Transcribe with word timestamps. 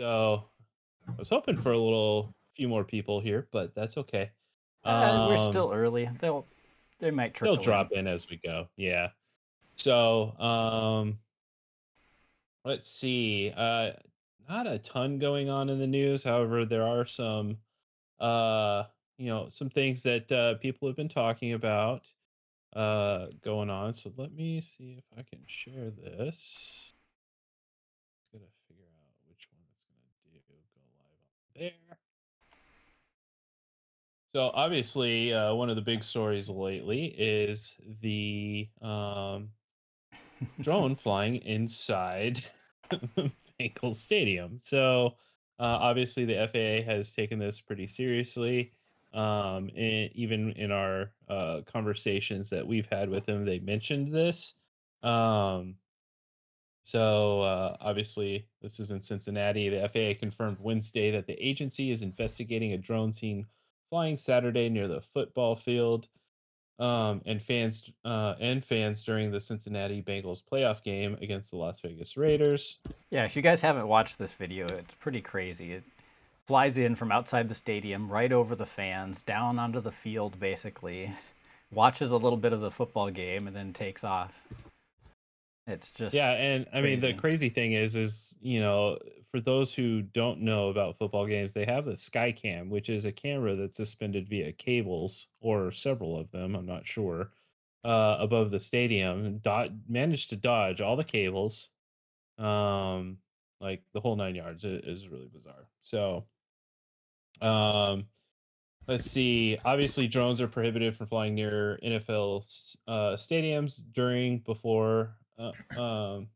So 0.00 0.44
I 1.06 1.12
was 1.18 1.28
hoping 1.28 1.58
for 1.58 1.72
a 1.72 1.78
little 1.78 2.34
few 2.56 2.68
more 2.68 2.84
people 2.84 3.20
here, 3.20 3.48
but 3.52 3.74
that's 3.74 3.98
okay. 3.98 4.30
Uh, 4.82 5.26
we're 5.28 5.36
Um, 5.36 5.52
still 5.52 5.70
early. 5.74 6.08
They'll 6.20 6.46
they 7.00 7.10
might 7.10 7.34
trickle 7.34 7.56
they'll 7.56 7.62
drop 7.62 7.92
in 7.92 8.06
as 8.06 8.26
we 8.30 8.38
go. 8.38 8.66
Yeah. 8.76 9.10
So 9.76 10.34
um, 10.40 11.18
let's 12.64 12.90
see. 12.90 13.52
Uh, 13.54 13.90
not 14.48 14.66
a 14.66 14.78
ton 14.78 15.18
going 15.18 15.50
on 15.50 15.68
in 15.68 15.78
the 15.78 15.86
news. 15.86 16.24
However, 16.24 16.64
there 16.64 16.86
are 16.86 17.04
some 17.04 17.58
uh, 18.20 18.84
you 19.18 19.26
know, 19.26 19.48
some 19.50 19.68
things 19.68 20.02
that 20.04 20.32
uh, 20.32 20.54
people 20.54 20.88
have 20.88 20.96
been 20.96 21.10
talking 21.10 21.52
about 21.52 22.10
uh 22.74 23.26
going 23.42 23.68
on. 23.68 23.92
So 23.92 24.10
let 24.16 24.32
me 24.32 24.62
see 24.62 24.96
if 24.96 25.04
I 25.18 25.24
can 25.24 25.40
share 25.44 25.90
this. 25.90 26.94
Gotta 28.32 28.46
figure 28.66 28.84
out 28.86 29.28
which 29.28 29.48
one 29.50 29.64
it's 29.68 29.82
gonna 29.82 30.32
do. 30.32 30.38
Go 30.48 30.54
live 30.78 31.00
on 31.00 31.60
there. 31.60 31.98
So 34.32 34.52
obviously, 34.54 35.34
uh, 35.34 35.54
one 35.54 35.70
of 35.70 35.76
the 35.76 35.82
big 35.82 36.04
stories 36.04 36.48
lately 36.48 37.06
is 37.18 37.76
the 38.00 38.68
um, 38.80 39.48
drone 40.60 40.94
flying 40.96 41.36
inside 41.36 42.44
Bengals 43.58 43.96
Stadium. 43.96 44.58
So 44.60 45.16
uh, 45.58 45.78
obviously, 45.80 46.24
the 46.24 46.46
FAA 46.46 46.88
has 46.88 47.12
taken 47.12 47.40
this 47.40 47.60
pretty 47.60 47.88
seriously. 47.88 48.72
Um, 49.12 49.68
and 49.76 50.10
even 50.14 50.52
in 50.52 50.70
our 50.70 51.10
uh, 51.28 51.62
conversations 51.66 52.48
that 52.50 52.64
we've 52.64 52.86
had 52.86 53.10
with 53.10 53.26
them, 53.26 53.44
they 53.44 53.58
mentioned 53.58 54.12
this. 54.12 54.54
Um, 55.02 55.74
so 56.84 57.42
uh, 57.42 57.76
obviously, 57.80 58.46
this 58.62 58.78
is 58.78 58.92
in 58.92 59.02
Cincinnati. 59.02 59.68
The 59.68 59.88
FAA 59.88 60.20
confirmed 60.20 60.58
Wednesday 60.60 61.10
that 61.10 61.26
the 61.26 61.34
agency 61.44 61.90
is 61.90 62.02
investigating 62.02 62.74
a 62.74 62.78
drone 62.78 63.12
seen 63.12 63.46
flying 63.90 64.16
Saturday 64.16 64.68
near 64.68 64.88
the 64.88 65.00
football 65.00 65.56
field, 65.56 66.08
um, 66.78 67.20
and 67.26 67.42
fans 67.42 67.90
uh, 68.04 68.34
and 68.40 68.64
fans 68.64 69.02
during 69.02 69.30
the 69.30 69.40
Cincinnati 69.40 70.02
Bengals 70.02 70.42
playoff 70.42 70.82
game 70.82 71.18
against 71.20 71.50
the 71.50 71.56
Las 71.56 71.80
Vegas 71.80 72.16
Raiders. 72.16 72.78
Yeah, 73.10 73.24
if 73.24 73.36
you 73.36 73.42
guys 73.42 73.60
haven't 73.60 73.86
watched 73.86 74.18
this 74.18 74.32
video, 74.32 74.66
it's 74.66 74.94
pretty 74.94 75.20
crazy. 75.20 75.72
It 75.74 75.84
flies 76.46 76.78
in 76.78 76.94
from 76.96 77.12
outside 77.12 77.48
the 77.48 77.54
stadium, 77.54 78.08
right 78.08 78.32
over 78.32 78.56
the 78.56 78.66
fans, 78.66 79.22
down 79.22 79.58
onto 79.58 79.80
the 79.80 79.92
field, 79.92 80.40
basically. 80.40 81.12
Watches 81.72 82.10
a 82.10 82.16
little 82.16 82.38
bit 82.38 82.52
of 82.52 82.60
the 82.60 82.70
football 82.70 83.10
game 83.10 83.46
and 83.46 83.54
then 83.54 83.72
takes 83.72 84.02
off. 84.02 84.32
It's 85.70 85.90
just 85.92 86.14
Yeah, 86.14 86.32
and 86.32 86.66
I 86.72 86.80
mean 86.80 87.00
the 87.00 87.08
crazy. 87.08 87.18
crazy 87.18 87.48
thing 87.50 87.72
is, 87.72 87.96
is 87.96 88.36
you 88.40 88.60
know, 88.60 88.98
for 89.30 89.40
those 89.40 89.72
who 89.72 90.02
don't 90.02 90.40
know 90.40 90.68
about 90.68 90.98
football 90.98 91.26
games, 91.26 91.54
they 91.54 91.64
have 91.64 91.84
the 91.84 91.92
Skycam, 91.92 92.68
which 92.68 92.88
is 92.90 93.04
a 93.04 93.12
camera 93.12 93.54
that's 93.54 93.76
suspended 93.76 94.28
via 94.28 94.52
cables 94.52 95.28
or 95.40 95.70
several 95.70 96.18
of 96.18 96.30
them. 96.32 96.54
I'm 96.56 96.66
not 96.66 96.86
sure. 96.86 97.30
Uh, 97.84 98.16
above 98.20 98.50
the 98.50 98.60
stadium, 98.60 99.38
dot 99.38 99.70
managed 99.88 100.30
to 100.30 100.36
dodge 100.36 100.80
all 100.82 100.96
the 100.96 101.04
cables, 101.04 101.70
um, 102.38 103.16
like 103.60 103.82
the 103.94 104.00
whole 104.00 104.16
nine 104.16 104.34
yards. 104.34 104.64
It 104.64 104.84
is 104.84 105.08
really 105.08 105.28
bizarre. 105.32 105.68
So, 105.82 106.26
um, 107.40 108.06
let's 108.86 109.10
see. 109.10 109.56
Obviously, 109.64 110.08
drones 110.08 110.40
are 110.42 110.48
prohibited 110.48 110.94
from 110.94 111.06
flying 111.06 111.34
near 111.34 111.78
NFL 111.82 112.76
uh, 112.86 113.16
stadiums 113.16 113.80
during, 113.92 114.40
before, 114.40 115.16
uh, 115.40 115.80
um, 115.80 116.28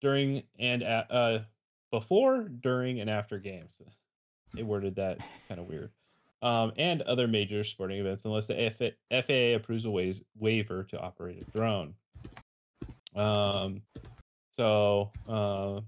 during 0.00 0.42
and 0.58 0.82
at, 0.82 1.10
uh, 1.10 1.40
before, 1.90 2.48
during, 2.48 3.00
and 3.00 3.10
after 3.10 3.38
games. 3.38 3.80
They 4.52 4.64
worded 4.64 4.96
that 4.96 5.18
kind 5.48 5.60
of 5.60 5.68
weird. 5.68 5.92
Um, 6.42 6.72
and 6.76 7.02
other 7.02 7.28
major 7.28 7.62
sporting 7.62 8.00
events, 8.00 8.24
unless 8.24 8.48
the 8.48 8.72
FAA 9.12 9.54
approves 9.54 9.84
a 9.84 9.90
ways- 9.90 10.24
waiver 10.36 10.82
to 10.90 10.98
operate 10.98 11.40
a 11.40 11.56
drone. 11.56 11.94
Um, 13.14 13.82
so, 14.56 15.12
uh, 15.28 15.82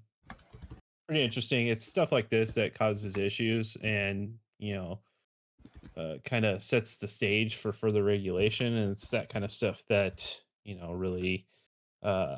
pretty 1.09 1.25
interesting. 1.25 1.67
It's 1.67 1.85
stuff 1.85 2.13
like 2.13 2.29
this 2.29 2.55
that 2.55 2.75
causes 2.75 3.17
issues, 3.17 3.77
and 3.83 4.33
you 4.61 4.75
know, 4.75 5.01
uh, 5.97 6.19
kind 6.25 6.45
of 6.45 6.63
sets 6.63 6.97
the 6.99 7.09
stage 7.09 7.57
for 7.57 7.73
further 7.73 8.05
regulation, 8.05 8.75
and 8.77 8.93
it's 8.93 9.09
that 9.09 9.29
kind 9.29 9.45
of 9.45 9.51
stuff 9.51 9.83
that 9.89 10.41
you 10.65 10.77
know 10.77 10.93
really 10.93 11.47
uh, 12.03 12.37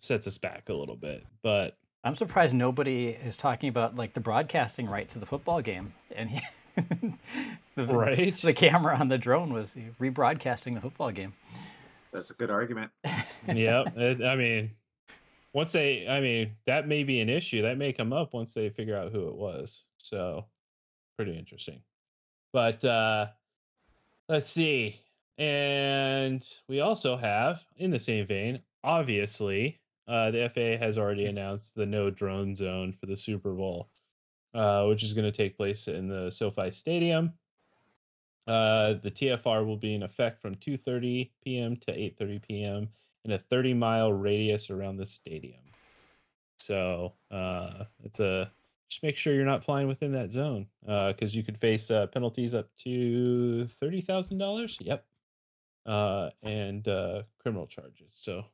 sets 0.00 0.26
us 0.26 0.38
back 0.38 0.68
a 0.68 0.74
little 0.74 0.96
bit. 0.96 1.24
But 1.42 1.76
I'm 2.04 2.16
surprised 2.16 2.54
nobody 2.54 3.08
is 3.08 3.36
talking 3.36 3.68
about 3.68 3.96
like 3.96 4.14
the 4.14 4.20
broadcasting 4.20 4.86
rights 4.86 5.14
to 5.14 5.18
the 5.18 5.26
football 5.26 5.60
game. 5.60 5.92
And 6.14 6.30
he, 6.30 6.40
the, 7.74 7.86
Right. 7.86 8.34
the 8.34 8.52
camera 8.52 8.96
on 8.96 9.08
the 9.08 9.18
drone 9.18 9.52
was 9.52 9.72
rebroadcasting 10.00 10.74
the 10.74 10.80
football 10.80 11.10
game. 11.10 11.32
That's 12.12 12.30
a 12.30 12.34
good 12.34 12.50
argument. 12.50 12.90
yeah, 13.54 13.84
it, 13.96 14.22
I 14.22 14.36
mean, 14.36 14.70
once 15.52 15.72
they, 15.72 16.06
I 16.08 16.20
mean, 16.20 16.52
that 16.66 16.86
may 16.88 17.02
be 17.02 17.20
an 17.20 17.28
issue. 17.28 17.62
That 17.62 17.78
may 17.78 17.92
come 17.92 18.12
up 18.12 18.32
once 18.32 18.54
they 18.54 18.70
figure 18.70 18.96
out 18.96 19.12
who 19.12 19.28
it 19.28 19.34
was. 19.34 19.84
So, 19.98 20.46
pretty 21.16 21.36
interesting. 21.36 21.80
But 22.52 22.84
uh 22.84 23.26
let's 24.28 24.48
see. 24.48 24.96
And 25.38 26.46
we 26.68 26.80
also 26.80 27.16
have, 27.16 27.64
in 27.76 27.90
the 27.90 27.98
same 27.98 28.26
vein, 28.26 28.60
obviously, 28.86 29.80
uh, 30.08 30.30
the 30.30 30.48
FAA 30.48 30.82
has 30.82 30.96
already 30.96 31.26
announced 31.26 31.74
the 31.74 31.84
no 31.84 32.08
drone 32.10 32.54
zone 32.54 32.92
for 32.92 33.06
the 33.06 33.16
Super 33.16 33.52
Bowl, 33.52 33.90
uh, 34.54 34.84
which 34.86 35.02
is 35.02 35.12
going 35.12 35.30
to 35.30 35.36
take 35.36 35.56
place 35.56 35.88
in 35.88 36.08
the 36.08 36.30
SoFi 36.30 36.70
Stadium. 36.70 37.32
Uh, 38.46 38.94
the 39.02 39.10
TFR 39.10 39.66
will 39.66 39.76
be 39.76 39.94
in 39.94 40.04
effect 40.04 40.40
from 40.40 40.54
2:30 40.54 41.30
p.m. 41.42 41.76
to 41.76 41.92
8:30 41.92 42.42
p.m. 42.42 42.88
in 43.24 43.32
a 43.32 43.38
30 43.38 43.74
mile 43.74 44.12
radius 44.12 44.70
around 44.70 44.96
the 44.96 45.06
stadium. 45.06 45.60
So 46.56 47.14
uh, 47.32 47.84
it's 48.04 48.20
a 48.20 48.50
just 48.88 49.02
make 49.02 49.16
sure 49.16 49.34
you're 49.34 49.44
not 49.44 49.64
flying 49.64 49.88
within 49.88 50.12
that 50.12 50.30
zone 50.30 50.68
because 50.84 51.34
you 51.34 51.42
could 51.42 51.58
face 51.58 51.90
uh, 51.90 52.06
penalties 52.06 52.54
up 52.54 52.68
to 52.84 53.66
thirty 53.66 54.00
thousand 54.00 54.38
dollars. 54.38 54.78
Yep, 54.80 55.04
uh, 55.86 56.30
and 56.42 56.86
uh, 56.86 57.22
criminal 57.38 57.66
charges. 57.66 58.10
So 58.14 58.44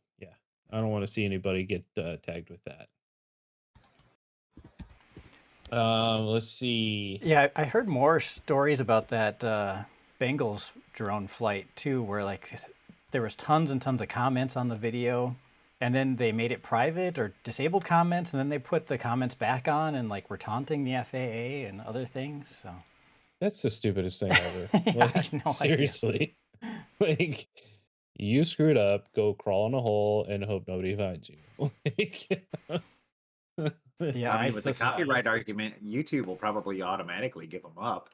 I 0.73 0.81
don't 0.81 0.91
want 0.91 1.07
to 1.07 1.13
see 1.13 1.25
anybody 1.25 1.65
get 1.65 1.85
uh, 1.99 2.17
tagged 2.23 2.49
with 2.51 2.61
that. 2.65 2.89
Um, 5.71 6.27
let's 6.27 6.49
see. 6.49 7.21
Yeah, 7.23 7.49
I 7.57 7.65
heard 7.65 7.89
more 7.89 8.21
stories 8.21 8.81
about 8.81 9.09
that 9.09 9.43
uh, 9.43 9.83
Bengals 10.21 10.71
drone 10.93 11.27
flight 11.27 11.67
too, 11.77 12.03
where 12.03 12.25
like 12.25 12.59
there 13.11 13.23
was 13.23 13.35
tons 13.37 13.71
and 13.71 13.81
tons 13.81 14.01
of 14.01 14.09
comments 14.09 14.57
on 14.57 14.69
the 14.69 14.77
video, 14.77 15.37
and 15.81 15.95
then 15.95 16.17
they 16.17 16.31
made 16.33 16.53
it 16.53 16.63
private 16.63 17.19
or 17.19 17.33
disabled 17.45 17.85
comments, 17.85 18.33
and 18.33 18.41
then 18.41 18.49
they 18.49 18.59
put 18.59 18.87
the 18.87 18.99
comments 18.99 19.35
back 19.35 19.67
on 19.69 19.95
and 19.95 20.09
like 20.09 20.29
were 20.29 20.37
taunting 20.37 20.85
the 20.85 21.03
FAA 21.05 21.69
and 21.69 21.81
other 21.81 22.05
things. 22.05 22.61
So 22.63 22.71
That's 23.41 23.63
the 23.63 23.71
stupidest 23.71 24.21
thing 24.21 24.33
ever. 24.33 24.69
Yeah, 24.95 25.05
like, 25.07 25.33
no 25.33 25.41
idea. 25.41 25.53
seriously, 25.53 26.37
like 27.01 27.49
you 28.17 28.45
screwed 28.45 28.77
up. 28.77 29.13
Go 29.15 29.35
crawl 29.35 29.67
in 29.67 29.75
a 29.75 29.81
hole 29.81 30.27
and 30.29 30.45
hope 30.45 30.69
nobody 30.69 30.97
finds 30.97 31.29
you. 31.29 31.37
Like, 33.59 34.17
yeah, 34.17 34.33
I 34.33 34.47
mean, 34.47 34.55
with 34.55 34.65
the 34.65 34.73
sus- 34.73 34.79
copyright 34.79 35.27
argument, 35.27 35.75
YouTube 35.87 36.25
will 36.25 36.37
probably 36.37 36.83
automatically 36.83 37.47
give 37.47 37.63
them 37.63 37.79
up. 37.79 38.09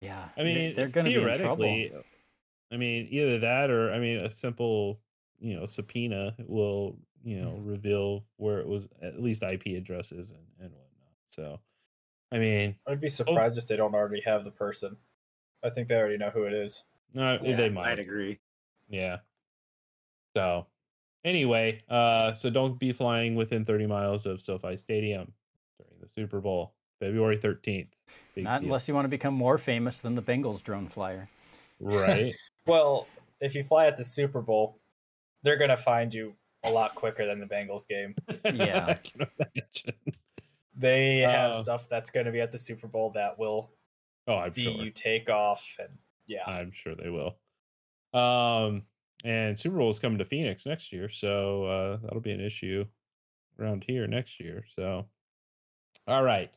Yeah, 0.00 0.28
I 0.38 0.44
mean, 0.44 0.74
they're 0.74 0.88
going 0.88 1.06
to 1.06 1.12
be 1.12 1.30
in 1.30 1.38
trouble. 1.38 1.64
I 2.72 2.76
mean, 2.76 3.08
either 3.10 3.38
that 3.40 3.70
or 3.70 3.92
I 3.92 3.98
mean, 3.98 4.18
a 4.18 4.30
simple, 4.30 5.00
you 5.40 5.56
know, 5.56 5.66
subpoena 5.66 6.34
will, 6.46 6.96
you 7.22 7.40
know, 7.40 7.50
hmm. 7.50 7.68
reveal 7.68 8.24
where 8.36 8.60
it 8.60 8.66
was 8.66 8.88
at 9.02 9.20
least 9.20 9.42
IP 9.42 9.66
addresses 9.76 10.30
and 10.30 10.46
and 10.60 10.70
whatnot. 10.70 11.12
So, 11.26 11.60
I 12.32 12.38
mean, 12.38 12.76
I'd 12.86 13.00
be 13.00 13.08
oh. 13.08 13.10
surprised 13.10 13.58
if 13.58 13.66
they 13.66 13.76
don't 13.76 13.94
already 13.94 14.22
have 14.22 14.44
the 14.44 14.52
person. 14.52 14.96
I 15.62 15.70
think 15.70 15.88
they 15.88 15.96
already 15.96 16.18
know 16.18 16.30
who 16.30 16.44
it 16.44 16.52
is. 16.52 16.84
no, 17.12 17.38
Yeah, 17.42 17.56
they 17.56 17.66
I'd 17.66 17.74
might. 17.74 17.98
agree. 17.98 18.38
Yeah. 18.88 19.18
So, 20.36 20.66
anyway, 21.24 21.82
uh, 21.88 22.34
so 22.34 22.50
don't 22.50 22.78
be 22.78 22.92
flying 22.92 23.34
within 23.36 23.64
30 23.64 23.86
miles 23.86 24.26
of 24.26 24.40
SoFi 24.40 24.76
Stadium 24.76 25.32
during 25.78 26.00
the 26.00 26.08
Super 26.08 26.40
Bowl, 26.40 26.74
February 27.00 27.38
13th. 27.38 27.88
Big 28.34 28.44
Not 28.44 28.60
deal. 28.60 28.66
unless 28.68 28.88
you 28.88 28.94
want 28.94 29.04
to 29.04 29.08
become 29.10 29.34
more 29.34 29.58
famous 29.58 30.00
than 30.00 30.14
the 30.16 30.22
Bengals 30.22 30.62
drone 30.62 30.88
flyer. 30.88 31.28
right. 31.80 32.34
Well, 32.66 33.06
if 33.42 33.54
you 33.54 33.62
fly 33.62 33.86
at 33.88 33.98
the 33.98 34.04
Super 34.06 34.40
Bowl, 34.40 34.78
they're 35.42 35.58
gonna 35.58 35.76
find 35.76 36.14
you 36.14 36.34
a 36.64 36.70
lot 36.70 36.94
quicker 36.94 37.26
than 37.26 37.38
the 37.40 37.46
Bengals 37.46 37.86
game. 37.86 38.14
Yeah. 38.54 38.86
I 38.86 38.94
can 38.94 39.26
imagine. 39.38 39.94
They 40.74 41.18
have 41.18 41.50
Uh, 41.50 41.62
stuff 41.62 41.88
that's 41.90 42.08
gonna 42.08 42.32
be 42.32 42.40
at 42.40 42.52
the 42.52 42.58
Super 42.58 42.86
Bowl 42.88 43.10
that 43.10 43.38
will 43.38 43.70
Oh, 44.26 44.36
I'm 44.36 44.48
see 44.48 44.62
sure. 44.62 44.72
you 44.82 44.90
take 44.90 45.28
off, 45.28 45.76
and 45.78 45.90
yeah, 46.26 46.44
I'm 46.46 46.72
sure 46.72 46.94
they 46.94 47.10
will. 47.10 47.36
Um, 48.14 48.82
and 49.24 49.58
Super 49.58 49.76
Bowl 49.76 49.90
is 49.90 49.98
coming 49.98 50.18
to 50.18 50.24
Phoenix 50.24 50.66
next 50.66 50.92
year, 50.92 51.08
so 51.08 51.64
uh, 51.64 51.96
that'll 52.02 52.20
be 52.20 52.32
an 52.32 52.40
issue 52.40 52.84
around 53.58 53.84
here 53.86 54.06
next 54.06 54.40
year. 54.40 54.64
So, 54.68 55.06
All 56.06 56.22
right. 56.22 56.50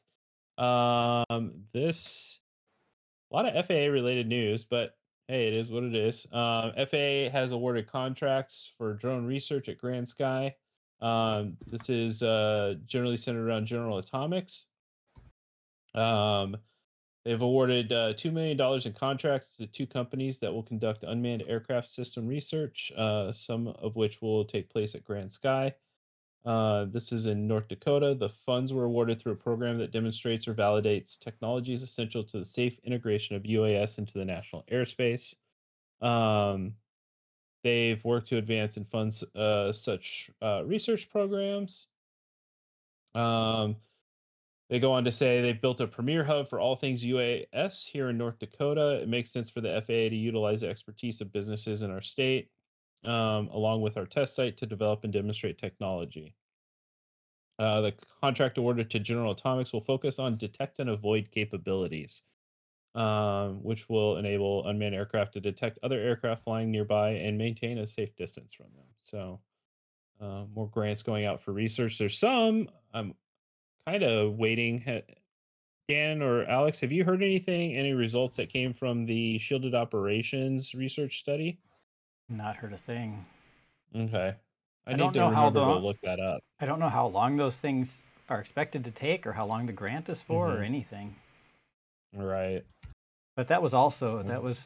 Um, 0.58 1.64
this 1.74 2.40
a 3.32 3.36
lot 3.36 3.46
of 3.46 3.66
FAA 3.66 3.92
related 3.92 4.28
news, 4.28 4.66
but 4.66 4.96
hey, 5.28 5.48
it 5.48 5.54
is 5.54 5.70
what 5.70 5.84
it 5.84 5.96
is. 5.96 6.26
Um, 6.32 6.72
FAA 6.88 7.30
has 7.32 7.52
awarded 7.52 7.88
contracts 7.88 8.72
for 8.78 8.94
drone 8.94 9.26
research 9.26 9.70
at 9.70 9.78
Grand 9.78 10.08
Sky. 10.08 10.56
Um, 11.02 11.58
this 11.68 11.90
is 11.90 12.24
uh, 12.24 12.76
generally 12.86 13.18
centered 13.18 13.48
around 13.48 13.66
General 13.66 13.98
Atomics. 13.98 14.66
Um, 15.94 16.58
they've 17.28 17.42
awarded 17.42 17.92
uh, 17.92 18.14
$2 18.14 18.32
million 18.32 18.58
in 18.86 18.94
contracts 18.94 19.58
to 19.58 19.68
two 19.68 19.86
companies 19.86 20.40
that 20.40 20.54
will 20.54 20.64
conduct 20.64 21.04
unmanned 21.04 21.44
aircraft 21.46 21.90
system 21.90 22.26
research, 22.26 22.90
uh, 22.96 23.34
some 23.34 23.68
of 23.68 23.98
which 23.98 24.22
will 24.22 24.46
take 24.46 24.70
place 24.70 24.96
at 24.96 25.04
Grand 25.04 25.30
Sky. 25.30 25.76
Uh, 26.46 26.86
this 26.86 27.12
is 27.12 27.26
in 27.26 27.46
North 27.46 27.68
Dakota. 27.68 28.16
The 28.16 28.30
funds 28.30 28.72
were 28.72 28.86
awarded 28.86 29.20
through 29.20 29.34
a 29.34 29.36
program 29.36 29.78
that 29.80 29.92
demonstrates 29.92 30.48
or 30.48 30.54
validates 30.54 31.20
technologies 31.20 31.84
essential 31.84 32.24
to 32.24 32.40
the 32.40 32.46
safe 32.46 32.80
integration 32.86 33.36
of 33.36 33.44
UAS 33.44 33.98
into 33.98 34.18
the 34.18 34.24
national 34.24 34.64
airspace. 34.72 35.36
Um, 36.00 36.76
they've 37.62 38.02
worked 38.06 38.28
to 38.28 38.38
advance 38.38 38.78
and 38.78 38.88
fund 38.88 39.22
uh, 39.36 39.74
such 39.74 40.32
uh, 40.42 40.64
research 40.66 41.10
programs. 41.10 41.88
Um, 43.14 43.76
they 44.70 44.80
go 44.80 44.92
on 44.92 45.06
to 45.06 45.12
say 45.12 45.42
they've 45.42 45.62
built 45.62 45.80
a 45.80 45.88
premier 45.88 46.24
hub 46.24 46.48
for 46.48 46.60
all 46.60 46.76
things 46.76 47.06
UAS 47.06 47.86
here 47.86 48.10
in 48.10 48.18
North 48.18 48.38
Dakota. 48.40 49.00
It 49.02 49.08
makes 49.08 49.32
sense 49.32 49.50
for 49.50 49.62
the 49.62 49.82
FAA 49.82 50.10
to 50.10 50.16
utilize 50.16 50.62
the 50.62 50.70
expertise 50.70 51.22
of 51.22 51.32
businesses 51.32 51.84
in 51.84 51.92
our 51.92 52.02
state, 52.02 52.50
um, 53.06 53.48
along 53.48 53.82
with 53.82 53.96
our 53.96 54.06
test 54.06 54.36
site, 54.36 54.58
to 54.58 54.66
develop 54.66 55.04
and 55.04 55.14
demonstrate 55.14 55.58
technology. 55.58 56.36
Uh, 57.60 57.82
the 57.82 57.94
contract 58.22 58.58
awarded 58.58 58.90
to 58.90 59.00
General 59.00 59.32
Atomics 59.32 59.72
will 59.74 59.82
focus 59.82 60.20
on 60.20 60.38
detect 60.38 60.80
and 60.80 60.90
avoid 60.90 61.32
capabilities, 61.32 62.24
um, 62.94 63.64
which 63.64 63.88
will 63.90 64.18
enable 64.18 64.68
unmanned 64.68 64.94
aircraft 64.94 65.34
to 65.34 65.40
detect 65.40 65.80
other 65.82 66.00
aircraft 66.00 66.44
flying 66.44 66.70
nearby 66.70 67.12
and 67.12 67.38
maintain 67.38 67.80
a 67.80 67.86
safe 67.86 68.16
distance 68.16 68.54
from 68.54 68.68
them. 68.76 68.86
So, 69.00 69.40
uh, 70.20 70.44
more 70.54 70.68
grants 70.68 71.04
going 71.04 71.26
out 71.26 71.40
for 71.42 71.54
research. 71.54 71.98
There's 71.98 72.18
some 72.18 72.70
I'm 72.94 73.14
kind 73.88 74.04
of 74.04 74.38
waiting. 74.38 74.84
Dan 75.88 76.22
or 76.22 76.44
Alex, 76.46 76.82
have 76.82 76.92
you 76.92 77.06
heard 77.06 77.24
anything? 77.24 77.74
Any 77.76 77.94
results 77.94 78.36
that 78.36 78.50
came 78.50 78.74
from 78.74 79.06
the 79.06 79.38
shielded 79.38 79.74
operations 79.74 80.76
research 80.76 81.20
study? 81.20 81.58
Not 82.28 82.58
heard 82.58 82.74
a 82.74 82.78
thing. 82.78 83.26
Okay, 83.96 84.36
I, 84.86 84.92
I 84.92 84.94
don't 84.96 85.14
to 85.14 85.20
know 85.20 85.30
how 85.30 85.50
long- 85.50 85.82
look 85.82 86.02
that 86.02 86.20
up. 86.20 86.42
I 86.60 86.66
don't 86.66 86.80
know 86.80 86.90
how 86.90 87.08
long 87.08 87.38
those 87.38 87.58
things 87.58 88.02
are 88.28 88.42
expected 88.42 88.84
to 88.84 88.92
take 88.92 89.26
or 89.26 89.32
how 89.32 89.46
long 89.46 89.66
the 89.66 89.72
grant 89.72 90.10
is 90.10 90.22
for 90.22 90.52
or 90.52 90.58
Mhm. 90.58 90.66
anything. 90.66 91.16
Right. 92.14 92.66
But 93.38 93.48
that 93.48 93.62
was 93.62 93.74
also 93.74 94.22
that 94.24 94.44
was 94.44 94.66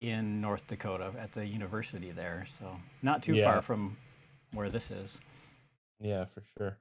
in 0.00 0.40
North 0.40 0.66
Dakota 0.68 1.12
at 1.18 1.32
the 1.32 1.44
university 1.44 2.12
there, 2.12 2.46
so 2.58 2.76
not 3.02 3.24
too 3.24 3.34
Yeah. 3.34 3.50
far 3.52 3.62
from 3.62 3.96
where 4.52 4.68
this 4.68 4.90
is. 4.92 5.18
Yeah, 5.98 6.26
for 6.26 6.42
sure. 6.56 6.78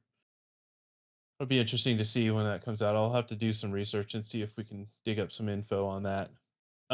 It'll 1.42 1.50
be 1.50 1.58
interesting 1.58 1.98
to 1.98 2.06
see 2.06 2.30
when 2.30 2.46
that 2.46 2.64
comes 2.64 2.84
out. 2.84 2.96
I'll 2.96 3.12
have 3.14 3.26
to 3.26 3.36
do 3.36 3.52
some 3.52 3.72
research 3.72 4.14
and 4.14 4.24
see 4.24 4.44
if 4.44 4.56
we 4.58 4.64
can 4.64 4.86
dig 5.04 5.20
up 5.20 5.32
some 5.32 5.50
info 5.50 5.88
on 5.88 6.04
that. 6.04 6.30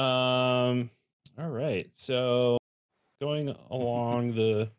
Um 0.02 0.90
all 1.38 1.50
right. 1.50 1.90
So 1.96 2.58
going 3.20 3.54
along 3.70 4.36
the 4.36 4.72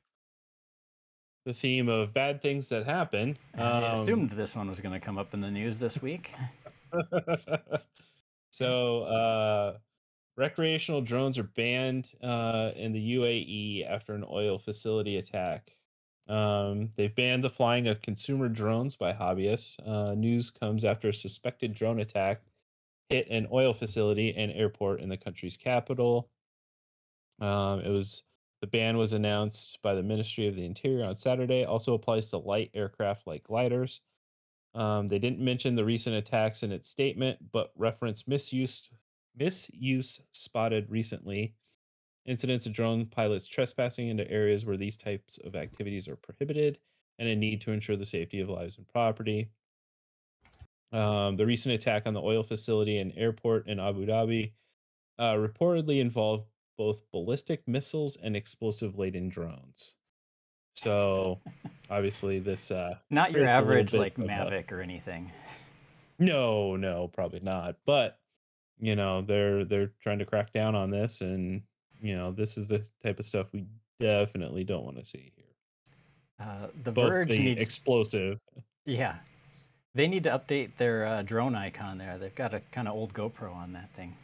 the 1.44 1.52
theme 1.52 1.90
of 1.90 2.14
bad 2.14 2.40
things 2.40 2.70
that 2.70 2.86
happen. 2.86 3.36
I 3.58 3.60
um, 3.60 3.84
assumed 3.92 4.30
this 4.30 4.56
one 4.56 4.70
was 4.70 4.80
going 4.80 4.98
to 4.98 5.04
come 5.04 5.18
up 5.18 5.34
in 5.34 5.42
the 5.42 5.50
news 5.50 5.78
this 5.78 6.00
week. 6.00 6.32
so 8.50 9.02
uh 9.02 9.76
recreational 10.38 11.02
drones 11.02 11.36
are 11.36 11.42
banned 11.42 12.14
uh 12.22 12.70
in 12.74 12.92
the 12.92 13.16
UAE 13.16 13.86
after 13.86 14.14
an 14.14 14.24
oil 14.30 14.56
facility 14.56 15.18
attack. 15.18 15.77
Um, 16.28 16.90
they've 16.96 17.14
banned 17.14 17.42
the 17.42 17.50
flying 17.50 17.88
of 17.88 18.02
consumer 18.02 18.48
drones 18.48 18.96
by 18.96 19.12
hobbyists. 19.12 19.78
Uh, 19.86 20.14
news 20.14 20.50
comes 20.50 20.84
after 20.84 21.08
a 21.08 21.14
suspected 21.14 21.72
drone 21.74 22.00
attack 22.00 22.42
hit 23.08 23.28
an 23.30 23.48
oil 23.52 23.72
facility 23.72 24.34
and 24.36 24.52
airport 24.52 25.00
in 25.00 25.08
the 25.08 25.16
country's 25.16 25.56
capital. 25.56 26.30
Um, 27.40 27.80
it 27.80 27.88
was 27.88 28.22
the 28.60 28.66
ban 28.66 28.96
was 28.96 29.12
announced 29.12 29.80
by 29.82 29.94
the 29.94 30.02
Ministry 30.02 30.48
of 30.48 30.56
the 30.56 30.64
Interior 30.64 31.04
on 31.04 31.14
Saturday. 31.14 31.64
Also 31.64 31.94
applies 31.94 32.30
to 32.30 32.38
light 32.38 32.70
aircraft 32.74 33.26
like 33.26 33.44
gliders. 33.44 34.00
Um, 34.74 35.08
they 35.08 35.18
didn't 35.18 35.40
mention 35.40 35.76
the 35.76 35.84
recent 35.84 36.16
attacks 36.16 36.62
in 36.62 36.72
its 36.72 36.88
statement, 36.88 37.38
but 37.52 37.72
reference 37.76 38.26
misuse 38.26 38.90
misuse 39.36 40.20
spotted 40.32 40.90
recently. 40.90 41.54
Incidents 42.28 42.66
of 42.66 42.74
drone 42.74 43.06
pilots 43.06 43.46
trespassing 43.46 44.08
into 44.08 44.30
areas 44.30 44.66
where 44.66 44.76
these 44.76 44.98
types 44.98 45.38
of 45.38 45.56
activities 45.56 46.06
are 46.08 46.16
prohibited, 46.16 46.78
and 47.18 47.26
a 47.26 47.34
need 47.34 47.62
to 47.62 47.72
ensure 47.72 47.96
the 47.96 48.04
safety 48.04 48.38
of 48.40 48.50
lives 48.50 48.76
and 48.76 48.86
property. 48.86 49.48
Um, 50.92 51.36
the 51.38 51.46
recent 51.46 51.74
attack 51.74 52.02
on 52.06 52.12
the 52.12 52.20
oil 52.20 52.42
facility 52.42 52.98
and 52.98 53.14
airport 53.16 53.66
in 53.66 53.80
Abu 53.80 54.04
Dhabi 54.06 54.52
uh, 55.18 55.32
reportedly 55.34 56.00
involved 56.00 56.44
both 56.76 57.00
ballistic 57.12 57.66
missiles 57.66 58.16
and 58.22 58.36
explosive 58.36 58.98
laden 58.98 59.30
drones. 59.30 59.96
So, 60.74 61.40
obviously, 61.90 62.40
this 62.40 62.70
uh, 62.70 62.96
Not 63.08 63.32
your 63.32 63.40
creates 63.44 63.56
a 63.56 63.60
little 63.62 63.72
average 63.72 63.94
like 63.94 64.18
of 64.18 64.24
a- 64.24 64.28
Mavic 64.28 64.70
or 64.70 64.82
anything. 64.82 65.32
no, 66.18 66.76
no, 66.76 67.08
probably 67.08 67.40
not. 67.40 67.76
But 67.86 68.18
you 68.78 68.96
know, 68.96 69.22
they're 69.22 69.64
they're 69.64 69.92
trying 70.02 70.18
to 70.18 70.26
crack 70.26 70.52
down 70.52 70.74
on 70.74 70.90
this, 70.90 71.22
and 71.22 71.62
you 72.00 72.16
know, 72.16 72.32
this 72.32 72.56
is 72.56 72.68
the 72.68 72.84
type 73.02 73.18
of 73.18 73.26
stuff 73.26 73.52
we 73.52 73.64
definitely 74.00 74.64
don't 74.64 74.84
want 74.84 74.98
to 74.98 75.04
see 75.04 75.32
here. 75.36 75.44
Uh, 76.40 76.68
the 76.84 76.92
Both 76.92 77.12
Verge 77.12 77.28
the 77.30 77.38
needs, 77.38 77.60
explosive, 77.60 78.38
yeah, 78.84 79.16
they 79.94 80.06
need 80.06 80.22
to 80.22 80.30
update 80.30 80.76
their 80.76 81.04
uh, 81.04 81.22
drone 81.22 81.54
icon 81.54 81.98
there. 81.98 82.16
They've 82.18 82.34
got 82.34 82.54
a 82.54 82.60
kind 82.70 82.86
of 82.86 82.94
old 82.94 83.12
GoPro 83.12 83.54
on 83.54 83.72
that 83.72 83.90
thing. 83.94 84.14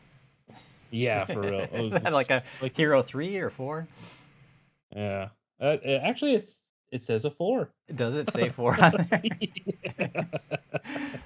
yeah, 0.91 1.25
for 1.27 1.41
real. 1.41 1.67
Oh, 1.73 2.11
like 2.11 2.31
a 2.31 2.43
like 2.63 2.77
Hero 2.77 3.03
three 3.03 3.37
or 3.39 3.51
four? 3.51 3.89
yeah. 4.95 5.29
Uh, 5.61 5.77
uh, 5.85 6.01
actually, 6.03 6.35
it's 6.35 6.63
it 6.93 7.03
says 7.03 7.25
a 7.25 7.31
four. 7.31 7.71
Does 7.95 8.15
it 8.15 8.31
say 8.33 8.49
four 8.49 8.81
on 8.81 9.09
there? 9.11 9.23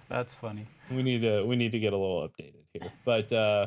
That's 0.09 0.35
funny. 0.35 0.67
we 0.91 1.03
need 1.03 1.21
to 1.21 1.43
we 1.45 1.57
need 1.57 1.73
to 1.73 1.79
get 1.79 1.93
a 1.93 1.97
little 1.97 2.27
updated 2.27 2.65
here, 2.73 2.91
but 3.05 3.31
uh 3.33 3.67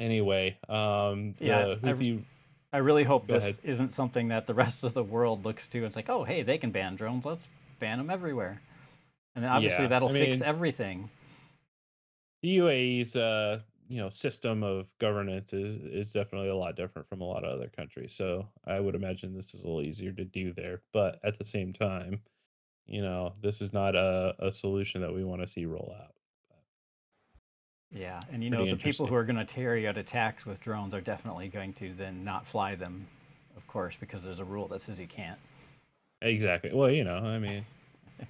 anyway, 0.00 0.58
um, 0.68 1.34
Yeah, 1.38 1.74
the 1.80 1.90
I- 1.90 2.24
I 2.72 2.78
really 2.78 3.04
hope 3.04 3.26
Go 3.26 3.34
this 3.34 3.44
ahead. 3.44 3.58
isn't 3.62 3.92
something 3.92 4.28
that 4.28 4.46
the 4.46 4.54
rest 4.54 4.84
of 4.84 4.92
the 4.92 5.02
world 5.04 5.44
looks 5.44 5.66
to. 5.68 5.84
It's 5.84 5.96
like, 5.96 6.08
oh, 6.10 6.24
hey, 6.24 6.42
they 6.42 6.58
can 6.58 6.70
ban 6.72 6.96
drones. 6.96 7.24
Let's 7.24 7.46
ban 7.80 7.98
them 7.98 8.10
everywhere. 8.10 8.60
And 9.34 9.44
then 9.44 9.50
obviously 9.52 9.84
Yeah, 9.84 9.88
that'll 9.88 10.08
I 10.08 10.12
fix 10.12 10.38
mean- 10.40 10.42
everything. 10.48 11.10
the 12.42 12.56
UAE's 12.58 13.16
uh 13.16 13.60
you 13.88 13.98
know 13.98 14.08
system 14.08 14.62
of 14.64 14.88
governance 14.98 15.52
is 15.52 15.76
is 15.84 16.12
definitely 16.12 16.48
a 16.48 16.56
lot 16.56 16.74
different 16.74 17.08
from 17.08 17.20
a 17.20 17.24
lot 17.24 17.44
of 17.44 17.52
other 17.52 17.68
countries. 17.68 18.12
So 18.14 18.48
I 18.66 18.80
would 18.80 18.94
imagine 18.96 19.32
this 19.32 19.54
is 19.54 19.62
a 19.62 19.64
little 19.66 19.82
easier 19.82 20.12
to 20.12 20.24
do 20.24 20.52
there. 20.52 20.82
But 20.92 21.20
at 21.24 21.38
the 21.38 21.44
same 21.44 21.72
time, 21.72 22.20
you 22.86 23.00
know, 23.00 23.34
this 23.40 23.60
is 23.62 23.72
not 23.72 23.94
a, 23.94 24.34
a 24.40 24.52
solution 24.52 25.00
that 25.02 25.14
we 25.14 25.22
want 25.24 25.40
to 25.42 25.48
see 25.48 25.66
roll 25.66 25.94
out. 25.98 26.14
Yeah, 27.92 28.20
and 28.32 28.42
you 28.42 28.50
know 28.50 28.58
Pretty 28.58 28.72
the 28.72 28.76
people 28.78 29.06
who 29.06 29.14
are 29.14 29.24
going 29.24 29.36
to 29.36 29.44
carry 29.44 29.86
out 29.86 29.96
attacks 29.96 30.44
with 30.44 30.60
drones 30.60 30.92
are 30.92 31.00
definitely 31.00 31.48
going 31.48 31.72
to 31.74 31.94
then 31.94 32.24
not 32.24 32.46
fly 32.46 32.74
them, 32.74 33.06
of 33.56 33.66
course, 33.66 33.94
because 33.98 34.22
there's 34.22 34.40
a 34.40 34.44
rule 34.44 34.68
that 34.68 34.82
says 34.82 34.98
you 34.98 35.06
can't. 35.06 35.38
Exactly. 36.22 36.70
Well, 36.72 36.90
you 36.90 37.04
know, 37.04 37.18
I 37.18 37.38
mean 37.38 37.64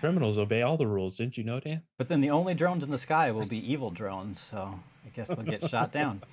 criminals 0.00 0.38
obey 0.38 0.62
all 0.62 0.76
the 0.76 0.86
rules, 0.86 1.16
didn't 1.16 1.38
you 1.38 1.44
know, 1.44 1.60
Dan? 1.60 1.82
But 1.98 2.08
then 2.08 2.20
the 2.20 2.30
only 2.30 2.54
drones 2.54 2.82
in 2.82 2.90
the 2.90 2.98
sky 2.98 3.30
will 3.30 3.46
be 3.46 3.72
evil 3.72 3.90
drones, 3.90 4.40
so 4.40 4.80
I 5.04 5.08
guess 5.14 5.28
they'll 5.28 5.42
get 5.42 5.68
shot 5.68 5.92
down. 5.92 6.22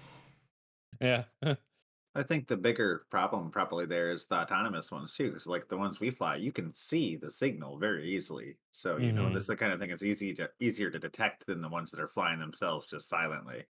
Yeah. 1.01 1.23
I 2.15 2.23
think 2.23 2.47
the 2.47 2.57
bigger 2.57 3.05
problem 3.11 3.51
probably 3.51 3.85
there 3.85 4.09
is 4.11 4.25
the 4.25 4.35
autonomous 4.41 4.89
ones 4.91 5.13
too, 5.15 5.29
because 5.29 5.45
like 5.47 5.67
the 5.69 5.77
ones 5.77 5.99
we 5.99 6.09
fly, 6.11 6.35
you 6.37 6.51
can 6.51 6.73
see 6.73 7.15
the 7.15 7.29
signal 7.31 7.77
very 7.79 8.07
easily. 8.07 8.57
So 8.71 8.97
you 8.97 9.13
know 9.13 9.29
Mhm. 9.29 9.31
this 9.31 9.41
is 9.41 9.47
the 9.47 9.55
kind 9.57 9.71
of 9.73 9.79
thing 9.79 9.89
that's 9.89 10.03
easy 10.03 10.33
to 10.35 10.51
easier 10.59 10.89
to 10.91 10.99
detect 10.99 11.45
than 11.47 11.61
the 11.61 11.69
ones 11.69 11.91
that 11.91 11.99
are 11.99 12.07
flying 12.07 12.39
themselves 12.39 12.87
just 12.87 13.09
silently. 13.09 13.65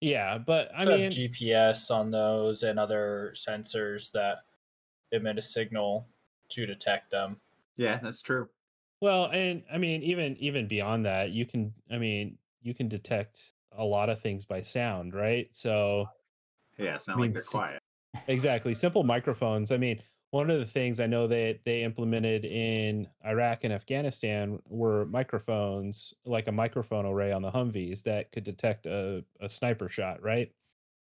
yeah, 0.00 0.38
but 0.38 0.70
I 0.74 0.84
Also 0.84 0.96
mean 0.96 1.12
have 1.12 1.18
GPS 1.18 1.90
on 1.92 2.10
those 2.10 2.62
and 2.64 2.76
other 2.78 3.30
sensors 3.36 4.10
that 4.12 4.40
emit 5.12 5.38
a 5.38 5.42
signal 5.42 6.08
to 6.50 6.66
detect 6.66 7.10
them. 7.10 7.40
Yeah, 7.76 7.98
that's 7.98 8.22
true. 8.22 8.50
Well, 9.00 9.30
and 9.32 9.64
I 9.70 9.78
mean, 9.78 10.02
even 10.02 10.36
even 10.36 10.68
beyond 10.68 11.06
that, 11.06 11.30
you 11.30 11.46
can. 11.46 11.74
I 11.90 11.98
mean, 11.98 12.38
you 12.60 12.74
can 12.74 12.88
detect 12.88 13.54
a 13.72 13.84
lot 13.84 14.10
of 14.10 14.20
things 14.20 14.44
by 14.44 14.62
sound, 14.62 15.14
right? 15.14 15.54
So 15.54 16.10
Yeah, 16.80 16.96
it's 16.96 17.08
not 17.08 17.16
I 17.16 17.20
mean, 17.20 17.32
like 17.32 17.34
they're 17.34 17.42
quiet. 17.50 17.82
exactly, 18.26 18.74
simple 18.74 19.04
microphones. 19.04 19.72
I 19.72 19.76
mean, 19.76 20.00
one 20.30 20.50
of 20.50 20.58
the 20.58 20.64
things 20.64 21.00
I 21.00 21.06
know 21.06 21.26
that 21.26 21.60
they 21.64 21.82
implemented 21.82 22.44
in 22.44 23.08
Iraq 23.26 23.64
and 23.64 23.72
Afghanistan 23.72 24.60
were 24.68 25.04
microphones, 25.06 26.14
like 26.24 26.46
a 26.46 26.52
microphone 26.52 27.04
array 27.04 27.32
on 27.32 27.42
the 27.42 27.50
Humvees 27.50 28.04
that 28.04 28.30
could 28.30 28.44
detect 28.44 28.86
a, 28.86 29.24
a 29.40 29.50
sniper 29.50 29.88
shot, 29.88 30.22
right? 30.22 30.52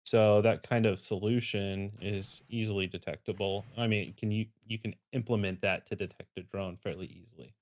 So 0.04 0.42
that 0.42 0.62
kind 0.68 0.84
of 0.84 1.00
solution 1.00 1.92
is 2.00 2.42
easily 2.48 2.86
detectable. 2.86 3.64
I 3.76 3.86
mean, 3.86 4.14
can 4.16 4.30
you 4.30 4.46
you 4.66 4.78
can 4.78 4.94
implement 5.12 5.62
that 5.62 5.86
to 5.86 5.96
detect 5.96 6.36
a 6.36 6.42
drone 6.42 6.76
fairly 6.76 7.06
easily. 7.06 7.54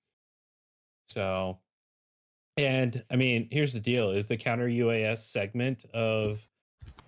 So 1.07 1.59
and 2.57 3.05
I 3.11 3.17
mean, 3.17 3.49
here's 3.51 3.73
the 3.73 3.81
deal 3.81 4.11
is 4.11 4.27
the 4.27 4.37
counter 4.37 4.69
UAS 4.69 5.19
segment 5.19 5.85
of 5.95 6.47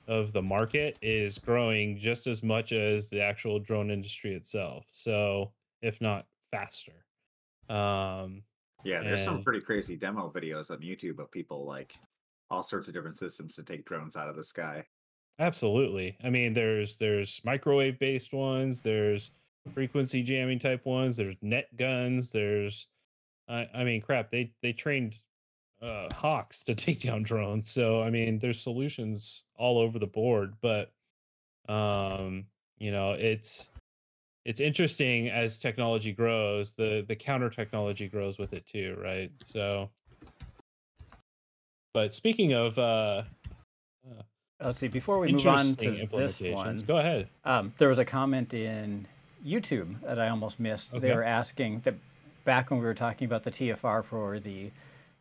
of 0.06 0.32
the 0.32 0.42
market 0.42 0.99
is 1.02 1.38
growing 1.38 1.96
just 1.99 2.26
as 2.26 2.42
much 2.42 2.73
as 2.73 3.11
the 3.11 3.20
actual 3.23 3.58
drone 3.58 3.90
industry 3.90 4.34
itself. 4.34 4.84
So, 4.88 5.52
if 5.82 6.00
not 6.00 6.26
faster. 6.50 7.06
Um, 7.68 8.44
Yeah, 8.84 9.02
there's 9.02 9.23
some 9.25 9.42
pretty 9.42 9.61
crazy 9.61 9.96
demo 9.96 10.30
videos 10.30 10.70
on 10.70 10.80
YouTube 10.80 11.18
of 11.18 11.30
people 11.30 11.64
like 11.66 11.96
all 12.50 12.62
sorts 12.62 12.88
of 12.88 12.94
different 12.94 13.16
systems 13.16 13.54
to 13.56 13.62
take 13.64 13.84
drones 13.87 14.16
out 14.16 14.28
of 14.28 14.37
the 14.37 14.44
sky. 14.44 14.87
absolutely. 15.38 16.16
I 16.23 16.30
mean, 16.30 16.52
there's 16.52 16.99
there's 16.99 17.40
microwave 17.44 17.99
based 17.99 18.32
ones, 18.32 18.82
there's 18.82 19.32
frequency 19.75 20.23
jamming 20.23 20.58
type 20.58 20.84
ones, 20.87 21.16
there's 21.16 21.37
net 21.42 21.75
guns, 21.76 22.32
there's 22.32 22.88
I, 23.49 23.68
I 23.75 23.84
mean, 23.84 24.00
crap, 24.02 24.30
they 24.30 24.54
they 24.62 24.73
trained 24.73 25.18
uh, 25.85 26.09
hawks 26.14 26.62
to 26.64 26.75
take 26.75 27.00
down 27.00 27.23
drones. 27.23 27.69
So 27.69 28.03
I 28.03 28.11
mean, 28.11 28.38
there's 28.38 28.61
solutions 28.61 29.45
all 29.57 29.79
over 29.79 29.99
the 29.99 30.07
board, 30.07 30.55
but 30.61 30.93
um, 31.69 32.47
you 32.79 32.91
know, 32.91 33.12
it's 33.12 33.69
it's 34.45 34.61
interesting 34.61 35.29
as 35.29 35.59
technology 35.59 36.12
grows, 36.12 36.75
the 36.75 37.05
the 37.07 37.17
counter 37.17 37.50
technology 37.50 38.09
grows 38.09 38.38
with 38.38 38.53
it 38.53 38.67
too, 38.67 38.97
right? 39.03 39.31
So, 39.45 39.91
but 41.93 42.14
speaking 42.14 42.53
of 42.53 42.79
uh, 42.79 43.23
uh 44.09 44.23
Let's 44.62 44.79
see. 44.79 44.88
Before 44.88 45.19
we 45.19 45.33
move 45.33 45.47
on 45.47 45.75
to 45.76 46.07
this 46.11 46.41
one, 46.41 46.79
go 46.87 46.99
ahead. 46.99 47.29
um, 47.45 47.75
there 47.76 47.88
was 47.88 47.99
a 47.99 48.05
comment 48.05 48.55
in 48.55 49.07
YouTube 49.45 50.00
that 50.03 50.19
I 50.19 50.29
almost 50.29 50.59
missed. 50.59 50.99
They 50.99 51.12
were 51.12 51.25
asking 51.25 51.81
that 51.85 51.95
back 52.45 52.71
when 52.71 52.81
we 52.81 52.87
were 52.87 52.95
talking 52.95 53.26
about 53.26 53.43
the 53.43 53.50
TFR 53.50 54.05
for 54.05 54.38
the 54.38 54.71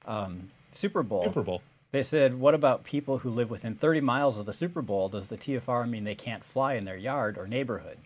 um, 0.05 0.49
Super 0.73 1.03
Bowl. 1.03 1.23
Super 1.23 1.43
Bowl. 1.43 1.61
They 1.91 2.03
said, 2.03 2.39
"What 2.39 2.55
about 2.55 2.83
people 2.83 3.19
who 3.19 3.29
live 3.29 3.49
within 3.49 3.75
30 3.75 4.01
miles 4.01 4.37
of 4.37 4.45
the 4.45 4.53
Super 4.53 4.81
Bowl? 4.81 5.09
Does 5.09 5.27
the 5.27 5.37
TFR 5.37 5.87
mean 5.87 6.03
they 6.03 6.15
can't 6.15 6.43
fly 6.43 6.73
in 6.73 6.85
their 6.85 6.97
yard 6.97 7.37
or 7.37 7.47
neighborhood?" 7.47 7.97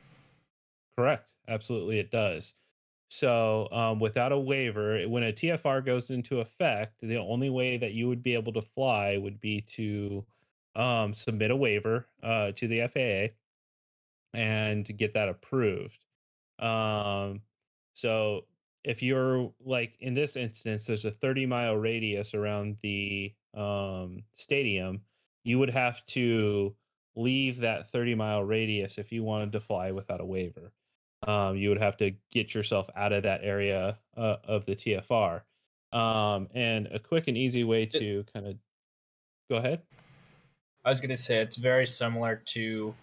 Correct. 0.98 1.32
Absolutely, 1.48 2.00
it 2.00 2.12
does. 2.12 2.56
So, 3.10 3.70
um, 3.72 4.00
without 4.00 4.34
a 4.34 4.40
waiver, 4.40 5.02
when 5.08 5.24
a 5.24 5.32
TFR 5.32 5.86
goes 5.86 6.10
into 6.10 6.42
effect, 6.42 7.00
the 7.02 7.18
only 7.18 7.50
way 7.50 7.78
that 7.78 7.94
you 7.94 8.10
would 8.10 8.22
be 8.22 8.34
able 8.34 8.52
to 8.54 8.62
fly 8.62 9.18
would 9.18 9.40
be 9.40 9.62
to 9.62 10.26
um, 10.76 11.14
submit 11.14 11.52
a 11.52 11.56
waiver 11.56 12.06
uh, 12.22 12.52
to 12.54 12.68
the 12.68 12.86
FAA 12.88 13.34
and 14.38 14.86
get 14.98 15.14
that 15.14 15.30
approved. 15.30 16.04
Um, 16.60 17.42
so, 17.94 18.44
if 18.88 19.04
you're 19.04 19.52
like 19.64 19.96
in 20.00 20.14
this 20.14 20.36
instance, 20.36 20.86
there's 20.86 21.06
a 21.06 21.12
30 21.12 21.46
mile 21.46 21.76
radius 21.76 22.34
around 22.34 22.78
the 22.82 23.34
um, 23.54 24.24
stadium, 24.34 25.02
you 25.44 25.60
would 25.60 25.70
have 25.70 26.04
to 26.06 26.76
leave 27.16 27.58
that 27.58 27.90
30 27.92 28.16
mile 28.16 28.44
radius 28.44 28.98
if 28.98 29.12
you 29.12 29.24
wanted 29.24 29.52
to 29.52 29.60
fly 29.60 29.92
without 29.92 30.22
a 30.22 30.26
waiver 30.26 30.72
um, 31.26 31.56
you 31.56 31.70
would 31.70 31.80
have 31.80 31.98
to 31.98 32.12
get 32.32 32.54
yourself 32.54 32.90
out 32.96 33.14
of 33.14 33.24
that 33.24 33.42
area 33.44 33.98
uh, 34.16 34.38
of 34.44 34.66
the 34.66 34.76
TFR. 34.76 35.42
Um, 35.94 36.50
and 36.54 36.88
a 36.92 37.00
quick 37.00 37.28
and 37.28 37.38
easy 37.38 37.64
way 37.64 37.86
to 37.88 38.26
kind 38.34 38.46
of 38.48 38.56
go 39.50 39.58
ahead. 39.58 39.82
I 40.86 40.90
was 40.90 41.02
gonna 41.02 41.18
say 41.18 41.38
it's 41.38 41.58
very 41.58 41.88
similar 41.88 42.42
to 42.48 42.94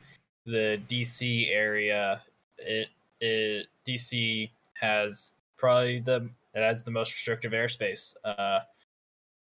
the 0.46 0.80
DC 0.88 1.50
area. 1.50 2.22
It 2.58 2.88
it 3.20 3.66
DC 3.86 4.50
has 4.74 5.32
probably 5.64 6.00
the 6.00 6.28
it 6.54 6.62
has 6.62 6.82
the 6.84 6.90
most 6.90 7.12
restrictive 7.14 7.52
airspace. 7.52 8.14
Uh, 8.24 8.60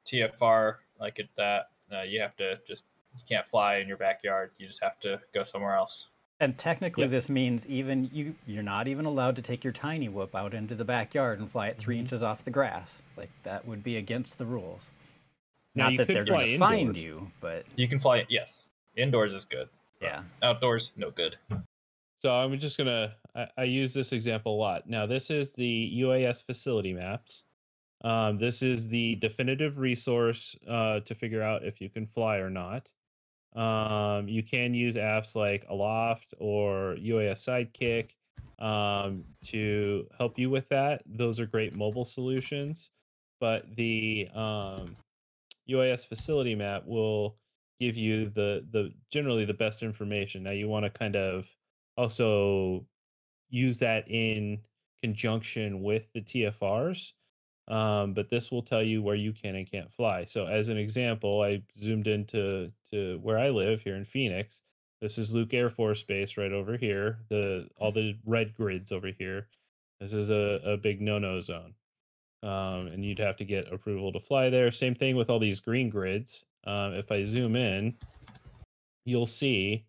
TFR 0.06 0.76
like 0.98 1.18
it 1.18 1.28
that 1.36 1.70
uh, 1.92 2.02
you 2.02 2.20
have 2.20 2.36
to 2.36 2.58
just 2.66 2.84
you 3.16 3.22
can't 3.28 3.46
fly 3.46 3.76
in 3.76 3.86
your 3.88 3.96
backyard. 3.96 4.50
You 4.58 4.66
just 4.66 4.82
have 4.82 4.98
to 5.00 5.20
go 5.32 5.44
somewhere 5.44 5.74
else. 5.74 6.08
And 6.40 6.56
technically, 6.56 7.02
Yep. 7.04 7.10
this 7.10 7.28
means 7.28 7.66
even 7.66 8.08
you 8.12 8.34
you're 8.46 8.62
not 8.62 8.88
even 8.88 9.04
allowed 9.04 9.36
to 9.36 9.42
take 9.42 9.62
your 9.62 9.72
tiny 9.72 10.08
whoop 10.08 10.34
out 10.34 10.52
into 10.54 10.74
the 10.74 10.84
backyard 10.84 11.38
and 11.38 11.50
fly 11.50 11.68
it 11.68 11.78
3 11.78 11.96
Mhm. 11.96 12.00
inches 12.00 12.22
off 12.22 12.44
the 12.44 12.50
grass. 12.50 13.02
Like 13.16 13.30
that 13.44 13.66
would 13.66 13.82
be 13.84 13.96
against 13.96 14.38
the 14.38 14.46
rules. 14.46 14.82
Now, 15.76 15.90
not 15.90 15.98
that 15.98 16.08
they're 16.08 16.24
going 16.24 16.40
to 16.40 16.58
find 16.58 16.96
you, 16.96 17.30
but 17.40 17.64
You 17.76 17.86
can 17.86 18.00
fly 18.00 18.18
it. 18.18 18.26
yes. 18.28 18.64
Indoors 18.96 19.32
is 19.34 19.44
good. 19.44 19.68
yeah. 20.00 20.22
Outdoors, 20.42 20.90
no 20.96 21.10
good. 21.10 21.36
So 22.20 22.34
I'm 22.34 22.58
just 22.58 22.76
gonna 22.76 23.14
I, 23.34 23.48
I 23.56 23.64
use 23.64 23.94
this 23.94 24.12
example 24.12 24.54
a 24.54 24.58
lot. 24.58 24.88
Now 24.88 25.06
this 25.06 25.30
is 25.30 25.52
the 25.52 26.00
UAS 26.00 26.44
facility 26.44 26.92
maps. 26.92 27.44
Um, 28.02 28.38
this 28.38 28.62
is 28.62 28.88
the 28.88 29.16
definitive 29.16 29.78
resource 29.78 30.56
uh, 30.68 31.00
to 31.00 31.14
figure 31.14 31.42
out 31.42 31.64
if 31.64 31.80
you 31.80 31.90
can 31.90 32.06
fly 32.06 32.38
or 32.38 32.50
not. 32.50 32.90
Um, 33.54 34.28
you 34.28 34.42
can 34.42 34.74
use 34.74 34.96
apps 34.96 35.34
like 35.34 35.66
Aloft 35.68 36.34
or 36.38 36.96
UAS 37.00 37.40
Sidekick 37.44 38.10
um, 38.64 39.24
to 39.44 40.06
help 40.16 40.38
you 40.38 40.50
with 40.50 40.68
that. 40.68 41.02
Those 41.06 41.40
are 41.40 41.46
great 41.46 41.76
mobile 41.76 42.04
solutions, 42.04 42.90
but 43.40 43.64
the 43.76 44.28
um, 44.34 44.86
UAS 45.68 46.06
facility 46.06 46.54
map 46.54 46.86
will 46.86 47.36
give 47.80 47.96
you 47.96 48.28
the 48.28 48.64
the 48.70 48.92
generally 49.10 49.44
the 49.44 49.54
best 49.54 49.82
information. 49.82 50.42
Now 50.42 50.50
you 50.50 50.68
want 50.68 50.84
to 50.84 50.90
kind 50.90 51.16
of 51.16 51.48
also 52.00 52.86
use 53.50 53.78
that 53.78 54.08
in 54.08 54.60
conjunction 55.02 55.82
with 55.82 56.10
the 56.14 56.20
TFRs. 56.22 57.12
Um, 57.68 58.14
but 58.14 58.28
this 58.28 58.50
will 58.50 58.62
tell 58.62 58.82
you 58.82 59.02
where 59.02 59.14
you 59.14 59.32
can 59.32 59.54
and 59.54 59.70
can't 59.70 59.92
fly. 59.92 60.24
So, 60.24 60.46
as 60.46 60.70
an 60.70 60.76
example, 60.76 61.42
I 61.42 61.62
zoomed 61.78 62.08
into 62.08 62.72
to 62.90 63.20
where 63.22 63.38
I 63.38 63.50
live 63.50 63.82
here 63.82 63.94
in 63.94 64.04
Phoenix. 64.04 64.62
This 65.00 65.18
is 65.18 65.34
Luke 65.34 65.54
Air 65.54 65.68
Force 65.68 66.02
Base 66.02 66.36
right 66.36 66.52
over 66.52 66.76
here. 66.76 67.18
The 67.28 67.68
all 67.76 67.92
the 67.92 68.16
red 68.24 68.54
grids 68.54 68.90
over 68.90 69.08
here. 69.08 69.48
This 70.00 70.14
is 70.14 70.30
a, 70.30 70.60
a 70.64 70.76
big 70.78 71.00
no-no 71.00 71.38
zone, 71.40 71.74
um, 72.42 72.88
and 72.88 73.04
you'd 73.04 73.20
have 73.20 73.36
to 73.36 73.44
get 73.44 73.72
approval 73.72 74.12
to 74.12 74.20
fly 74.20 74.50
there. 74.50 74.72
Same 74.72 74.94
thing 74.94 75.14
with 75.14 75.30
all 75.30 75.38
these 75.38 75.60
green 75.60 75.90
grids. 75.90 76.44
Um, 76.64 76.94
if 76.94 77.12
I 77.12 77.22
zoom 77.22 77.54
in, 77.54 77.94
you'll 79.04 79.26
see 79.26 79.84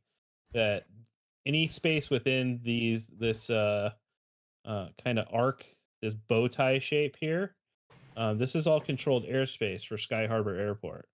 that 0.54 0.86
any 1.46 1.68
space 1.68 2.10
within 2.10 2.60
these 2.64 3.08
this 3.08 3.50
uh, 3.50 3.92
uh, 4.66 4.88
kind 5.04 5.20
of 5.20 5.28
arc, 5.32 5.66
this 6.02 6.14
bow 6.14 6.48
tie 6.48 6.80
shape 6.80 7.16
here, 7.20 7.56
uh, 8.18 8.34
this 8.34 8.56
is 8.56 8.68
all 8.68 8.80
controlled 8.80 9.26
airspace 9.26 9.86
for 9.86 9.98
Sky 9.98 10.28
Harbor 10.28 10.56
Airport. 10.56 11.08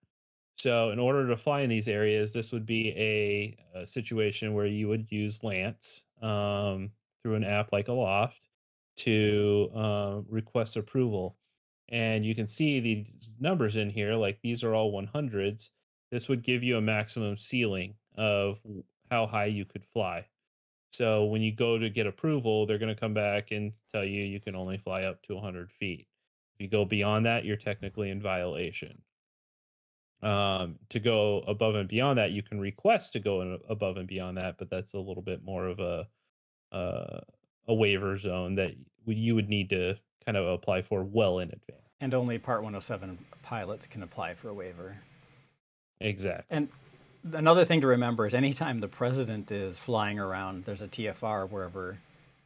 So, 0.57 0.89
in 0.89 0.97
order 0.97 1.27
to 1.27 1.37
fly 1.37 1.61
in 1.61 1.69
these 1.69 1.87
areas, 1.87 2.33
this 2.33 2.51
would 2.51 2.65
be 2.65 2.89
a, 2.89 3.55
a 3.79 3.85
situation 3.85 4.53
where 4.53 4.65
you 4.65 4.87
would 4.87 5.05
use 5.11 5.39
LAANC 5.39 6.03
um, 6.21 6.89
through 7.21 7.35
an 7.35 7.43
app 7.43 7.71
like 7.71 7.89
Aloft 7.89 8.41
to 8.97 9.69
uh, 9.75 10.21
request 10.27 10.75
approval. 10.75 11.37
And 11.89 12.25
you 12.25 12.33
can 12.33 12.47
see 12.47 12.79
these 12.79 13.35
numbers 13.39 13.75
in 13.75 13.89
here, 13.89 14.15
like 14.15 14.39
these 14.41 14.63
are 14.63 14.73
all 14.73 14.91
100s. 14.91 15.69
This 16.11 16.27
would 16.27 16.43
give 16.43 16.63
you 16.63 16.77
a 16.77 16.81
maximum 16.81 17.37
ceiling 17.37 17.93
of 18.17 18.59
how 19.09 19.25
high 19.25 19.45
you 19.45 19.65
could 19.65 19.85
fly. 19.85 20.25
So 20.91 21.25
when 21.25 21.41
you 21.41 21.51
go 21.51 21.77
to 21.77 21.89
get 21.89 22.07
approval, 22.07 22.65
they're 22.65 22.77
going 22.77 22.93
to 22.93 22.99
come 22.99 23.13
back 23.13 23.51
and 23.51 23.73
tell 23.91 24.03
you 24.03 24.23
you 24.23 24.39
can 24.39 24.55
only 24.55 24.77
fly 24.77 25.03
up 25.03 25.21
to 25.23 25.35
100 25.35 25.71
feet. 25.71 26.07
If 26.55 26.61
you 26.61 26.69
go 26.69 26.85
beyond 26.85 27.25
that, 27.25 27.45
you're 27.45 27.57
technically 27.57 28.09
in 28.09 28.21
violation. 28.21 29.01
Um, 30.23 30.79
to 30.89 30.99
go 30.99 31.43
above 31.47 31.75
and 31.75 31.87
beyond 31.87 32.17
that, 32.17 32.31
you 32.31 32.41
can 32.41 32.59
request 32.59 33.13
to 33.13 33.19
go 33.19 33.41
in 33.41 33.59
above 33.69 33.97
and 33.97 34.07
beyond 34.07 34.37
that, 34.37 34.57
but 34.57 34.69
that's 34.69 34.93
a 34.93 34.99
little 34.99 35.21
bit 35.21 35.43
more 35.43 35.67
of 35.67 35.79
a 35.79 36.07
uh, 36.71 37.19
a 37.67 37.73
waiver 37.73 38.17
zone 38.17 38.55
that 38.55 38.73
you 39.05 39.35
would 39.35 39.49
need 39.49 39.69
to 39.69 39.95
kind 40.25 40.37
of 40.37 40.47
apply 40.47 40.81
for 40.81 41.03
well 41.03 41.39
in 41.39 41.49
advance. 41.49 41.81
And 42.01 42.13
only 42.13 42.37
Part 42.37 42.59
107 42.59 43.17
pilots 43.41 43.87
can 43.87 44.03
apply 44.03 44.33
for 44.33 44.49
a 44.49 44.53
waiver. 44.53 44.97
Exactly. 45.99 46.45
And 46.49 46.69
another 47.33 47.65
thing 47.65 47.81
to 47.81 47.87
remember 47.87 48.25
is 48.25 48.33
anytime 48.33 48.79
the 48.79 48.87
president 48.87 49.51
is 49.51 49.77
flying 49.77 50.19
around, 50.19 50.65
there's 50.65 50.81
a 50.81 50.87
TFR 50.87 51.49
wherever 51.49 51.97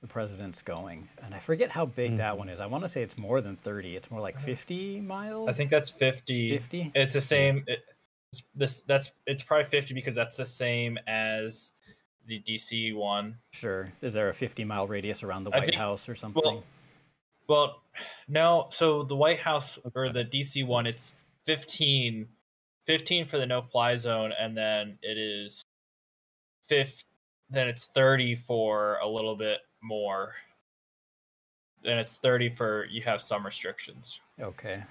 the 0.02 0.08
president's 0.08 0.62
going. 0.62 1.08
And 1.24 1.34
I 1.36 1.40
forget 1.40 1.70
how 1.72 1.86
big 1.86 2.18
that 2.18 2.34
Mhm. 2.34 2.38
one 2.38 2.50
is. 2.50 2.60
I 2.60 2.66
want 2.66 2.84
to 2.84 2.90
say 2.90 3.04
it's 3.04 3.18
more 3.18 3.40
than 3.42 3.56
30. 3.56 3.96
It's 3.96 4.10
more 4.10 4.20
like 4.22 4.40
50 4.40 5.00
miles. 5.02 5.50
I 5.50 5.54
think 5.54 5.70
that's 5.70 5.90
50. 5.92 6.58
50. 6.58 6.92
It's 6.96 7.14
the 7.14 7.22
same. 7.22 7.64
It, 7.68 7.84
this 8.56 8.82
that's 8.82 9.12
it's 9.28 9.44
probably 9.44 9.66
50 9.70 9.94
because 9.94 10.16
that's 10.16 10.38
the 10.38 10.46
same 10.46 10.98
as 11.06 11.74
the 12.26 12.40
DC 12.40 12.94
one. 12.96 13.38
Sure. 13.52 13.92
Is 14.02 14.14
there 14.14 14.30
a 14.30 14.34
50 14.34 14.64
mile 14.64 14.88
radius 14.88 15.22
around 15.24 15.44
the 15.44 15.50
White 15.52 15.66
think- 15.66 15.76
House 15.76 16.08
or 16.10 16.16
something? 16.16 16.42
Well, 16.44 16.64
well, 17.48 17.82
no. 18.28 18.68
So 18.72 19.04
the 19.04 19.16
White 19.16 19.40
House 19.40 19.78
or 19.96 20.10
the 20.10 20.24
DC 20.24 20.64
one, 20.66 20.88
it's 20.88 21.14
15, 21.46 22.28
15 22.86 23.26
for 23.26 23.38
the 23.38 23.46
no 23.46 23.62
fly 23.62 23.96
zone, 23.96 24.34
and 24.40 24.58
then 24.58 24.98
it 25.02 25.18
is 25.18 25.62
fifth. 26.68 27.04
Then 27.50 27.68
it's 27.68 27.86
thirty 27.94 28.36
for 28.36 28.98
a 29.04 29.08
little 29.08 29.36
bit 29.36 29.60
more. 29.84 30.34
Then 31.84 31.98
it's 31.98 32.18
thirty 32.18 32.50
for 32.50 32.86
you 32.86 33.02
have 33.02 33.22
some 33.22 33.46
restrictions. 33.46 34.20
okay. 34.42 34.84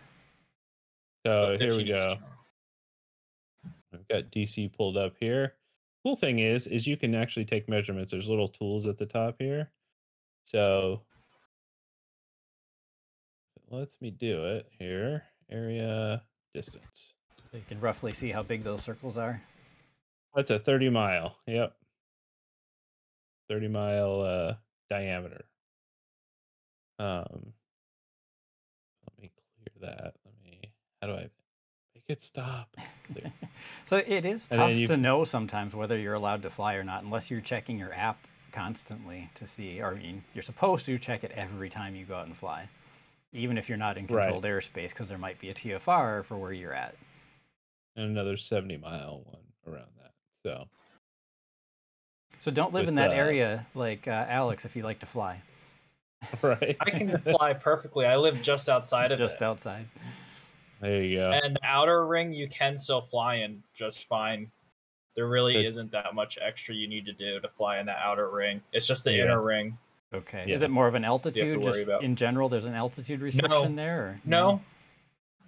So 1.27 1.57
here 1.59 1.77
we 1.77 1.85
go. 1.85 2.17
I've 3.93 4.09
got 4.09 4.31
DC 4.31 4.73
pulled 4.73 4.97
up 4.97 5.15
here. 5.21 5.55
Cool 6.03 6.17
thing 6.17 6.39
is, 6.39 6.67
is 6.67 6.87
you 6.87 6.97
can 6.97 7.15
actually 7.15 7.45
take 7.45 7.69
measurements. 7.69 8.11
There's 8.11 8.29
little 8.29 8.49
tools 8.49 8.87
at 8.87 8.97
the 8.97 9.05
top 9.05 9.37
here. 9.39 9.71
So 10.45 11.03
it 13.57 13.75
lets 13.75 14.01
me 14.01 14.11
do 14.11 14.47
it 14.47 14.67
here. 14.79 15.25
Area 15.51 16.23
distance. 16.55 17.13
So 17.51 17.57
you 17.57 17.65
can 17.69 17.81
roughly 17.81 18.13
see 18.13 18.31
how 18.31 18.43
big 18.43 18.63
those 18.63 18.83
circles 18.83 19.17
are. 19.19 19.43
That's 20.35 20.51
a 20.51 20.59
30 20.59 20.91
mile. 20.91 21.37
Yep. 21.47 21.75
30 23.49 23.69
mile 23.69 24.21
uh 24.21 24.55
diameter. 24.89 25.45
Um 27.01 27.55
let 29.09 29.21
me 29.21 29.31
clear 29.57 29.91
that. 29.91 30.15
Let 30.25 30.35
me 30.45 30.73
how 31.01 31.09
do 31.09 31.15
I 31.15 31.29
make 31.95 32.05
it 32.09 32.23
stop? 32.23 32.77
So 33.87 33.97
it 33.97 34.25
is 34.25 34.47
tough 34.47 34.71
to 34.87 34.97
know 34.97 35.25
sometimes 35.25 35.75
whether 35.75 35.99
you're 35.99 36.15
allowed 36.15 36.43
to 36.43 36.51
fly 36.51 36.75
or 36.75 36.85
not 36.85 37.03
unless 37.03 37.29
you're 37.29 37.41
checking 37.41 37.77
your 37.77 37.93
app 37.93 38.19
constantly 38.53 39.31
to 39.35 39.49
see, 39.49 39.81
or 39.83 39.93
I 39.93 39.95
mean, 39.99 40.23
you're 40.33 40.43
supposed 40.43 40.87
to 40.87 40.97
check 40.97 41.25
it 41.25 41.33
every 41.33 41.69
time 41.69 41.97
you 41.97 42.05
go 42.05 42.15
out 42.15 42.27
and 42.27 42.37
fly, 42.37 42.69
even 43.33 43.59
if 43.59 43.69
you're 43.69 43.79
not 43.79 43.99
in 43.99 44.07
Right. 44.07 44.27
controlled 44.27 44.45
airspace, 44.45 44.91
because 44.91 45.09
there 45.09 45.19
might 45.19 45.41
be 45.41 45.51
a 45.51 45.55
TFR 45.55 46.25
for 46.25 46.39
where 46.39 46.53
you're 46.53 46.73
at. 46.73 46.95
And 48.01 48.11
another 48.11 48.37
70 48.37 48.77
mile 48.79 49.23
one 49.25 49.75
around 49.75 49.89
that. 49.99 50.13
So 50.43 50.69
So 52.39 52.51
don't 52.51 52.73
live 52.73 52.83
With, 52.83 52.89
in 52.91 52.95
that 52.97 53.11
uh, 53.11 53.15
area 53.15 53.67
like 53.75 54.09
uh, 54.09 54.27
Alex 54.29 54.65
if 54.65 54.75
you 54.77 54.83
like 54.83 55.01
to 55.01 55.07
fly. 55.07 55.41
right. 56.43 56.77
I 56.81 56.91
can 56.91 57.17
fly 57.19 57.55
perfectly. 57.55 58.07
I 58.07 58.17
live 58.17 58.41
just 58.43 58.69
outside 58.69 59.13
of 59.13 59.21
it. 59.21 59.23
just 59.25 59.37
it, 59.37 59.43
outside. 59.43 59.87
there 60.81 61.03
you 61.03 61.19
go. 61.19 61.31
and 61.33 61.57
the 61.57 61.65
outer 61.65 62.07
ring 62.07 62.33
you 62.33 62.49
can 62.49 62.77
still 62.77 63.01
fly 63.03 63.37
in 63.37 63.63
just 63.75 64.07
fine. 64.09 64.51
There 65.17 65.27
really 65.29 65.55
Good. 65.55 65.67
isn't 65.67 65.91
that 65.93 66.15
much 66.15 66.39
extra 66.41 66.75
you 66.75 66.89
need 66.89 67.05
to 67.07 67.13
do 67.13 67.41
to 67.41 67.49
fly 67.49 67.79
in 67.81 67.87
that 67.87 67.99
outer 68.03 68.31
ring. 68.31 68.61
It's 68.73 68.87
just 68.87 69.05
the 69.05 69.13
Yeah. 69.13 69.25
inner 69.25 69.43
ring. 69.43 69.77
Okay. 70.15 70.45
Yeah. 70.47 70.55
Is 70.55 70.63
it 70.63 70.71
more 70.71 70.89
of 70.89 70.95
an 70.95 71.05
altitude? 71.05 71.59
worry 71.59 71.73
Just 71.73 71.83
about. 71.85 72.03
in 72.05 72.17
general, 72.17 72.49
there's 72.49 72.65
an 72.65 72.75
altitude 72.75 73.21
restriction 73.21 73.77
there? 73.77 74.01
Or? 74.01 74.21
No, 74.25 74.61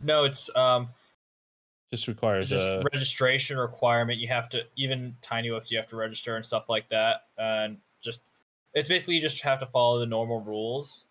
no, 0.02 0.25
it's 0.25 0.50
um, 0.56 0.88
Just 1.92 2.04
it's 2.04 2.08
requires 2.08 2.49
just 2.49 2.64
a 2.66 2.82
registration 2.90 3.58
requirement. 3.58 4.18
You 4.18 4.26
have 4.28 4.49
to 4.49 4.62
even 4.76 5.14
tiny 5.20 5.50
whoops. 5.50 5.70
You 5.70 5.76
have 5.76 5.88
to 5.88 5.96
register 5.96 6.37
and 6.37 6.44
stuff 6.44 6.64
like 6.70 6.88
that, 6.88 7.26
and 7.37 7.76
just 8.00 8.22
it's 8.72 8.88
basically 8.88 9.16
you 9.16 9.20
just 9.20 9.42
have 9.42 9.61
to 9.61 9.66
follow 9.66 10.00
the 10.00 10.06
normal 10.06 10.40
rules. 10.40 11.04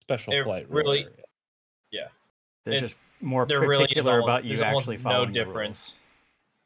special 0.00 0.32
it 0.34 0.42
flight 0.42 0.68
rule 0.68 0.78
really- 0.78 1.04
area. 1.04 2.10
They're 2.64 2.74
it- 2.74 2.80
just 2.80 2.96
more 3.20 3.46
There 3.46 3.60
really 3.60 3.84
is 3.84 3.88
particular 3.88 4.12
almost, 4.22 4.26
about 4.28 4.44
you 4.44 4.50
there's 4.56 4.62
almost 4.62 4.84
actually 4.88 4.96
no 4.96 5.02
following 5.02 5.32
the 5.32 5.40
rules. 5.40 5.46
difference. 5.54 5.94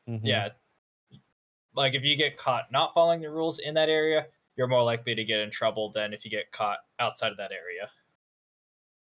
Mhm. 0.08 0.20
Yeah, 0.24 0.48
like 1.74 1.94
if 1.94 2.04
you 2.04 2.16
get 2.16 2.36
caught 2.38 2.72
not 2.72 2.94
following 2.94 3.20
the 3.20 3.28
rules 3.30 3.58
in 3.58 3.74
that 3.74 3.88
area, 3.90 4.26
you're 4.56 4.66
more 4.68 4.82
likely 4.84 5.14
to 5.14 5.24
get 5.24 5.40
in 5.40 5.50
trouble 5.50 5.90
than 5.90 6.14
if 6.14 6.24
you 6.24 6.30
get 6.30 6.50
caught 6.52 6.78
outside 7.00 7.32
of 7.32 7.36
that 7.36 7.52
area. 7.52 7.90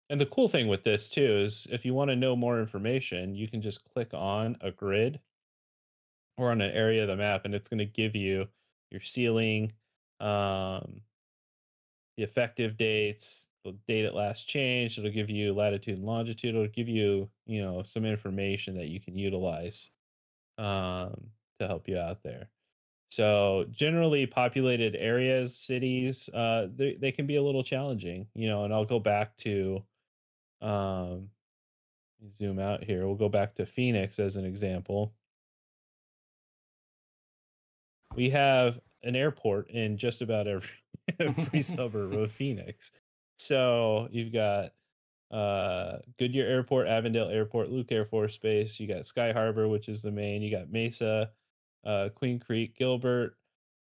And 0.09 0.21
the 0.21 0.25
cool 0.25 0.47
thing 0.47 0.67
with 0.67 0.83
this 0.83 1.09
too 1.09 1.37
is 1.39 1.67
if 1.69 1.85
you 1.85 1.93
want 1.93 2.09
to 2.11 2.15
know 2.15 2.35
more 2.35 2.59
information, 2.59 3.35
you 3.35 3.47
can 3.47 3.61
just 3.61 3.83
click 3.83 4.13
on 4.13 4.57
a 4.61 4.71
grid 4.71 5.19
or 6.37 6.51
on 6.51 6.61
an 6.61 6.71
area 6.71 7.01
of 7.01 7.09
the 7.09 7.17
map 7.17 7.43
and 7.43 7.53
it's 7.53 7.67
going 7.67 7.79
to 7.79 7.85
give 7.85 8.15
you 8.15 8.47
your 8.89 9.01
ceiling, 9.01 9.73
um, 10.19 11.01
the 12.15 12.23
effective 12.23 12.77
dates, 12.77 13.47
the 13.65 13.75
date 13.87 14.05
it 14.05 14.13
last 14.13 14.47
changed. 14.47 14.97
It'll 14.97 15.11
give 15.11 15.29
you 15.29 15.53
latitude 15.53 15.97
and 15.97 16.07
longitude. 16.07 16.55
It'll 16.55 16.67
give 16.67 16.87
you, 16.87 17.29
you 17.45 17.61
know, 17.61 17.83
some 17.83 18.05
information 18.05 18.77
that 18.77 18.87
you 18.87 19.01
can 19.01 19.17
utilize 19.17 19.89
um, 20.57 21.31
to 21.59 21.67
help 21.67 21.89
you 21.89 21.97
out 21.97 22.23
there. 22.23 22.49
So 23.09 23.65
generally 23.71 24.25
populated 24.25 24.95
areas, 24.95 25.55
cities, 25.57 26.29
uh, 26.33 26.67
they, 26.73 26.95
they 26.95 27.11
can 27.11 27.25
be 27.25 27.37
a 27.37 27.43
little 27.43 27.63
challenging, 27.63 28.27
you 28.35 28.47
know, 28.47 28.63
and 28.63 28.73
I'll 28.73 28.85
go 28.85 28.99
back 28.99 29.35
to 29.37 29.83
um 30.61 31.29
zoom 32.29 32.59
out 32.59 32.83
here. 32.83 33.05
We'll 33.05 33.15
go 33.15 33.29
back 33.29 33.55
to 33.55 33.65
Phoenix 33.65 34.19
as 34.19 34.37
an 34.37 34.45
example. 34.45 35.13
We 38.15 38.29
have 38.31 38.79
an 39.03 39.15
airport 39.15 39.69
in 39.69 39.97
just 39.97 40.21
about 40.21 40.47
every 40.47 40.69
every 41.19 41.61
suburb 41.63 42.13
of 42.13 42.31
Phoenix. 42.31 42.91
So 43.37 44.07
you've 44.11 44.33
got 44.33 44.73
uh 45.31 45.97
Goodyear 46.17 46.47
Airport, 46.47 46.87
Avondale 46.87 47.29
Airport, 47.29 47.69
Luke 47.69 47.91
Air 47.91 48.05
Force 48.05 48.37
Base, 48.37 48.79
you 48.79 48.87
got 48.87 49.05
Sky 49.05 49.31
Harbor, 49.31 49.67
which 49.67 49.89
is 49.89 50.01
the 50.01 50.11
main, 50.11 50.41
you 50.41 50.51
got 50.51 50.71
Mesa, 50.71 51.31
uh 51.85 52.09
Queen 52.15 52.39
Creek, 52.39 52.75
Gilbert, 52.75 53.37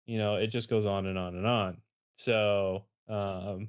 you 0.06 0.18
know, 0.18 0.36
it 0.36 0.48
just 0.48 0.70
goes 0.70 0.86
on 0.86 1.06
and 1.06 1.18
on 1.18 1.34
and 1.34 1.46
on. 1.46 1.78
So 2.16 2.84
um 3.08 3.68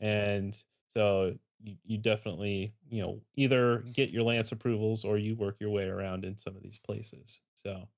and 0.00 0.60
so 0.94 1.34
you, 1.62 1.76
you 1.84 1.98
definitely, 1.98 2.74
you 2.88 3.02
know, 3.02 3.20
either 3.34 3.78
get 3.94 4.10
your 4.10 4.24
LAANC 4.24 4.52
approvals 4.52 5.04
or 5.04 5.18
you 5.18 5.36
work 5.36 5.56
your 5.60 5.70
way 5.70 5.84
around 5.84 6.24
in 6.24 6.36
some 6.36 6.56
of 6.56 6.62
these 6.62 6.78
places. 6.78 7.40
So 7.54 7.88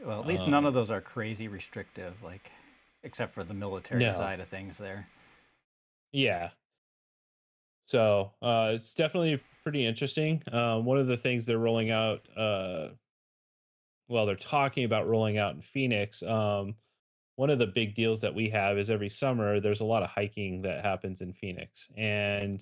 Well, 0.00 0.20
at 0.20 0.26
least 0.26 0.46
none 0.46 0.64
Um, 0.64 0.66
of 0.66 0.74
those 0.74 0.90
are 0.90 1.00
crazy 1.00 1.48
restrictive, 1.48 2.22
like 2.22 2.50
except 3.02 3.34
for 3.34 3.44
the 3.44 3.54
military 3.54 4.00
No. 4.00 4.10
side 4.10 4.40
of 4.40 4.48
things 4.48 4.78
there. 4.78 5.08
Yeah. 6.12 6.50
So 7.86 8.32
uh, 8.42 8.72
it's 8.74 8.94
definitely 8.94 9.42
pretty 9.62 9.86
interesting. 9.86 10.42
Um, 10.52 10.84
one 10.84 10.98
of 10.98 11.06
the 11.06 11.16
things 11.16 11.46
they're 11.46 11.58
rolling 11.58 11.90
out, 11.90 12.28
uh, 12.36 12.90
well, 14.08 14.26
they're 14.26 14.36
talking 14.36 14.84
about 14.84 15.08
rolling 15.08 15.38
out 15.38 15.54
in 15.54 15.60
Phoenix. 15.62 16.22
Um, 16.22 16.76
one 17.38 17.50
of 17.50 17.60
the 17.60 17.68
big 17.68 17.94
deals 17.94 18.20
that 18.20 18.34
we 18.34 18.48
have 18.48 18.78
is 18.78 18.90
every 18.90 19.08
summer 19.08 19.60
there's 19.60 19.80
a 19.80 19.84
lot 19.84 20.02
of 20.02 20.10
hiking 20.10 20.60
that 20.62 20.84
happens 20.84 21.20
in 21.20 21.32
Phoenix, 21.32 21.88
and 21.96 22.60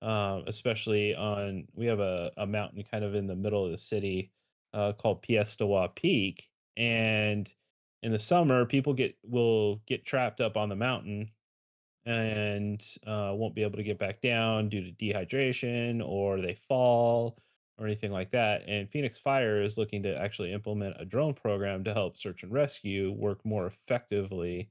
um, 0.00 0.44
especially 0.46 1.12
on 1.12 1.66
we 1.74 1.86
have 1.86 1.98
a, 1.98 2.30
a 2.36 2.46
mountain 2.46 2.84
kind 2.88 3.02
of 3.02 3.16
in 3.16 3.26
the 3.26 3.34
middle 3.34 3.64
of 3.64 3.72
the 3.72 3.78
city 3.78 4.30
uh, 4.74 4.92
called 4.92 5.24
Piestewa 5.24 5.92
Peak, 5.96 6.48
and 6.76 7.52
in 8.04 8.12
the 8.12 8.18
summer 8.20 8.64
people 8.64 8.94
get 8.94 9.16
will 9.24 9.82
get 9.88 10.04
trapped 10.04 10.40
up 10.40 10.56
on 10.56 10.68
the 10.68 10.76
mountain 10.76 11.28
and 12.06 12.80
uh, 13.04 13.32
won't 13.34 13.56
be 13.56 13.64
able 13.64 13.78
to 13.78 13.82
get 13.82 13.98
back 13.98 14.20
down 14.20 14.68
due 14.68 14.84
to 14.84 14.92
dehydration 14.92 16.00
or 16.00 16.40
they 16.40 16.54
fall 16.54 17.36
or 17.78 17.86
anything 17.86 18.12
like 18.12 18.30
that. 18.30 18.62
And 18.66 18.90
Phoenix 18.90 19.18
Fire 19.18 19.62
is 19.62 19.78
looking 19.78 20.02
to 20.04 20.20
actually 20.20 20.52
implement 20.52 20.96
a 20.98 21.04
drone 21.04 21.34
program 21.34 21.84
to 21.84 21.94
help 21.94 22.16
search 22.16 22.42
and 22.42 22.52
rescue 22.52 23.12
work 23.12 23.44
more 23.44 23.66
effectively 23.66 24.70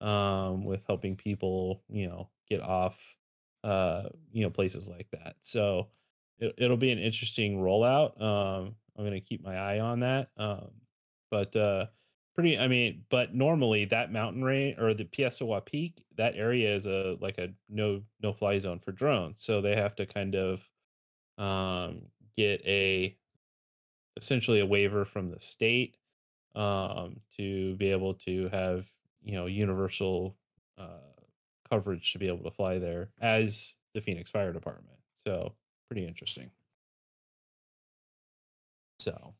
um, 0.00 0.64
with 0.64 0.84
helping 0.86 1.16
people, 1.16 1.82
you 1.88 2.06
know, 2.08 2.28
get 2.48 2.60
off, 2.60 3.16
uh, 3.64 4.04
you 4.32 4.42
know, 4.42 4.50
places 4.50 4.88
like 4.88 5.08
that. 5.10 5.36
So 5.42 5.88
it, 6.38 6.54
it'll 6.58 6.76
be 6.76 6.92
an 6.92 6.98
interesting 6.98 7.58
rollout. 7.58 8.20
Um, 8.20 8.74
I'm 8.96 9.04
going 9.04 9.12
to 9.12 9.20
keep 9.20 9.44
my 9.44 9.56
eye 9.56 9.80
on 9.80 10.00
that. 10.00 10.28
Um, 10.36 10.70
but 11.30 11.54
uh, 11.56 11.86
pretty 12.36 12.58
i 12.58 12.68
mean 12.68 13.02
but 13.08 13.34
normally 13.34 13.86
that 13.86 14.12
mountain 14.12 14.44
range 14.44 14.78
or 14.78 14.92
the 14.92 15.06
Piestewa 15.06 15.64
peak 15.64 16.04
that 16.16 16.36
area 16.36 16.72
is 16.76 16.86
a 16.86 17.16
like 17.20 17.38
a 17.38 17.48
no 17.68 18.02
no 18.22 18.32
fly 18.32 18.58
zone 18.58 18.78
for 18.78 18.92
drones 18.92 19.42
so 19.42 19.60
they 19.60 19.74
have 19.74 19.96
to 19.96 20.04
kind 20.04 20.36
of 20.36 20.68
um 21.38 22.02
get 22.36 22.60
a 22.66 23.16
essentially 24.16 24.60
a 24.60 24.66
waiver 24.66 25.04
from 25.04 25.30
the 25.30 25.40
state 25.40 25.96
um 26.54 27.20
to 27.36 27.76
be 27.76 27.90
able 27.90 28.14
to 28.14 28.48
have 28.48 28.86
you 29.22 29.32
know 29.32 29.46
universal 29.46 30.36
uh 30.78 30.98
coverage 31.70 32.12
to 32.12 32.18
be 32.18 32.28
able 32.28 32.44
to 32.44 32.50
fly 32.50 32.78
there 32.78 33.10
as 33.20 33.76
the 33.94 34.00
phoenix 34.00 34.30
fire 34.30 34.52
department 34.52 34.98
so 35.24 35.52
pretty 35.88 36.06
interesting 36.06 36.50
so 38.98 39.34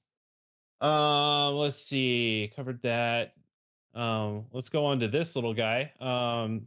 um, 0.80 1.54
let's 1.54 1.76
see, 1.76 2.52
covered 2.54 2.82
that. 2.82 3.34
Um, 3.94 4.44
let's 4.52 4.68
go 4.68 4.84
on 4.84 5.00
to 5.00 5.08
this 5.08 5.34
little 5.34 5.54
guy. 5.54 5.92
Um, 6.00 6.66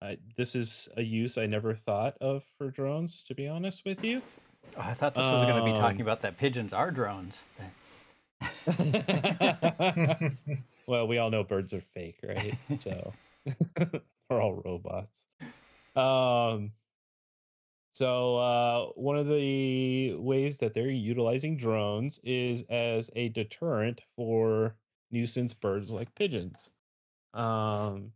I, 0.00 0.18
this 0.36 0.54
is 0.54 0.88
a 0.96 1.02
use 1.02 1.38
I 1.38 1.46
never 1.46 1.74
thought 1.74 2.16
of 2.20 2.44
for 2.56 2.70
drones, 2.70 3.22
to 3.24 3.34
be 3.34 3.48
honest 3.48 3.84
with 3.84 4.04
you. 4.04 4.22
Oh, 4.76 4.80
I 4.80 4.94
thought 4.94 5.14
this 5.14 5.22
was 5.22 5.46
going 5.46 5.64
to 5.64 5.72
be 5.72 5.78
talking 5.78 6.00
Um, 6.00 6.06
about 6.06 6.20
that 6.22 6.36
pigeons 6.38 6.72
are 6.72 6.90
drones. 6.90 7.38
well, 10.86 11.06
we 11.08 11.18
all 11.18 11.30
know 11.30 11.42
birds 11.44 11.72
are 11.72 11.80
fake, 11.80 12.18
right? 12.22 12.56
So 12.80 13.12
they're 13.76 14.40
all 14.40 14.62
robots. 14.64 15.26
Um, 15.96 16.72
so 17.92 18.36
uh, 18.36 18.86
one 18.94 19.16
of 19.16 19.26
the 19.26 20.14
ways 20.14 20.58
that 20.58 20.74
they're 20.74 20.88
utilizing 20.88 21.56
drones 21.56 22.20
is 22.22 22.62
as 22.70 23.10
a 23.16 23.28
deterrent 23.30 24.02
for 24.14 24.76
nuisance 25.10 25.54
birds 25.54 25.92
like 25.92 26.14
pigeons. 26.14 26.70
Um, 27.34 28.12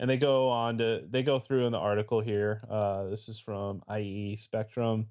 and 0.00 0.08
they 0.10 0.16
go 0.16 0.48
on 0.48 0.78
to 0.78 1.04
they 1.08 1.22
go 1.22 1.38
through 1.38 1.66
in 1.66 1.72
the 1.72 1.78
article 1.78 2.20
here. 2.20 2.62
Uh, 2.68 3.04
this 3.04 3.28
is 3.28 3.38
from 3.38 3.82
IE 3.96 4.36
Spectrum. 4.36 5.06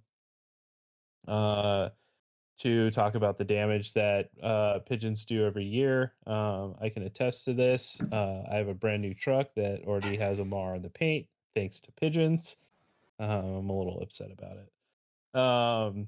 Uh, 1.27 1.89
to 2.57 2.89
talk 2.89 3.15
about 3.15 3.37
the 3.37 3.43
damage 3.43 3.93
that 3.93 4.29
uh, 4.41 4.79
pigeons 4.79 5.25
do 5.25 5.45
every 5.45 5.63
year. 5.63 6.13
Um, 6.25 6.75
I 6.81 6.89
can 6.89 7.03
attest 7.03 7.45
to 7.45 7.53
this. 7.53 8.01
Uh, 8.11 8.43
I 8.51 8.55
have 8.55 8.67
a 8.67 8.73
brand 8.73 9.01
new 9.01 9.13
truck 9.13 9.53
that 9.55 9.83
already 9.85 10.17
has 10.17 10.39
a 10.39 10.45
mar 10.45 10.73
on 10.73 10.81
the 10.81 10.89
paint, 10.89 11.27
thanks 11.55 11.79
to 11.81 11.91
pigeons. 11.91 12.57
Uh, 13.19 13.23
I'm 13.23 13.69
a 13.69 13.77
little 13.77 14.01
upset 14.01 14.31
about 14.31 14.57
it. 14.57 15.39
Um, 15.39 16.07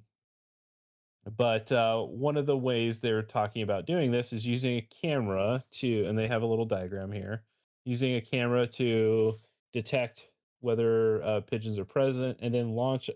but 1.37 1.71
uh, 1.71 2.01
one 2.01 2.37
of 2.37 2.47
the 2.47 2.57
ways 2.57 2.99
they're 2.99 3.21
talking 3.21 3.61
about 3.61 3.85
doing 3.85 4.09
this 4.09 4.33
is 4.33 4.47
using 4.47 4.77
a 4.77 4.81
camera 4.81 5.63
to, 5.73 6.05
and 6.05 6.17
they 6.17 6.27
have 6.27 6.41
a 6.41 6.47
little 6.47 6.65
diagram 6.65 7.11
here, 7.11 7.43
using 7.85 8.15
a 8.15 8.21
camera 8.21 8.65
to 8.65 9.35
detect 9.71 10.27
whether 10.61 11.23
uh, 11.23 11.41
pigeons 11.41 11.77
are 11.77 11.85
present 11.85 12.37
and 12.41 12.53
then 12.53 12.71
launch 12.71 13.09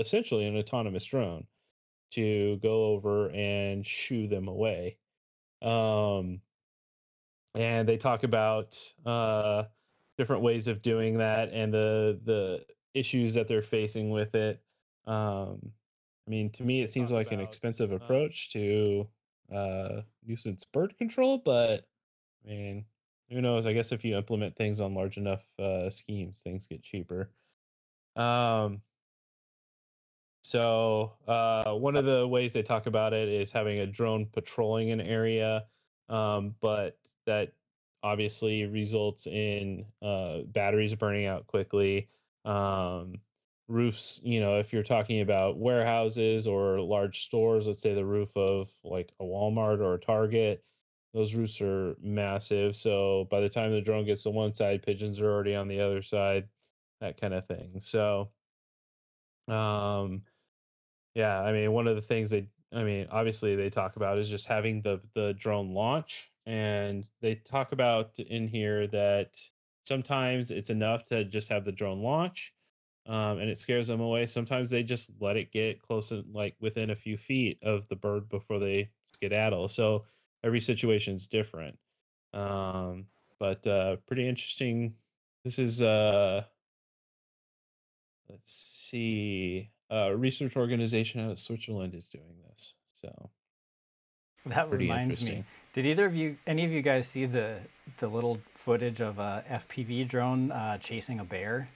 essentially 0.00 0.46
an 0.46 0.56
autonomous 0.56 1.04
drone 1.04 1.46
to 2.12 2.56
go 2.58 2.86
over 2.86 3.30
and 3.30 3.86
shoo 3.86 4.26
them 4.26 4.48
away. 4.48 4.98
Um, 5.62 6.40
and 7.54 7.88
they 7.88 7.96
talk 7.96 8.22
about 8.22 8.76
uh, 9.04 9.64
different 10.16 10.42
ways 10.42 10.68
of 10.68 10.82
doing 10.82 11.18
that 11.18 11.50
and 11.52 11.72
the 11.72 12.20
the 12.24 12.64
issues 12.94 13.34
that 13.34 13.48
they're 13.48 13.62
facing 13.62 14.10
with 14.10 14.34
it. 14.34 14.62
Um, 15.06 15.72
I 16.26 16.30
mean, 16.30 16.50
to 16.50 16.62
me, 16.62 16.82
it 16.82 16.90
seems 16.90 17.10
like 17.10 17.32
an 17.32 17.40
expensive 17.40 17.92
uh, 17.92 17.96
approach 17.96 18.52
to 18.52 19.08
uh, 19.52 20.02
nuisance 20.24 20.64
bird 20.64 20.96
control, 20.96 21.38
but 21.38 21.88
I 22.44 22.50
mean, 22.50 22.84
who 23.30 23.40
knows? 23.40 23.66
I 23.66 23.72
guess 23.72 23.92
if 23.92 24.04
you 24.04 24.16
implement 24.16 24.56
things 24.56 24.80
on 24.80 24.94
large 24.94 25.16
enough 25.16 25.46
uh, 25.58 25.90
schemes, 25.90 26.40
things 26.42 26.66
get 26.66 26.82
cheaper. 26.82 27.30
Um, 28.16 28.82
so 30.42 31.12
uh, 31.28 31.74
one 31.74 31.96
of 31.96 32.04
the 32.04 32.26
ways 32.26 32.52
they 32.52 32.62
talk 32.62 32.86
about 32.86 33.12
it 33.12 33.28
is 33.28 33.52
having 33.52 33.80
a 33.80 33.86
drone 33.86 34.26
patrolling 34.26 34.90
an 34.90 35.00
area, 35.00 35.64
um, 36.08 36.54
but 36.60 36.98
that 37.26 37.52
obviously 38.02 38.66
results 38.66 39.26
in 39.26 39.84
uh, 40.02 40.38
batteries 40.46 40.94
burning 40.94 41.26
out 41.26 41.46
quickly. 41.46 42.08
Um, 42.44 43.20
roofs, 43.68 44.20
you 44.24 44.40
know, 44.40 44.58
if 44.58 44.72
you're 44.72 44.82
talking 44.82 45.20
about 45.20 45.58
warehouses 45.58 46.46
or 46.46 46.80
large 46.80 47.20
stores, 47.20 47.66
let's 47.66 47.80
say 47.80 47.94
the 47.94 48.04
roof 48.04 48.34
of 48.36 48.70
like 48.82 49.12
a 49.20 49.24
Walmart 49.24 49.80
or 49.80 49.94
a 49.94 50.00
Target, 50.00 50.64
those 51.12 51.34
roofs 51.34 51.60
are 51.60 51.96
massive. 52.00 52.74
So 52.76 53.28
by 53.30 53.40
the 53.40 53.48
time 53.48 53.72
the 53.72 53.80
drone 53.80 54.06
gets 54.06 54.22
to 54.24 54.30
one 54.30 54.54
side, 54.54 54.82
pigeons 54.82 55.20
are 55.20 55.30
already 55.30 55.54
on 55.54 55.68
the 55.68 55.80
other 55.80 56.02
side, 56.02 56.48
that 57.00 57.20
kind 57.20 57.34
of 57.34 57.46
thing. 57.46 57.80
So 57.84 58.30
um 59.48 60.22
yeah, 61.14 61.40
I 61.40 61.52
mean, 61.52 61.72
one 61.72 61.86
of 61.86 61.96
the 61.96 62.02
things 62.02 62.30
they, 62.30 62.46
I 62.72 62.84
mean, 62.84 63.06
obviously 63.10 63.56
they 63.56 63.70
talk 63.70 63.96
about 63.96 64.18
is 64.18 64.30
just 64.30 64.46
having 64.46 64.82
the 64.82 65.00
the 65.14 65.34
drone 65.34 65.74
launch, 65.74 66.30
and 66.46 67.06
they 67.20 67.36
talk 67.36 67.72
about 67.72 68.18
in 68.18 68.48
here 68.48 68.86
that 68.88 69.36
sometimes 69.86 70.50
it's 70.50 70.70
enough 70.70 71.04
to 71.06 71.24
just 71.24 71.48
have 71.48 71.64
the 71.64 71.72
drone 71.72 72.00
launch, 72.02 72.54
um, 73.06 73.38
and 73.38 73.50
it 73.50 73.58
scares 73.58 73.88
them 73.88 74.00
away. 74.00 74.26
Sometimes 74.26 74.70
they 74.70 74.82
just 74.84 75.10
let 75.20 75.36
it 75.36 75.50
get 75.52 75.82
close, 75.82 76.12
and 76.12 76.24
like 76.32 76.54
within 76.60 76.90
a 76.90 76.96
few 76.96 77.16
feet 77.16 77.58
of 77.62 77.88
the 77.88 77.96
bird 77.96 78.28
before 78.28 78.58
they 78.60 78.90
skedaddle. 79.14 79.68
So 79.68 80.06
every 80.44 80.60
situation 80.60 81.14
is 81.14 81.26
different, 81.26 81.76
um, 82.34 83.06
but 83.40 83.66
uh, 83.66 83.96
pretty 84.06 84.28
interesting. 84.28 84.94
This 85.44 85.58
is 85.58 85.82
uh 85.82 86.44
let's 88.28 88.52
see 88.52 89.70
a 89.90 90.16
research 90.16 90.56
organization 90.56 91.20
out 91.24 91.30
of 91.30 91.38
switzerland 91.38 91.94
is 91.94 92.08
doing 92.08 92.36
this 92.48 92.74
so 93.00 93.30
That 94.46 94.68
pretty 94.68 94.84
reminds 94.84 95.28
me. 95.28 95.44
Did 95.72 95.86
either 95.86 96.06
of 96.06 96.14
you, 96.16 96.36
any 96.46 96.64
of 96.64 96.70
you 96.72 96.82
guys, 96.82 97.06
see 97.06 97.26
the 97.26 97.58
the 97.98 98.08
little 98.08 98.40
footage 98.54 99.00
of 99.00 99.18
a 99.18 99.44
FPV 99.50 100.08
drone 100.08 100.50
uh, 100.52 100.78
chasing 100.78 101.20
a 101.20 101.24
bear? 101.24 101.68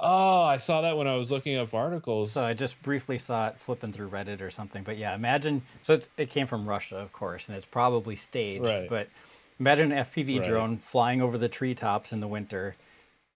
oh 0.00 0.42
i 0.42 0.56
saw 0.56 0.80
that 0.80 0.96
when 0.96 1.06
i 1.06 1.14
was 1.14 1.30
looking 1.30 1.56
up 1.56 1.72
articles 1.72 2.32
So 2.32 2.42
I 2.42 2.52
just 2.52 2.82
briefly 2.82 3.16
saw 3.16 3.48
it 3.48 3.60
flipping 3.60 3.92
through 3.92 4.08
Reddit 4.10 4.40
or 4.40 4.50
something. 4.50 4.82
But 4.82 4.98
yeah, 4.98 5.14
imagine. 5.14 5.62
So 5.82 5.94
it's, 5.94 6.08
it 6.16 6.30
came 6.30 6.46
from 6.48 6.68
Russia, 6.68 6.96
of 6.96 7.12
course, 7.12 7.48
and 7.48 7.56
it's 7.56 7.66
probably 7.66 8.16
staged. 8.16 8.64
Right. 8.64 8.88
But 8.88 9.08
imagine 9.60 9.92
an 9.92 10.04
FPV 10.04 10.40
Right. 10.40 10.48
drone 10.48 10.78
flying 10.78 11.22
over 11.22 11.38
the 11.38 11.48
treetops 11.48 12.12
in 12.12 12.18
the 12.20 12.26
winter, 12.26 12.74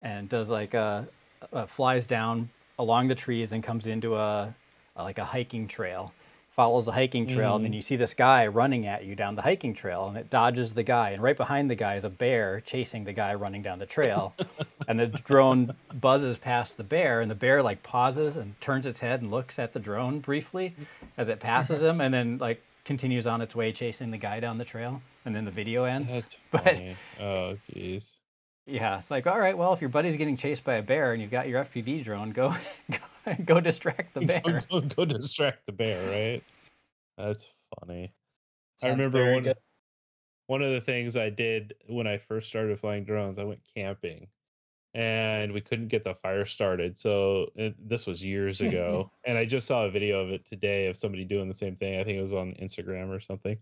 and 0.03 0.29
does 0.29 0.51
like 0.51 0.75
a, 0.75 1.07
a 1.53 1.67
flies 1.69 2.07
down 2.07 2.51
along 2.79 3.09
the 3.09 3.15
trees 3.15 3.53
and 3.53 3.63
comes 3.63 3.87
into 3.87 4.17
a, 4.17 4.55
a 4.97 5.03
like 5.03 5.19
a 5.19 5.25
hiking 5.25 5.69
trail. 5.69 6.13
Follows 6.51 6.85
the 6.85 6.93
hiking 6.93 7.29
trail, 7.29 7.55
and 7.55 7.65
then 7.65 7.71
mm. 7.71 7.77
you 7.77 7.83
see 7.83 7.95
this 7.95 8.15
guy 8.15 8.49
running 8.49 8.85
at 8.85 9.05
you 9.05 9.15
down 9.15 9.37
the 9.37 9.43
hiking 9.43 9.75
trail, 9.75 10.09
and 10.09 10.17
it 10.17 10.29
dodges 10.29 10.75
the 10.75 10.83
guy. 10.83 11.11
And 11.11 11.23
right 11.23 11.37
behind 11.37 11.71
the 11.71 11.77
guy 11.77 11.95
is 11.95 12.03
a 12.03 12.11
bear 12.11 12.61
chasing 12.61 13.05
the 13.05 13.13
guy 13.13 13.35
running 13.35 13.63
down 13.63 13.79
the 13.79 13.87
trail. 13.87 14.35
and 14.89 14.99
the 14.99 15.07
drone 15.07 15.77
buzzes 15.95 16.37
past 16.37 16.77
the 16.77 16.83
bear, 16.83 17.21
and 17.21 17.31
the 17.31 17.37
bear 17.37 17.63
like 17.63 17.85
pauses 17.85 18.35
and 18.35 18.61
turns 18.61 18.87
its 18.87 18.99
head 18.99 19.23
and 19.23 19.31
looks 19.31 19.61
at 19.61 19.73
the 19.73 19.79
drone 19.79 20.19
briefly 20.19 20.75
as 21.17 21.29
it 21.29 21.39
passes 21.39 21.81
him, 21.81 22.01
and 22.01 22.13
then 22.13 22.39
like 22.39 22.61
continues 22.85 23.29
on 23.29 23.41
its 23.41 23.55
way 23.55 23.71
chasing 23.71 24.11
the 24.11 24.19
guy 24.19 24.41
down 24.41 24.59
the 24.59 24.65
trail. 24.65 25.01
And 25.25 25.37
then 25.37 25.45
the 25.45 25.53
video 25.53 25.85
ends. 25.85 26.11
that's 26.11 26.39
but 26.51 26.65
funny 26.65 26.97
oh 27.21 27.57
jeez 27.73 28.17
yeah, 28.69 28.99
it's 28.99 29.11
like 29.11 29.27
all 29.27 29.41
right, 29.41 29.57
well, 29.57 29.73
if 29.73 29.81
your 29.81 29.91
buddy's 29.91 30.17
getting 30.17 30.37
chased 30.37 30.63
by 30.63 30.75
a 30.75 30.83
bear 30.83 31.13
and 31.13 31.21
you've 31.21 31.31
got 31.31 31.49
your 31.49 31.65
FPV 31.65 32.05
drone, 32.05 32.31
go 32.31 32.55
go, 32.91 32.99
go 33.45 33.61
distract 33.61 34.15
the 34.15 34.21
bear. 34.43 34.65
go, 34.71 34.81
go 34.81 35.05
distract 35.05 35.67
the 35.67 35.73
bear 35.73 36.09
right 36.09 36.43
that's 37.17 37.51
funny 37.81 38.13
i 38.83 38.89
remember 38.89 39.33
one, 39.33 39.43
good. 39.43 39.57
one 40.47 40.63
of 40.63 40.71
the 40.73 40.81
things 40.81 41.17
i 41.17 41.29
did 41.29 41.75
when 41.89 42.07
i 42.07 42.17
first 42.17 42.49
started 42.49 42.79
flying 42.79 43.05
drones 43.05 43.39
i 43.39 43.45
went 43.45 43.61
camping 43.75 44.27
and 44.95 45.53
we 45.53 45.61
couldn't 45.61 45.89
get 45.89 46.05
the 46.05 46.15
fire 46.15 46.47
started 46.47 46.99
so 46.99 47.49
it, 47.57 47.75
this 47.89 48.07
was 48.07 48.25
years 48.25 48.61
ago 48.61 49.11
and 49.25 49.37
i 49.37 49.45
just 49.45 49.67
saw 49.67 49.85
a 49.85 49.91
video 49.91 50.21
of 50.21 50.31
it 50.31 50.47
today 50.47 50.87
of 50.87 50.97
somebody 50.97 51.25
doing 51.25 51.49
the 51.49 51.55
same 51.55 51.77
thing 51.77 52.01
i 52.01 52.05
think 52.05 52.17
it 52.17 52.23
was 52.23 52.35
on 52.35 52.55
instagram 52.55 53.09
or 53.09 53.21
something 53.21 53.59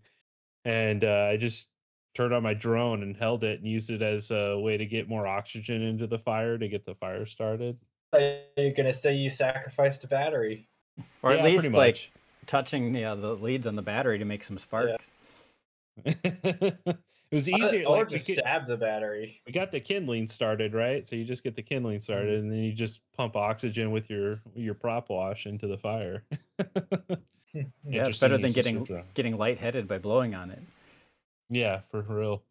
and 0.63 1.03
uh, 1.03 1.27
i 1.31 1.37
just 1.37 1.69
turned 2.17 2.33
on 2.33 2.41
my 2.41 2.53
drone 2.55 3.03
and 3.03 3.15
held 3.15 3.43
it 3.43 3.59
and 3.59 3.67
used 3.67 3.91
it 3.91 4.01
as 4.01 4.31
a 4.31 4.57
way 4.57 4.75
to 4.75 4.87
get 4.87 5.07
more 5.07 5.27
oxygen 5.27 5.83
into 5.83 6.07
the 6.07 6.17
fire 6.17 6.57
to 6.57 6.67
get 6.67 6.83
the 6.83 6.95
fire 6.95 7.27
started 7.27 7.77
Are 8.11 8.19
You're 8.57 8.73
gonna 8.73 8.91
say 8.91 9.15
you 9.15 9.29
sacrificed 9.29 10.03
a 10.03 10.07
battery. 10.07 10.67
Or 11.21 11.31
at 11.31 11.37
Yeah, 11.37 11.43
least 11.45 11.61
pretty 11.61 11.75
like 11.75 11.89
much. 11.93 12.11
touching 12.47 12.95
yeah, 12.95 13.13
the 13.13 13.35
leads 13.35 13.67
on 13.67 13.75
the 13.75 13.83
battery 13.83 14.17
to 14.17 14.25
make 14.25 14.43
some 14.43 14.57
sparks. 14.57 15.05
it 16.05 16.97
was 17.31 17.47
Or- 17.47 17.59
easier 17.59 17.85
or 17.85 17.97
like 17.97 18.09
we, 18.09 18.17
just 18.17 18.33
stab 18.33 18.65
the 18.65 18.77
battery. 18.77 19.39
we 19.45 19.51
got 19.51 19.71
the 19.71 19.79
kindling 19.79 20.25
started 20.25 20.73
right 20.73 21.05
so 21.05 21.15
you 21.15 21.23
just 21.23 21.43
get 21.43 21.53
the 21.53 21.61
kindling 21.61 21.99
started 21.99 22.29
mm-hmm. 22.39 22.43
and 22.45 22.51
then 22.51 22.59
you 22.63 22.73
just 22.73 23.01
pump 23.15 23.35
oxygen 23.35 23.91
with 23.91 24.09
your 24.09 24.41
your 24.55 24.73
prop 24.73 25.09
wash 25.11 25.45
into 25.45 25.67
the 25.67 25.77
fire 25.77 26.23
Yeah, 27.87 28.07
it's 28.07 28.17
better 28.19 28.37
than 28.37 28.51
getting 28.51 29.05
getting 29.13 29.37
lightheaded 29.37 29.87
by 29.87 29.97
blowing 29.99 30.35
on 30.35 30.51
it. 30.51 30.61
Yeah, 31.49 31.81
for 31.91 32.01
real. 32.01 32.43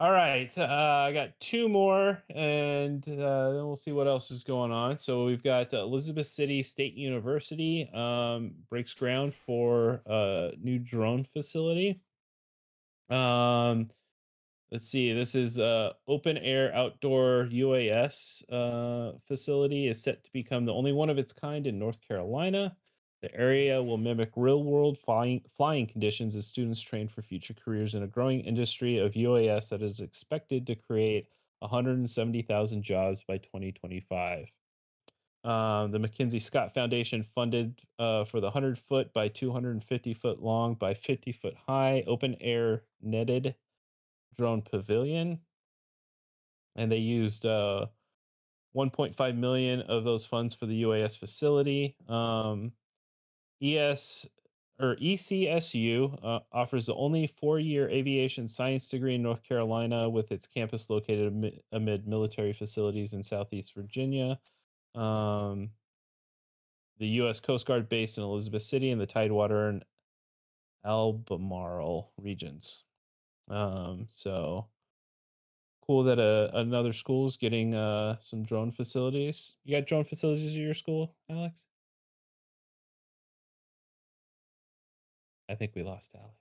All 0.00 0.10
right, 0.10 0.52
uh, 0.58 1.04
I 1.08 1.12
got 1.12 1.38
two 1.38 1.68
more, 1.68 2.22
and 2.28 3.02
uh, 3.08 3.52
then 3.52 3.64
we'll 3.64 3.76
see 3.76 3.92
what 3.92 4.08
else 4.08 4.30
is 4.32 4.42
going 4.42 4.72
on. 4.72 4.98
So 4.98 5.24
we've 5.24 5.42
got 5.42 5.72
Elizabeth 5.72 6.26
City 6.26 6.62
State 6.64 6.94
University 6.94 7.88
um, 7.94 8.54
breaks 8.68 8.92
ground 8.92 9.34
for 9.34 10.02
a 10.06 10.52
new 10.60 10.80
drone 10.80 11.22
facility. 11.24 12.00
Um, 13.08 13.86
let's 14.72 14.88
see. 14.88 15.12
This 15.12 15.36
is 15.36 15.60
uh, 15.60 15.92
open 16.08 16.38
air 16.38 16.74
outdoor 16.74 17.48
UAS 17.52 18.42
uh, 18.50 19.16
facility 19.28 19.86
is 19.86 20.02
set 20.02 20.24
to 20.24 20.32
become 20.32 20.64
the 20.64 20.74
only 20.74 20.92
one 20.92 21.08
of 21.08 21.18
its 21.18 21.32
kind 21.32 21.68
in 21.68 21.78
North 21.78 22.00
Carolina. 22.06 22.76
The 23.24 23.34
area 23.34 23.82
will 23.82 23.96
mimic 23.96 24.32
real 24.36 24.62
world 24.62 24.98
flying, 24.98 25.40
flying 25.56 25.86
conditions 25.86 26.36
as 26.36 26.46
students 26.46 26.82
train 26.82 27.08
for 27.08 27.22
future 27.22 27.54
careers 27.54 27.94
in 27.94 28.02
a 28.02 28.06
growing 28.06 28.40
industry 28.40 28.98
of 28.98 29.14
UAS 29.14 29.70
that 29.70 29.80
is 29.80 30.00
expected 30.00 30.66
to 30.66 30.74
create 30.74 31.28
170,000 31.60 32.82
jobs 32.82 33.24
by 33.26 33.38
2025. 33.38 34.52
Um, 35.42 35.90
the 35.90 36.00
MacKenzie 36.00 36.38
Scott 36.38 36.74
Foundation 36.74 37.22
funded 37.22 37.80
uh, 37.98 38.24
for 38.24 38.40
the 38.40 38.48
100 38.48 38.76
foot 38.76 39.14
by 39.14 39.28
250 39.28 40.12
foot 40.12 40.42
long 40.42 40.74
by 40.74 40.92
50 40.92 41.32
foot 41.32 41.54
high 41.66 42.04
open 42.06 42.36
air 42.42 42.82
netted 43.00 43.54
drone 44.36 44.60
pavilion. 44.60 45.40
And 46.76 46.92
they 46.92 46.98
used 46.98 47.46
uh, 47.46 47.86
1.5 48.76 49.36
million 49.38 49.80
of 49.80 50.04
those 50.04 50.26
funds 50.26 50.54
for 50.54 50.66
the 50.66 50.82
UAS 50.82 51.18
facility. 51.18 51.96
Um, 52.06 52.72
ES 53.62 54.26
or 54.80 54.96
ECSU 54.96 56.18
uh, 56.22 56.40
offers 56.52 56.86
the 56.86 56.94
only 56.94 57.26
four-year 57.26 57.88
aviation 57.88 58.48
science 58.48 58.88
degree 58.88 59.14
in 59.14 59.22
North 59.22 59.42
Carolina, 59.44 60.08
with 60.08 60.32
its 60.32 60.46
campus 60.46 60.90
located 60.90 61.28
amid, 61.28 61.60
amid 61.72 62.08
military 62.08 62.52
facilities 62.52 63.12
in 63.12 63.22
Southeast 63.22 63.74
Virginia. 63.74 64.38
Um, 64.94 65.70
the 66.98 67.06
U.S. 67.06 67.40
Coast 67.40 67.66
Guard 67.66 67.88
based 67.88 68.18
in 68.18 68.24
Elizabeth 68.24 68.62
City 68.62 68.90
and 68.90 69.00
the 69.00 69.06
Tidewater 69.06 69.68
and 69.68 69.84
Albemarle 70.84 72.12
regions. 72.18 72.82
Um, 73.48 74.06
so 74.10 74.66
cool 75.86 76.02
that 76.04 76.18
uh, 76.18 76.50
another 76.56 76.92
school 76.92 77.26
is 77.26 77.36
getting 77.36 77.74
uh, 77.74 78.16
some 78.20 78.42
drone 78.42 78.72
facilities. 78.72 79.56
You 79.64 79.76
got 79.76 79.86
drone 79.86 80.04
facilities 80.04 80.54
at 80.54 80.62
your 80.62 80.74
school, 80.74 81.14
Alex? 81.30 81.64
I 85.48 85.54
think 85.54 85.72
we 85.74 85.82
lost 85.82 86.14
Alex. 86.14 86.34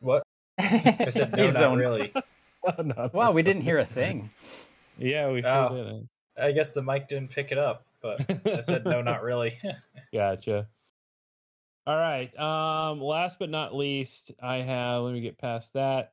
What? 0.00 0.22
I 0.58 1.08
said 1.10 1.32
no, 1.36 1.44
He's 1.44 1.54
not 1.54 1.60
zoned. 1.60 1.80
really. 1.80 2.12
Oh, 2.66 2.82
no, 2.82 3.10
Wow, 3.12 3.26
no. 3.26 3.32
we 3.32 3.42
didn't 3.42 3.60
hear 3.60 3.78
a 3.78 3.84
thing. 3.84 4.30
Yeah, 4.96 5.30
we 5.30 5.42
sure 5.42 5.50
Oh. 5.50 5.76
didn't. 5.76 6.08
I 6.38 6.50
guess 6.52 6.72
the 6.72 6.82
mic 6.82 7.08
didn't 7.08 7.30
pick 7.30 7.52
it 7.52 7.58
up, 7.58 7.84
but 8.00 8.22
I 8.46 8.62
said 8.62 8.86
no, 8.86 9.02
not 9.02 9.22
really. 9.22 9.58
Gotcha. 10.14 10.66
All 11.86 11.96
right. 11.98 12.34
Um, 12.40 13.02
last 13.02 13.38
but 13.38 13.50
not 13.50 13.74
least, 13.74 14.32
I 14.42 14.56
have. 14.56 15.02
Let 15.02 15.12
me 15.12 15.20
get 15.20 15.36
past 15.36 15.74
that. 15.74 16.12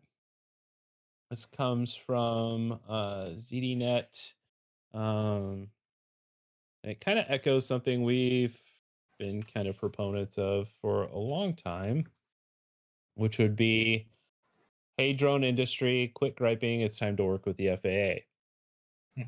This 1.30 1.46
comes 1.46 1.96
from 1.96 2.78
uh, 2.90 3.28
ZDNet. 3.38 4.34
Um, 4.94 5.70
and 6.84 6.92
it 6.92 7.00
kind 7.00 7.18
of 7.18 7.26
echoes 7.30 7.66
something 7.66 8.04
we've 8.04 8.60
been 9.22 9.44
kind 9.44 9.68
of 9.68 9.78
proponents 9.78 10.38
of 10.40 10.68
for 10.82 11.04
a 11.04 11.18
long 11.18 11.54
time, 11.56 12.08
which 13.16 13.38
would 13.40 13.56
be, 13.56 14.08
"Hey, 14.98 15.14
drone 15.14 15.44
industry, 15.44 16.12
quit 16.16 16.36
griping. 16.36 16.82
It's 16.82 17.00
time 17.00 17.18
to 17.18 17.24
work 17.24 17.46
with 17.46 17.58
the 17.58 17.70
FAA." 17.70 18.26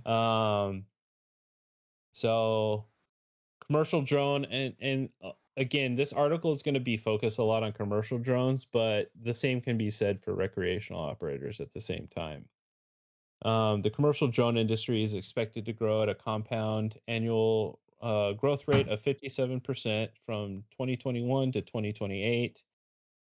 um, 0.06 0.86
so 2.14 2.86
commercial 3.68 4.02
drone 4.02 4.46
and 4.46 4.76
and 4.82 5.10
uh, 5.24 5.32
again 5.58 5.96
this 5.96 6.14
article 6.14 6.52
is 6.52 6.64
going 6.64 6.74
to 6.74 6.80
be 6.80 6.98
focused 6.98 7.40
a 7.40 7.44
lot 7.44 7.64
on 7.64 7.72
commercial 7.72 8.18
drones 8.18 8.66
but 8.66 9.12
the 9.22 9.34
same 9.34 9.62
can 9.62 9.78
be 9.78 9.90
said 9.90 10.20
for 10.20 10.34
recreational 10.34 11.02
operators 11.02 11.60
at 11.60 11.74
the 11.74 11.80
same 11.80 12.08
time 12.08 12.46
um, 13.44 13.82
the 13.82 13.90
commercial 13.90 14.28
drone 14.28 14.58
industry 14.58 15.04
is 15.04 15.16
expected 15.16 15.66
to 15.66 15.74
grow 15.74 16.04
at 16.04 16.10
a 16.10 16.16
compound 16.16 16.98
annual 17.08 17.80
uh, 18.04 18.34
growth 18.34 18.68
rate 18.68 18.88
of 18.90 19.02
57% 19.02 20.10
from 20.26 20.64
2021 20.72 21.52
to 21.54 21.62
2028 21.62 22.64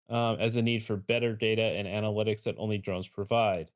um, 0.09 0.37
as 0.41 0.57
a 0.57 0.63
need 0.63 0.83
for 0.83 0.97
better 0.97 1.35
data 1.35 1.63
and 1.63 1.87
analytics 1.87 2.45
that 2.45 2.55
only 2.59 2.79
drones 2.79 3.09
provide 3.09 3.71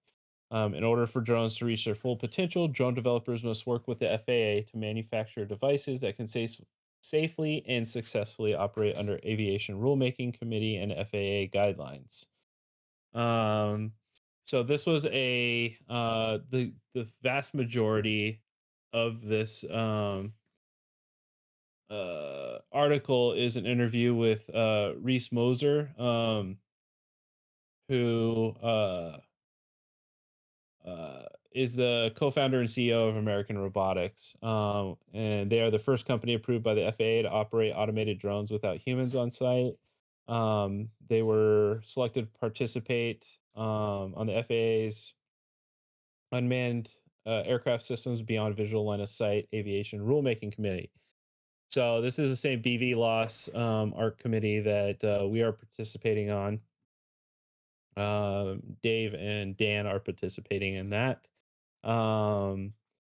um, 0.54 0.72
in 0.74 0.84
order 0.84 1.06
for 1.06 1.20
drones 1.20 1.56
to 1.56 1.64
reach 1.64 1.84
their 1.84 1.96
full 1.96 2.16
potential, 2.16 2.68
drone 2.68 2.94
developers 2.94 3.42
must 3.42 3.66
work 3.66 3.88
with 3.88 3.98
the 3.98 4.06
FAA 4.06 4.70
to 4.70 4.76
manufacture 4.76 5.44
devices 5.44 6.00
that 6.02 6.16
can 6.16 6.28
sa- 6.28 6.62
safely 7.00 7.64
and 7.66 7.86
successfully 7.86 8.54
operate 8.54 8.96
under 8.96 9.18
Aviation 9.24 9.80
Rulemaking 9.80 10.38
Committee 10.38 10.76
and 10.76 10.92
FAA 10.92 11.50
guidelines. 11.50 12.26
Um, 13.14 13.92
so 14.44 14.62
this 14.62 14.86
was 14.86 15.06
a 15.06 15.76
uh, 15.88 16.38
the 16.50 16.72
the 16.94 17.08
vast 17.22 17.54
majority 17.54 18.40
of 18.92 19.22
this 19.22 19.64
um, 19.70 20.32
uh, 21.90 22.58
article 22.72 23.32
is 23.32 23.56
an 23.56 23.66
interview 23.66 24.14
with 24.14 24.48
uh, 24.54 24.92
Reese 25.00 25.28
Mozer, 25.28 25.98
um, 26.00 26.58
who 27.88 28.54
uh, 28.62 29.18
uh, 30.86 31.22
is 31.52 31.76
the 31.76 32.12
co-founder 32.16 32.60
and 32.60 32.68
CEO 32.68 33.08
of 33.08 33.16
American 33.16 33.58
Robotics, 33.58 34.34
um, 34.42 34.96
and 35.12 35.50
they 35.50 35.60
are 35.60 35.70
the 35.70 35.78
first 35.78 36.06
company 36.06 36.34
approved 36.34 36.64
by 36.64 36.74
the 36.74 36.90
FAA 36.90 37.22
to 37.22 37.30
operate 37.30 37.72
automated 37.76 38.18
drones 38.18 38.50
without 38.50 38.78
humans 38.78 39.14
on 39.14 39.30
site. 39.30 39.74
Um, 40.26 40.88
they 41.08 41.22
were 41.22 41.80
selected 41.84 42.32
to 42.32 42.38
participate 42.40 43.26
um, 43.54 44.14
on 44.16 44.26
the 44.26 44.42
FAA's 44.42 45.14
unmanned 46.32 46.90
uh, 47.26 47.42
aircraft 47.44 47.84
systems 47.84 48.22
beyond 48.22 48.56
visual 48.56 48.84
line 48.84 49.00
of 49.00 49.08
sight 49.08 49.48
aviation 49.54 50.00
rulemaking 50.00 50.52
committee. 50.52 50.90
So 51.74 52.00
this 52.00 52.20
is 52.20 52.30
the 52.30 52.36
same 52.36 52.62
BVLOS 52.62 53.52
um, 53.52 53.94
ARC 53.96 54.20
committee 54.20 54.60
that 54.60 55.02
uh, 55.02 55.26
we 55.26 55.42
are 55.42 55.50
participating 55.50 56.30
on. 56.30 56.60
Um, 57.96 58.62
Dave 58.80 59.12
and 59.14 59.56
Dan 59.56 59.84
are 59.88 59.98
participating 59.98 60.74
in 60.74 60.90
that. 60.90 61.26
Um, 61.82 62.74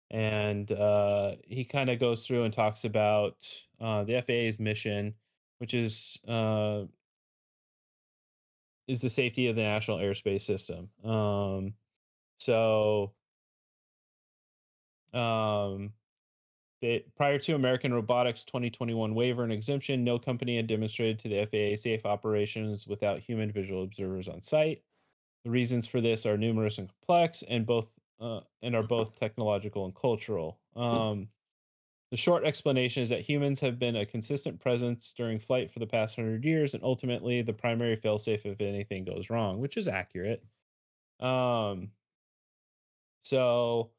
and 0.10 0.72
uh, 0.72 1.36
he 1.48 1.65
kind 1.65 1.91
of 1.91 2.00
goes 2.00 2.26
through 2.26 2.46
and 2.46 2.54
talks 2.54 2.84
about 2.84 3.48
uh, 3.80 4.06
the 4.06 4.24
FAA's 4.24 4.60
mission, 4.60 5.13
which 5.60 5.76
is 5.76 6.17
uh, 6.28 6.86
is 8.88 9.02
the 9.02 9.10
safety 9.10 9.50
of 9.50 9.56
the 9.56 9.62
national 9.62 10.00
airspace 10.00 10.41
system. 10.41 10.89
Um, 11.04 11.76
so, 12.39 13.13
um, 15.13 15.91
they, 16.81 17.05
prior 17.15 17.39
to 17.39 17.55
American 17.55 17.93
Robotics 17.93 18.43
2021 18.43 19.15
waiver 19.15 19.43
and 19.43 19.51
exemption, 19.51 20.03
no 20.03 20.19
company 20.19 20.57
had 20.57 20.67
demonstrated 20.67 21.19
to 21.19 21.29
the 21.29 21.45
FAA 21.45 21.79
safe 21.81 22.05
operations 22.05 22.87
without 22.87 23.19
human 23.19 23.51
visual 23.51 23.83
observers 23.83 24.27
on 24.27 24.41
site. 24.41 24.83
The 25.43 25.49
reasons 25.49 25.87
for 25.87 26.01
this 26.01 26.25
are 26.25 26.37
numerous 26.37 26.77
and 26.77 26.89
complex, 26.89 27.43
and 27.47 27.65
both 27.65 27.89
uh, 28.19 28.41
and 28.61 28.75
are 28.75 28.83
both 28.83 29.19
technological 29.19 29.85
and 29.85 29.95
cultural. 29.95 30.59
Um, 30.75 31.29
the 32.11 32.17
short 32.17 32.45
explanation 32.45 33.03
is 33.03 33.09
that 33.09 33.21
humans 33.21 33.59
have 33.59 33.79
been 33.79 33.95
a 33.95 34.05
consistent 34.05 34.59
presence 34.59 35.13
during 35.13 35.39
flight 35.39 35.71
for 35.71 35.79
the 35.79 35.87
past 35.87 36.15
hundred 36.15 36.45
years, 36.45 36.73
and 36.73 36.83
ultimately 36.83 37.41
the 37.41 37.53
primary 37.53 37.97
failsafe 37.97 38.45
if 38.45 38.61
anything 38.61 39.03
goes 39.03 39.29
wrong, 39.29 39.59
which 39.59 39.77
is 39.77 39.87
accurate. 39.87 40.43
Um, 41.19 41.91
so, 43.23 43.91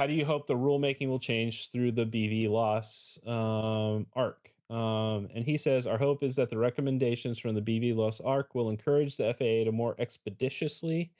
how 0.00 0.06
do 0.06 0.14
you 0.14 0.24
hope 0.24 0.46
the 0.46 0.54
rulemaking 0.54 1.08
will 1.08 1.18
change 1.18 1.70
through 1.70 1.92
the 1.92 2.06
BVLOS 2.06 3.28
um, 3.28 4.06
arc? 4.16 4.50
Um, 4.70 5.28
and 5.34 5.44
he 5.44 5.58
says, 5.58 5.86
Our 5.86 5.98
hope 5.98 6.22
is 6.22 6.34
that 6.36 6.48
the 6.48 6.56
recommendations 6.56 7.38
from 7.38 7.54
the 7.54 7.60
BVLOS 7.60 8.22
arc 8.24 8.54
will 8.54 8.70
encourage 8.70 9.18
the 9.18 9.34
FAA 9.34 9.64
to 9.64 9.72
more 9.72 9.94
expeditiously 9.98 11.10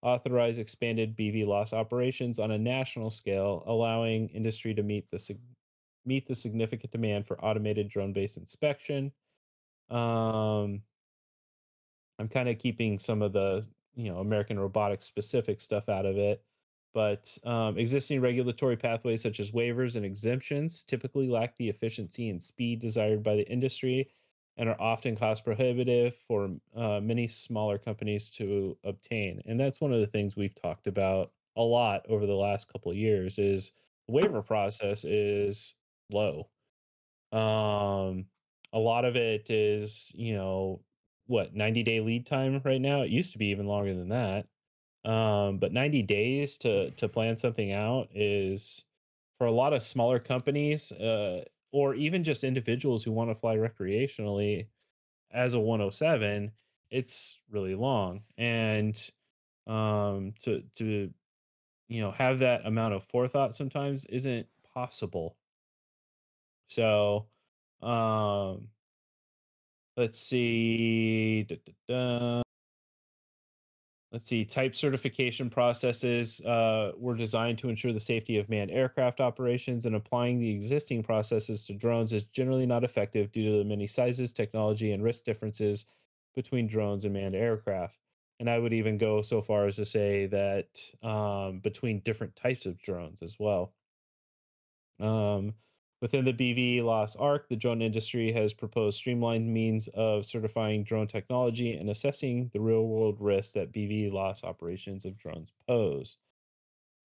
authorize 0.00 0.58
expanded 0.58 1.14
BVLOS 1.14 1.74
operations 1.74 2.38
on 2.38 2.52
a 2.52 2.58
national 2.58 3.10
scale, 3.10 3.64
allowing 3.66 4.30
industry 4.30 4.72
to 4.72 4.82
meet 4.82 5.10
the 5.10 5.36
meet 6.06 6.26
the 6.26 6.34
significant 6.34 6.90
demand 6.90 7.26
for 7.26 7.38
automated 7.44 7.90
drone-based 7.90 8.38
inspection. 8.38 9.12
Um, 9.90 10.80
I'm 12.18 12.28
kind 12.30 12.48
of 12.48 12.56
keeping 12.56 12.98
some 12.98 13.20
of 13.20 13.34
the 13.34 13.66
you 13.94 14.10
know 14.10 14.20
American 14.20 14.58
robotics 14.58 15.04
specific 15.04 15.60
stuff 15.60 15.90
out 15.90 16.06
of 16.06 16.16
it, 16.16 16.42
but 16.94 17.36
um, 17.44 17.78
existing 17.78 18.20
regulatory 18.20 18.76
pathways 18.76 19.22
such 19.22 19.40
as 19.40 19.50
waivers 19.50 19.96
and 19.96 20.04
exemptions 20.04 20.84
typically 20.84 21.28
lack 21.28 21.56
the 21.56 21.68
efficiency 21.68 22.28
and 22.28 22.42
speed 22.42 22.80
desired 22.80 23.22
by 23.22 23.34
the 23.36 23.48
industry 23.50 24.10
and 24.56 24.68
are 24.68 24.80
often 24.80 25.16
cost 25.16 25.44
prohibitive 25.44 26.14
for 26.14 26.50
uh, 26.76 27.00
many 27.00 27.26
smaller 27.26 27.78
companies 27.78 28.28
to 28.30 28.76
obtain. 28.84 29.40
And 29.46 29.58
that's 29.58 29.80
one 29.80 29.92
of 29.92 30.00
the 30.00 30.06
things 30.06 30.36
we've 30.36 30.54
talked 30.54 30.86
about 30.86 31.32
a 31.56 31.62
lot 31.62 32.04
over 32.08 32.26
the 32.26 32.34
last 32.34 32.70
couple 32.70 32.90
of 32.90 32.96
years 32.98 33.38
is 33.38 33.72
the 34.06 34.12
waiver 34.14 34.42
process 34.42 35.04
is 35.04 35.74
low. 36.10 36.50
Um, 37.32 38.26
a 38.72 38.78
lot 38.78 39.04
of 39.04 39.16
it 39.16 39.50
is, 39.50 40.12
you 40.14 40.34
know, 40.34 40.84
what 41.26 41.54
90 41.54 41.82
day 41.82 42.00
lead 42.00 42.26
time 42.26 42.60
right 42.64 42.80
now. 42.80 43.02
It 43.02 43.10
used 43.10 43.32
to 43.32 43.38
be 43.38 43.46
even 43.48 43.66
longer 43.66 43.94
than 43.94 44.08
that. 44.10 44.46
Um, 45.04 45.58
but 45.58 45.72
90 45.72 46.02
days 46.02 46.58
to 46.58 46.90
to 46.92 47.08
plan 47.08 47.36
something 47.36 47.72
out 47.72 48.08
is 48.14 48.84
for 49.38 49.46
a 49.46 49.52
lot 49.52 49.72
of 49.72 49.82
smaller 49.82 50.18
companies, 50.20 50.92
uh, 50.92 51.44
or 51.72 51.94
even 51.94 52.22
just 52.24 52.44
individuals 52.44 53.02
who 53.04 53.12
want 53.12 53.30
to 53.30 53.34
fly 53.34 53.56
recreationally 53.56 54.68
as 55.32 55.54
a 55.54 55.60
107, 55.60 56.52
it's 56.90 57.40
really 57.50 57.74
long. 57.74 58.24
And 58.38 58.96
um 59.68 60.34
to 60.42 60.62
to 60.76 61.12
you 61.88 62.00
know 62.00 62.10
have 62.12 62.40
that 62.40 62.66
amount 62.66 62.94
of 62.94 63.04
forethought 63.04 63.54
sometimes 63.54 64.04
isn't 64.06 64.46
possible 64.74 65.36
So, 66.68 67.28
um, 67.82 68.70
let's 69.96 70.18
see. 70.18 71.44
Da, 71.44 71.56
da, 71.64 71.72
da. 71.88 72.42
Let's 74.12 74.26
see. 74.26 74.44
Type 74.44 74.74
certification 74.76 75.48
processes 75.48 76.42
uh, 76.42 76.92
were 76.98 77.14
designed 77.14 77.58
to 77.60 77.70
ensure 77.70 77.94
the 77.94 78.00
safety 78.00 78.38
of 78.38 78.50
manned 78.50 78.70
aircraft 78.70 79.22
operations, 79.22 79.86
and 79.86 79.96
applying 79.96 80.38
the 80.38 80.50
existing 80.50 81.02
processes 81.02 81.64
to 81.66 81.72
drones 81.72 82.12
is 82.12 82.24
generally 82.24 82.66
not 82.66 82.84
effective 82.84 83.32
due 83.32 83.50
to 83.50 83.58
the 83.58 83.64
many 83.64 83.86
sizes, 83.86 84.34
technology, 84.34 84.92
and 84.92 85.02
risk 85.02 85.24
differences 85.24 85.86
between 86.34 86.66
drones 86.66 87.06
and 87.06 87.14
manned 87.14 87.34
aircraft. 87.34 87.96
And 88.38 88.50
I 88.50 88.58
would 88.58 88.74
even 88.74 88.98
go 88.98 89.22
so 89.22 89.40
far 89.40 89.66
as 89.66 89.76
to 89.76 89.86
say 89.86 90.26
that 90.26 90.66
um, 91.02 91.60
between 91.60 92.00
different 92.00 92.36
types 92.36 92.66
of 92.66 92.78
drones 92.78 93.22
as 93.22 93.38
well. 93.38 93.72
Um, 95.00 95.54
within 96.02 96.24
the 96.24 96.32
BVLOS 96.32 97.16
ARC, 97.18 97.48
the 97.48 97.56
drone 97.56 97.80
industry 97.80 98.32
has 98.32 98.52
proposed 98.52 98.98
streamlined 98.98 99.46
means 99.46 99.86
of 99.94 100.26
certifying 100.26 100.82
drone 100.82 101.06
technology 101.06 101.74
and 101.74 101.88
assessing 101.88 102.50
the 102.52 102.60
real 102.60 102.86
world 102.88 103.16
risks 103.20 103.52
that 103.52 103.72
BVLOS 103.72 104.42
operations 104.42 105.04
of 105.04 105.16
drones 105.16 105.52
pose. 105.68 106.18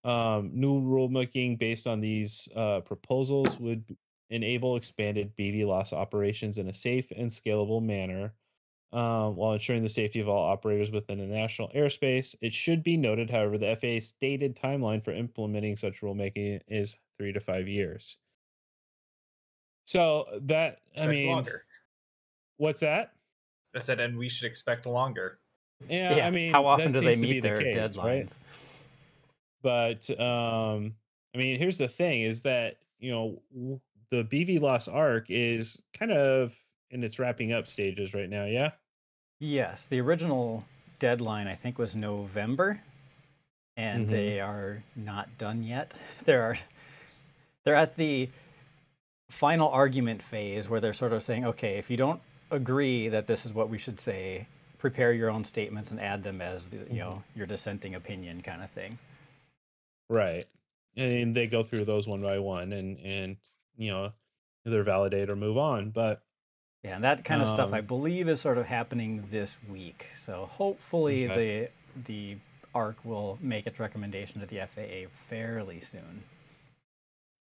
Um, 0.03 0.49
new 0.51 0.81
rulemaking 0.81 1.59
based 1.59 1.85
on 1.85 2.01
these 2.01 2.49
uh, 2.55 2.79
proposals 2.81 3.59
would 3.59 3.95
enable 4.31 4.75
expanded 4.75 5.31
BVLOS 5.37 5.93
operations 5.93 6.57
in 6.57 6.67
a 6.67 6.73
safe 6.73 7.11
and 7.15 7.29
scalable 7.29 7.83
manner 7.83 8.33
um, 8.93 9.35
while 9.35 9.53
ensuring 9.53 9.83
the 9.83 9.89
safety 9.89 10.19
of 10.21 10.27
all 10.27 10.49
operators 10.49 10.91
within 10.91 11.19
the 11.19 11.25
national 11.25 11.69
airspace. 11.69 12.35
It 12.41 12.51
should 12.51 12.81
be 12.81 12.97
noted, 12.97 13.29
however, 13.29 13.59
the 13.59 13.75
FAA's 13.75 14.07
stated 14.07 14.55
timeline 14.55 15.03
for 15.03 15.11
implementing 15.11 15.77
such 15.77 16.01
rulemaking 16.01 16.61
is 16.67 16.97
three 17.17 17.33
to 17.33 17.39
five 17.39 17.67
years. 17.67 18.17
So 19.87 20.25
that 20.43 20.79
I 20.97 21.01
Expect 21.01 21.09
mean, 21.09 21.27
longer. 21.27 21.65
what's 22.57 22.81
that? 22.81 23.13
I 23.75 23.79
said, 23.79 23.99
and 23.99 24.17
we 24.17 24.27
should 24.29 24.45
expect 24.45 24.85
longer. 24.85 25.39
Yeah, 25.89 26.25
I 26.25 26.29
mean, 26.31 26.51
how 26.51 26.65
often 26.65 26.91
that 26.91 26.99
do 26.99 27.05
they 27.05 27.15
seems 27.15 27.21
to 27.21 27.27
be 27.27 27.33
meet 27.33 27.41
the 27.41 27.47
their 27.49 27.61
case, 27.61 27.89
deadlines? 27.91 28.03
right? 28.03 28.33
But 29.61 30.19
um, 30.19 30.95
I 31.33 31.37
mean, 31.37 31.57
here's 31.57 31.77
the 31.77 31.87
thing: 31.87 32.21
is 32.21 32.41
that 32.41 32.77
you 32.99 33.11
know 33.11 33.41
the 34.11 34.23
BVLOS 34.23 34.93
Arc 34.93 35.29
is 35.29 35.81
kind 35.93 36.11
of 36.11 36.55
in 36.89 37.03
its 37.03 37.19
wrapping 37.19 37.53
up 37.53 37.67
stages 37.67 38.13
right 38.13 38.29
now. 38.29 38.45
Yeah. 38.45 38.71
Yes, 39.39 39.85
the 39.85 40.01
original 40.01 40.65
deadline 40.99 41.47
I 41.47 41.55
think 41.55 41.77
was 41.77 41.95
November, 41.95 42.81
and 43.77 44.07
Mhm. 44.07 44.11
they 44.11 44.39
are 44.39 44.83
not 44.95 45.37
done 45.37 45.63
yet. 45.63 45.93
There 46.25 46.41
are, 46.43 46.57
they're 47.63 47.75
at 47.75 47.95
the 47.95 48.29
final 49.29 49.69
argument 49.69 50.21
phase 50.21 50.69
where 50.69 50.79
they're 50.79 50.93
sort 50.93 51.13
of 51.13 51.23
saying, 51.23 51.45
okay, 51.45 51.77
if 51.77 51.89
you 51.89 51.97
don't 51.97 52.21
agree 52.51 53.09
that 53.09 53.27
this 53.27 53.45
is 53.45 53.53
what 53.53 53.69
we 53.69 53.77
should 53.77 53.99
say, 53.99 54.47
prepare 54.77 55.11
your 55.11 55.29
own 55.29 55.43
statements 55.43 55.91
and 55.91 55.99
add 55.99 56.23
them 56.23 56.41
as 56.41 56.65
the, 56.67 56.77
you 56.89 56.99
know 56.99 57.23
your 57.35 57.45
dissenting 57.45 57.95
opinion 57.95 58.41
kind 58.41 58.63
of 58.63 58.69
thing. 58.71 58.97
Right. 60.09 60.47
And 60.95 61.35
they 61.35 61.47
go 61.47 61.63
through 61.63 61.85
those 61.85 62.07
one 62.07 62.21
by 62.21 62.39
one, 62.39 62.71
and 62.73 62.97
and 62.99 63.37
you 63.77 63.91
know 63.91 64.13
either 64.65 64.83
validate 64.83 65.29
or 65.29 65.35
move 65.35 65.57
on. 65.57 65.89
But 65.91 66.21
Yeah, 66.83 66.95
and 66.95 67.03
that 67.03 67.23
kind 67.25 67.41
of 67.41 67.49
stuff 67.49 67.73
I 67.73 67.79
Um, 67.79 67.85
believe 67.85 68.29
is 68.29 68.39
sort 68.41 68.57
of 68.57 68.65
happening 68.65 69.27
this 69.29 69.57
week. 69.69 70.07
So 70.17 70.45
hopefully 70.45 71.29
Okay. 71.29 71.69
the 71.95 72.03
the 72.05 72.37
ARC 72.73 73.03
will 73.03 73.37
make 73.41 73.65
its 73.67 73.79
recommendation 73.79 74.39
to 74.41 74.47
the 74.47 74.59
FAA 74.59 75.09
fairly 75.27 75.81
soon. 75.81 76.23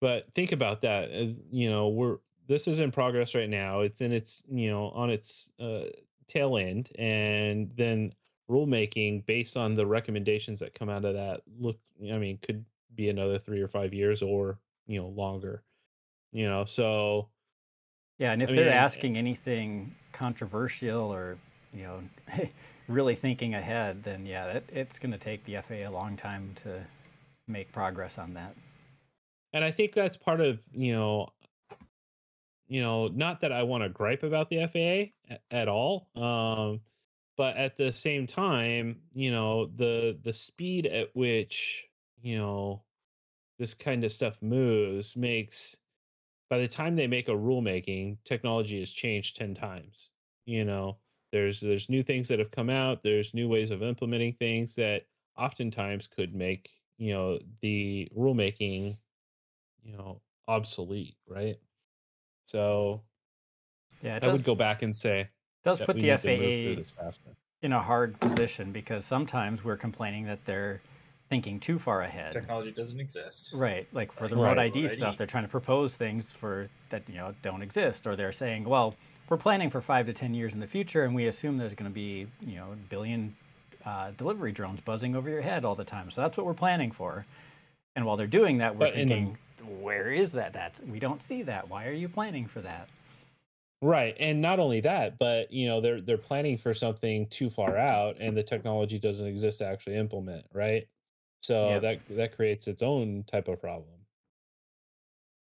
But 0.06 0.32
think 0.32 0.52
about 0.52 0.82
that. 0.82 1.10
uh, 1.10 1.34
You 1.50 1.68
know, 1.68 1.88
we're 1.88 2.18
this 2.46 2.68
is 2.68 2.78
in 2.78 2.92
progress 2.92 3.34
right 3.34 3.50
now. 3.50 3.80
It's 3.80 4.00
in 4.00 4.12
its 4.12 4.44
you 4.48 4.70
know 4.70 4.90
on 4.90 5.10
its 5.10 5.50
uh, 5.58 5.86
tail 6.28 6.56
end, 6.56 6.90
and 6.96 7.72
then 7.76 8.12
rulemaking 8.48 9.26
based 9.26 9.56
on 9.56 9.74
the 9.74 9.84
recommendations 9.84 10.60
that 10.60 10.74
come 10.78 10.88
out 10.88 11.04
of 11.04 11.14
that. 11.14 11.40
Look, 11.58 11.80
I 12.00 12.18
mean, 12.18 12.38
could 12.38 12.64
be 12.94 13.08
another 13.08 13.36
three 13.40 13.60
or 13.60 13.66
five 13.66 13.92
years, 13.92 14.22
or 14.22 14.60
you 14.86 15.00
know, 15.00 15.08
longer. 15.08 15.64
You 16.30 16.48
know, 16.48 16.64
so 16.66 17.30
Yeah, 18.18 18.32
and 18.32 18.42
if 18.42 18.50
I 18.50 18.52
they're 18.54 18.68
mean, 18.68 18.72
asking 18.72 19.16
anything 19.16 19.94
controversial 20.12 21.12
or 21.12 21.38
you 21.72 21.82
know 21.82 22.02
really 22.88 23.14
thinking 23.14 23.54
ahead, 23.54 24.04
then 24.04 24.24
yeah, 24.26 24.52
that, 24.52 24.64
it's 24.68 24.98
going 24.98 25.12
to 25.12 25.18
take 25.18 25.44
the 25.44 25.56
FAA 25.60 25.88
a 25.88 25.90
long 25.90 26.16
time 26.16 26.54
to 26.62 26.86
make 27.48 27.72
progress 27.72 28.18
on 28.18 28.34
that. 28.34 28.56
And 29.56 29.64
I 29.64 29.70
think 29.70 29.94
that's 29.94 30.18
part 30.18 30.42
of 30.42 30.60
you 30.70 30.92
know, 30.92 31.30
you 32.68 32.82
know, 32.82 33.08
not 33.08 33.40
that 33.40 33.52
I 33.52 33.62
want 33.62 33.84
to 33.84 33.88
gripe 33.88 34.22
about 34.22 34.50
the 34.50 34.66
FAA 34.66 35.32
at, 35.34 35.40
at 35.50 35.68
all, 35.68 36.10
um, 36.14 36.80
but 37.38 37.56
at 37.56 37.76
the 37.76 37.90
same 37.90 38.26
time, 38.26 39.00
you 39.14 39.30
know, 39.30 39.66
the 39.74 40.18
the 40.22 40.34
speed 40.34 40.84
at 40.84 41.08
which 41.14 41.88
you 42.20 42.36
know 42.36 42.82
this 43.58 43.72
kind 43.72 44.04
of 44.04 44.12
stuff 44.12 44.42
moves 44.42 45.16
makes 45.16 45.78
by 46.50 46.58
the 46.58 46.68
time 46.68 46.94
they 46.94 47.06
make 47.06 47.28
a 47.28 47.32
rulemaking, 47.32 48.18
technology 48.26 48.78
has 48.80 48.90
changed 48.90 49.36
ten 49.36 49.54
times. 49.54 50.10
You 50.44 50.66
know, 50.66 50.98
there's 51.32 51.60
there's 51.60 51.88
new 51.88 52.02
things 52.02 52.28
that 52.28 52.40
have 52.40 52.50
come 52.50 52.68
out. 52.68 53.02
There's 53.02 53.32
new 53.32 53.48
ways 53.48 53.70
of 53.70 53.82
implementing 53.82 54.34
things 54.34 54.74
that 54.74 55.06
oftentimes 55.34 56.08
could 56.08 56.34
make 56.34 56.68
you 56.98 57.14
know 57.14 57.38
the 57.62 58.10
rulemaking 58.14 58.98
you 59.86 59.96
know 59.96 60.20
obsolete 60.48 61.14
right 61.28 61.56
so 62.46 63.02
Yeah, 64.02 64.16
it 64.16 64.24
i 64.24 64.28
would 64.28 64.44
go 64.44 64.54
back 64.54 64.82
and 64.82 64.94
say 64.94 65.28
does 65.64 65.80
put 65.80 65.96
the 65.96 66.02
need 66.02 66.20
to 66.22 66.36
move 66.36 66.52
through 66.52 66.84
FAA 66.84 67.12
in 67.62 67.72
a 67.72 67.80
hard 67.82 68.18
position 68.20 68.70
because 68.72 69.04
sometimes 69.04 69.64
we're 69.64 69.76
complaining 69.76 70.26
that 70.26 70.44
they're 70.44 70.80
thinking 71.28 71.58
too 71.58 71.76
far 71.76 72.02
ahead. 72.02 72.30
Technology 72.32 72.70
doesn't 72.70 73.00
exist. 73.00 73.52
Right, 73.52 73.88
like 73.92 74.12
for 74.12 74.28
the 74.28 74.36
Right. 74.36 74.42
remote 74.50 74.58
Right. 74.58 74.66
ID 74.66 74.76
Remote 74.82 74.90
stuff, 74.92 75.16
they're 75.16 75.26
trying 75.26 75.42
to 75.44 75.48
propose 75.50 75.96
things 75.96 76.30
for 76.30 76.68
that 76.90 77.02
you 77.08 77.16
know 77.16 77.34
don't 77.42 77.62
exist, 77.62 78.06
or 78.06 78.14
they're 78.14 78.30
saying, 78.30 78.64
well, 78.64 78.94
we're 79.28 79.38
planning 79.38 79.70
for 79.70 79.80
five 79.80 80.06
to 80.06 80.12
ten 80.12 80.34
years 80.34 80.54
in 80.54 80.60
the 80.60 80.66
future, 80.68 81.02
and 81.04 81.14
we 81.16 81.26
assume 81.26 81.56
there's 81.58 81.74
going 81.74 81.90
to 81.90 81.94
be 81.94 82.28
you 82.40 82.56
know 82.56 82.72
a 82.72 82.76
billion 82.76 83.34
uh, 83.84 84.12
delivery 84.12 84.52
drones 84.52 84.80
buzzing 84.80 85.16
over 85.16 85.28
your 85.28 85.40
head 85.42 85.64
all 85.64 85.74
the 85.74 85.84
time. 85.84 86.10
So 86.12 86.20
that's 86.20 86.36
what 86.36 86.46
we're 86.46 86.54
planning 86.54 86.92
for. 86.92 87.26
And 87.96 88.04
while 88.04 88.16
they're 88.16 88.26
doing 88.28 88.58
that, 88.58 88.74
we're 88.74 88.80
But 88.80 88.94
in 88.94 89.08
the- 89.08 89.14
thinking, 89.16 89.38
where 89.68 90.12
is 90.12 90.32
that? 90.32 90.52
That's 90.52 90.80
we 90.80 90.98
don't 90.98 91.22
see 91.22 91.42
that. 91.44 91.68
Why 91.68 91.86
are 91.86 91.92
you 91.92 92.08
planning 92.08 92.46
for 92.46 92.60
that? 92.62 92.88
right 93.82 94.16
and 94.18 94.40
not 94.40 94.58
only 94.58 94.80
that 94.80 95.18
but 95.18 95.52
you 95.52 95.66
know 95.66 95.80
they're 95.80 96.00
they're 96.00 96.16
planning 96.16 96.56
for 96.56 96.72
something 96.72 97.26
too 97.28 97.50
far 97.50 97.76
out 97.76 98.16
and 98.18 98.36
the 98.36 98.42
technology 98.42 98.98
doesn't 98.98 99.26
exist 99.26 99.58
to 99.58 99.66
actually 99.66 99.96
implement 99.96 100.46
right 100.52 100.88
so 101.40 101.78
Yep. 101.80 101.82
that 101.82 102.00
that 102.08 102.36
creates 102.36 102.66
its 102.68 102.82
own 102.82 103.22
type 103.24 103.48
of 103.48 103.60
problem 103.60 103.94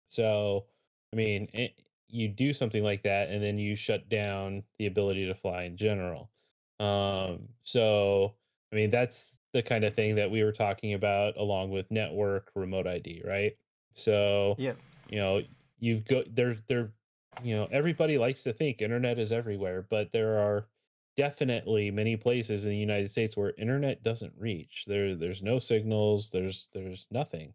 so 0.07 0.65
i 1.13 1.15
mean 1.15 1.47
it, 1.53 1.73
you 2.07 2.27
do 2.27 2.53
something 2.53 2.83
like 2.83 3.03
that 3.03 3.29
and 3.29 3.41
then 3.41 3.57
you 3.57 3.75
shut 3.75 4.07
down 4.09 4.63
the 4.79 4.85
ability 4.85 5.25
to 5.25 5.33
fly 5.35 5.63
in 5.63 5.77
general 5.77 6.29
um 6.79 7.47
so 7.61 8.35
i 8.71 8.75
mean 8.75 8.89
that's 8.89 9.31
the 9.53 9.61
kind 9.61 9.85
of 9.85 9.93
thing 9.93 10.15
that 10.15 10.29
we 10.29 10.43
were 10.43 10.51
talking 10.51 10.93
about 10.93 11.38
along 11.38 11.69
with 11.71 11.89
network 11.89 12.51
remote 12.55 12.85
id 12.88 13.21
right 13.25 13.53
so 13.95 14.55
Yep. 14.60 14.77
you 15.10 15.17
know 15.17 15.41
you've 15.79 16.05
got 16.05 16.34
there 16.34 16.55
there 16.67 16.91
you 17.43 17.55
know 17.55 17.67
everybody 17.71 18.17
likes 18.17 18.43
to 18.43 18.53
think 18.53 18.81
internet 18.81 19.19
is 19.19 19.31
everywhere 19.31 19.86
but 19.89 20.12
there 20.12 20.38
are 20.39 20.67
definitely 21.17 21.91
many 21.91 22.15
places 22.17 22.65
in 22.65 22.71
the 22.71 22.77
united 22.77 23.10
states 23.10 23.38
where 23.38 23.53
internet 23.58 24.03
doesn't 24.03 24.34
reach. 24.38 24.86
There 24.86 25.15
there's 25.15 25.41
no 25.43 25.60
signals 25.60 26.29
there's 26.29 26.69
there's 26.73 27.08
nothing. 27.12 27.53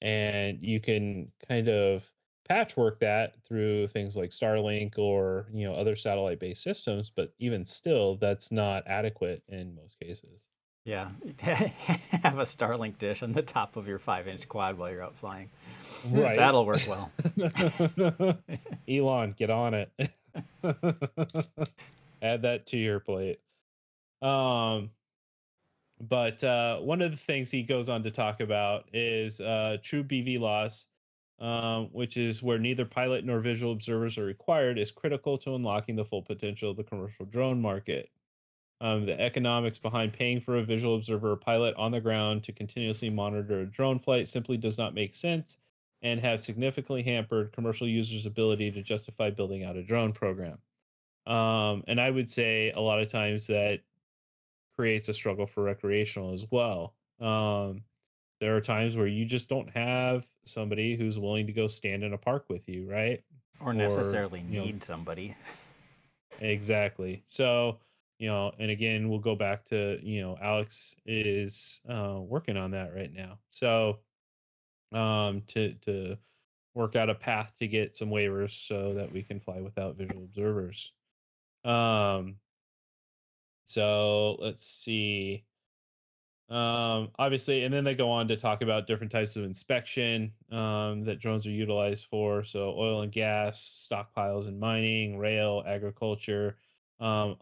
And 0.00 0.62
you 0.62 0.80
can 0.80 1.32
kind 1.48 1.68
of 1.68 2.10
patchwork 2.48 3.00
that 3.00 3.42
through 3.42 3.88
things 3.88 4.16
like 4.16 4.30
starlink 4.30 4.98
or 4.98 5.48
you 5.52 5.66
know 5.66 5.74
other 5.74 5.96
satellite 5.96 6.38
based 6.40 6.62
systems 6.62 7.10
but 7.14 7.32
even 7.38 7.64
still 7.64 8.16
that's 8.16 8.52
not 8.52 8.82
adequate 8.86 9.42
in 9.48 9.74
most 9.74 9.98
cases 9.98 10.44
Yeah, 10.84 11.08
have 11.40 12.38
a 12.38 12.42
Starlink 12.42 12.98
dish 12.98 13.22
on 13.22 13.32
the 13.32 13.40
top 13.40 13.76
of 13.76 13.88
your 13.88 13.98
five-inch 13.98 14.48
quad 14.48 14.76
while 14.76 14.90
you're 14.90 15.02
out 15.02 15.16
flying. 15.16 15.48
right 16.10 16.36
That'll 16.36 16.66
work 16.66 16.82
well. 16.86 17.10
Elon, 18.88 19.34
get 19.36 19.48
on 19.48 19.72
it. 19.72 19.90
Add 22.22 22.42
that 22.42 22.66
to 22.66 22.76
your 22.76 23.00
plate. 23.00 23.40
Um, 24.20 24.90
but 26.00 26.44
uh, 26.44 26.78
one 26.78 27.00
of 27.00 27.10
the 27.12 27.16
things 27.16 27.50
he 27.50 27.62
goes 27.62 27.88
on 27.88 28.02
to 28.02 28.10
talk 28.10 28.40
about 28.40 28.84
is 28.92 29.40
uh, 29.40 29.78
true 29.82 30.04
BVLOS, 30.04 30.86
um, 31.40 31.88
which 31.92 32.18
is 32.18 32.42
where 32.42 32.58
neither 32.58 32.84
pilot 32.84 33.24
nor 33.24 33.40
visual 33.40 33.72
observers 33.72 34.18
are 34.18 34.24
required, 34.24 34.78
is 34.78 34.90
critical 34.90 35.38
to 35.38 35.54
unlocking 35.54 35.96
the 35.96 36.04
full 36.04 36.22
potential 36.22 36.70
of 36.70 36.76
the 36.76 36.84
commercial 36.84 37.24
drone 37.24 37.62
market. 37.62 38.10
Um, 38.80 39.06
the 39.06 39.18
economics 39.18 39.78
behind 39.78 40.12
paying 40.12 40.40
for 40.40 40.56
a 40.58 40.62
visual 40.64 40.96
observer 40.96 41.32
or 41.32 41.36
pilot 41.36 41.74
on 41.76 41.92
the 41.92 42.00
ground 42.00 42.42
to 42.44 42.52
continuously 42.52 43.08
monitor 43.08 43.60
a 43.60 43.66
drone 43.66 43.98
flight 43.98 44.28
simply 44.28 44.56
does 44.56 44.76
not 44.76 44.94
make 44.94 45.14
sense 45.14 45.58
and 46.02 46.20
have 46.20 46.40
significantly 46.40 47.02
hampered 47.02 47.52
commercial 47.52 47.88
users' 47.88 48.26
ability 48.26 48.70
to 48.72 48.82
justify 48.82 49.30
building 49.30 49.64
out 49.64 49.76
a 49.76 49.82
drone 49.82 50.12
program. 50.12 50.58
Um, 51.26 51.82
and 51.86 51.98
I 52.00 52.10
would 52.10 52.30
say 52.30 52.72
a 52.72 52.80
lot 52.80 53.00
of 53.00 53.10
times 53.10 53.46
that 53.46 53.80
creates 54.76 55.08
a 55.08 55.14
struggle 55.14 55.46
for 55.46 55.62
recreational 55.62 56.34
as 56.34 56.44
well. 56.50 56.94
Um, 57.20 57.82
there 58.40 58.54
are 58.56 58.60
times 58.60 58.96
where 58.96 59.06
you 59.06 59.24
just 59.24 59.48
don't 59.48 59.70
have 59.70 60.26
somebody 60.44 60.96
who's 60.96 61.18
willing 61.18 61.46
to 61.46 61.52
go 61.52 61.66
stand 61.66 62.02
in 62.02 62.12
a 62.12 62.18
park 62.18 62.46
with 62.50 62.68
you, 62.68 62.90
right? 62.90 63.22
Or 63.60 63.72
necessarily 63.72 64.42
know- 64.42 64.64
need 64.64 64.84
somebody. 64.84 65.34
Exactly. 66.40 67.22
So, 67.28 67.78
you 68.24 68.30
know, 68.30 68.52
and 68.58 68.70
again, 68.70 69.10
we'll 69.10 69.18
go 69.18 69.36
back 69.36 69.66
to, 69.66 69.98
you 70.02 70.22
know, 70.22 70.38
Alex 70.40 70.96
is 71.04 71.82
uh 71.86 72.18
working 72.18 72.56
on 72.56 72.70
that 72.70 72.94
right 72.94 73.12
now. 73.12 73.38
So, 73.50 73.98
um 74.92 75.42
to 75.48 75.74
to 75.82 76.16
work 76.72 76.96
out 76.96 77.10
a 77.10 77.14
path 77.14 77.54
to 77.58 77.68
get 77.68 77.94
some 77.94 78.08
waivers 78.08 78.52
so 78.52 78.94
that 78.94 79.12
we 79.12 79.22
can 79.22 79.38
fly 79.40 79.60
without 79.60 79.96
visual 79.98 80.24
observers. 80.24 80.92
Um 81.66 82.36
so 83.66 84.36
let's 84.40 84.66
see. 84.66 85.44
Um, 86.48 87.10
obviously, 87.18 87.64
and 87.64 87.74
then 87.74 87.84
they 87.84 87.94
go 87.94 88.10
on 88.10 88.28
to 88.28 88.36
talk 88.36 88.62
about 88.62 88.86
different 88.86 89.12
types 89.12 89.36
of 89.36 89.44
inspection 89.44 90.32
um, 90.50 91.04
that 91.04 91.20
drones 91.20 91.46
are 91.46 91.50
utilized 91.50 92.06
for. 92.06 92.44
So, 92.44 92.74
oil 92.78 93.02
and 93.02 93.12
gas, 93.12 93.88
stockpiles 93.90 94.46
and 94.46 94.60
mining, 94.60 95.18
rail, 95.18 95.62
agriculture. 95.66 96.56
Um, 97.00 97.38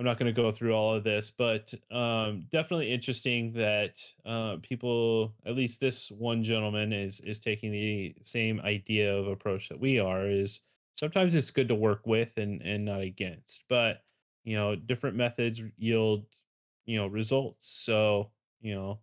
I'm 0.00 0.06
not 0.06 0.16
going 0.16 0.34
to 0.34 0.42
go 0.42 0.50
through 0.50 0.72
all 0.72 0.94
of 0.94 1.04
this, 1.04 1.30
but 1.30 1.74
um, 1.90 2.46
definitely 2.50 2.90
interesting 2.90 3.52
that 3.52 3.98
uh, 4.24 4.56
people, 4.62 5.34
at 5.44 5.54
least 5.54 5.78
this 5.78 6.10
one 6.10 6.42
gentleman, 6.42 6.94
is 6.94 7.20
is 7.20 7.38
taking 7.38 7.70
the 7.70 8.14
same 8.22 8.60
idea 8.60 9.14
of 9.14 9.26
approach 9.26 9.68
that 9.68 9.78
we 9.78 10.00
are. 10.00 10.24
Is 10.24 10.62
sometimes 10.94 11.34
it's 11.34 11.50
good 11.50 11.68
to 11.68 11.74
work 11.74 12.06
with 12.06 12.38
and 12.38 12.62
and 12.62 12.86
not 12.86 13.02
against, 13.02 13.62
but 13.68 14.02
you 14.42 14.56
know, 14.56 14.74
different 14.74 15.16
methods 15.16 15.62
yield 15.76 16.24
you 16.86 16.96
know 16.96 17.06
results 17.06 17.68
so 17.68 18.30
you 18.62 18.74
know 18.74 18.98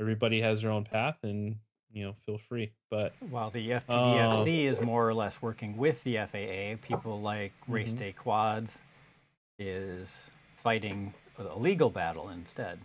everybody 0.00 0.40
has 0.40 0.62
their 0.62 0.72
own 0.72 0.82
path 0.82 1.16
and 1.22 1.54
you 1.92 2.04
know 2.04 2.12
feel 2.26 2.38
free 2.38 2.72
but 2.90 3.14
While 3.30 3.50
the 3.50 3.74
Um, 3.74 3.82
FPVFC 3.88 4.64
is 4.64 4.80
more 4.80 5.08
or 5.08 5.14
less 5.14 5.40
working 5.40 5.76
with 5.76 6.02
the 6.02 6.16
FAA, 6.16 6.76
people 6.84 7.20
like 7.20 7.52
Race 7.68 7.92
Mhm. 7.92 7.98
Day 7.98 8.12
Quads 8.12 8.80
is 9.60 10.28
fighting 10.62 11.12
a 11.38 11.58
legal 11.58 11.90
battle 11.90 12.28
instead. 12.30 12.78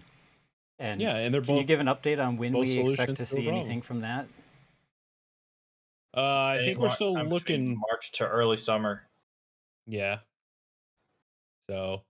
And 0.79 0.99
yeah 1.01 1.15
and 1.17 1.33
they're 1.33 1.41
can 1.41 1.55
you 1.55 1.61
both 1.61 1.67
give 1.67 1.79
an 1.79 1.87
update 1.87 2.25
on 2.25 2.37
when 2.37 2.53
we 2.53 2.77
expect 2.79 3.17
to 3.17 3.25
to 3.25 3.25
see 3.25 3.47
anything 3.47 3.81
from 3.81 4.01
that? 4.01 4.27
uh 6.17 6.45
i 6.55 6.57
think 6.63 6.79
we're 6.79 6.87
still 6.89 7.13
looking 7.27 7.77
March 7.91 8.11
to 8.13 8.25
early 8.27 8.55
summer. 8.57 9.03
yeah 9.85 10.19
so 11.69 12.03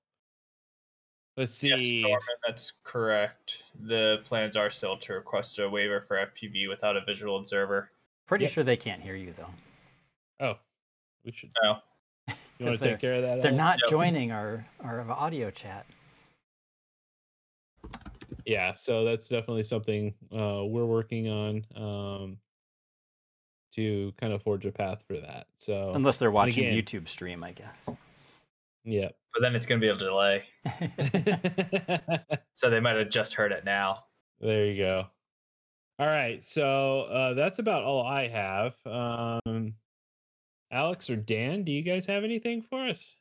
let's 1.37 1.63
Yes, 1.63 1.79
see 1.79 2.01
Norman, 2.03 2.19
that's 2.45 2.73
correct. 2.83 3.63
The 3.79 4.21
plans 4.25 4.55
are 4.57 4.69
still 4.69 4.97
to 4.97 5.13
request 5.13 5.57
a 5.59 5.67
waiver 5.69 6.01
for 6.01 6.17
FPV 6.17 6.67
without 6.69 6.95
a 6.97 7.01
visual 7.01 7.37
observer. 7.37 7.89
Pretty 8.27 8.45
Yep. 8.45 8.51
sure 8.51 8.63
they 8.63 8.77
can't 8.77 9.01
hear 9.01 9.15
you 9.15 9.33
though. 9.33 9.49
oh 10.39 10.59
we 11.23 11.31
should 11.31 11.51
No. 11.63 11.79
You 12.59 12.65
'Cause 12.65 12.71
want 12.71 12.81
to 12.81 12.87
take 12.89 12.99
care 12.99 13.15
of 13.15 13.21
that 13.23 13.35
They're 13.41 13.47
Alex? 13.51 13.57
not 13.57 13.79
Yep. 13.83 13.89
joining 13.89 14.31
our 14.31 14.65
our 14.83 15.09
audio 15.11 15.49
chat. 15.51 15.85
yeah 18.45 18.73
so 18.73 19.03
that's 19.03 19.27
definitely 19.27 19.63
something 19.63 20.13
uh 20.31 20.63
we're 20.65 20.85
working 20.85 21.27
on 21.29 21.65
um 21.75 22.37
to 23.73 24.13
kind 24.17 24.31
of 24.33 24.41
forge 24.41 24.65
a 24.65 24.71
path 24.71 25.03
for 25.07 25.17
that 25.17 25.47
so 25.55 25.91
Unless 25.93 26.17
they're 26.17 26.31
watching 26.31 26.65
again- 26.65 26.77
YouTube 26.77 27.07
stream, 27.09 27.43
I 27.43 27.51
guess. 27.51 27.89
yeah 28.85 29.09
But 29.33 29.41
then 29.41 29.55
it's 29.55 29.65
going 29.65 29.81
to 29.81 29.85
be 29.85 29.89
a 29.91 29.97
delay. 29.97 30.43
So 32.53 32.69
they 32.69 32.79
might 32.79 32.95
have 32.95 33.09
just 33.09 33.33
heard 33.33 33.51
it 33.51 33.65
now. 33.65 34.05
There 34.39 34.65
you 34.67 34.77
go. 34.81 35.07
All 35.99 36.07
right, 36.07 36.41
so 36.41 37.01
uh, 37.01 37.33
that's 37.33 37.59
about 37.59 37.83
all 37.83 38.01
I 38.05 38.27
have. 38.29 38.75
Um, 38.85 39.64
Alex 40.75 41.09
or 41.09 41.15
Dan, 41.15 41.63
do 41.63 41.71
you 41.71 41.81
guys 41.81 42.05
have 42.05 42.25
anything 42.25 42.61
for 42.61 42.85
us? 42.85 43.15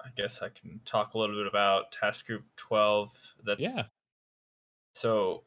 I 0.00 0.10
guess 0.16 0.40
I 0.40 0.48
can 0.48 0.80
talk 0.84 1.14
a 1.14 1.18
little 1.18 1.34
bit 1.34 1.48
about 1.48 1.90
Task 1.90 2.24
Group 2.24 2.44
12. 2.56 3.10
That 3.44 3.58
Yeah. 3.58 3.82
So 4.92 5.42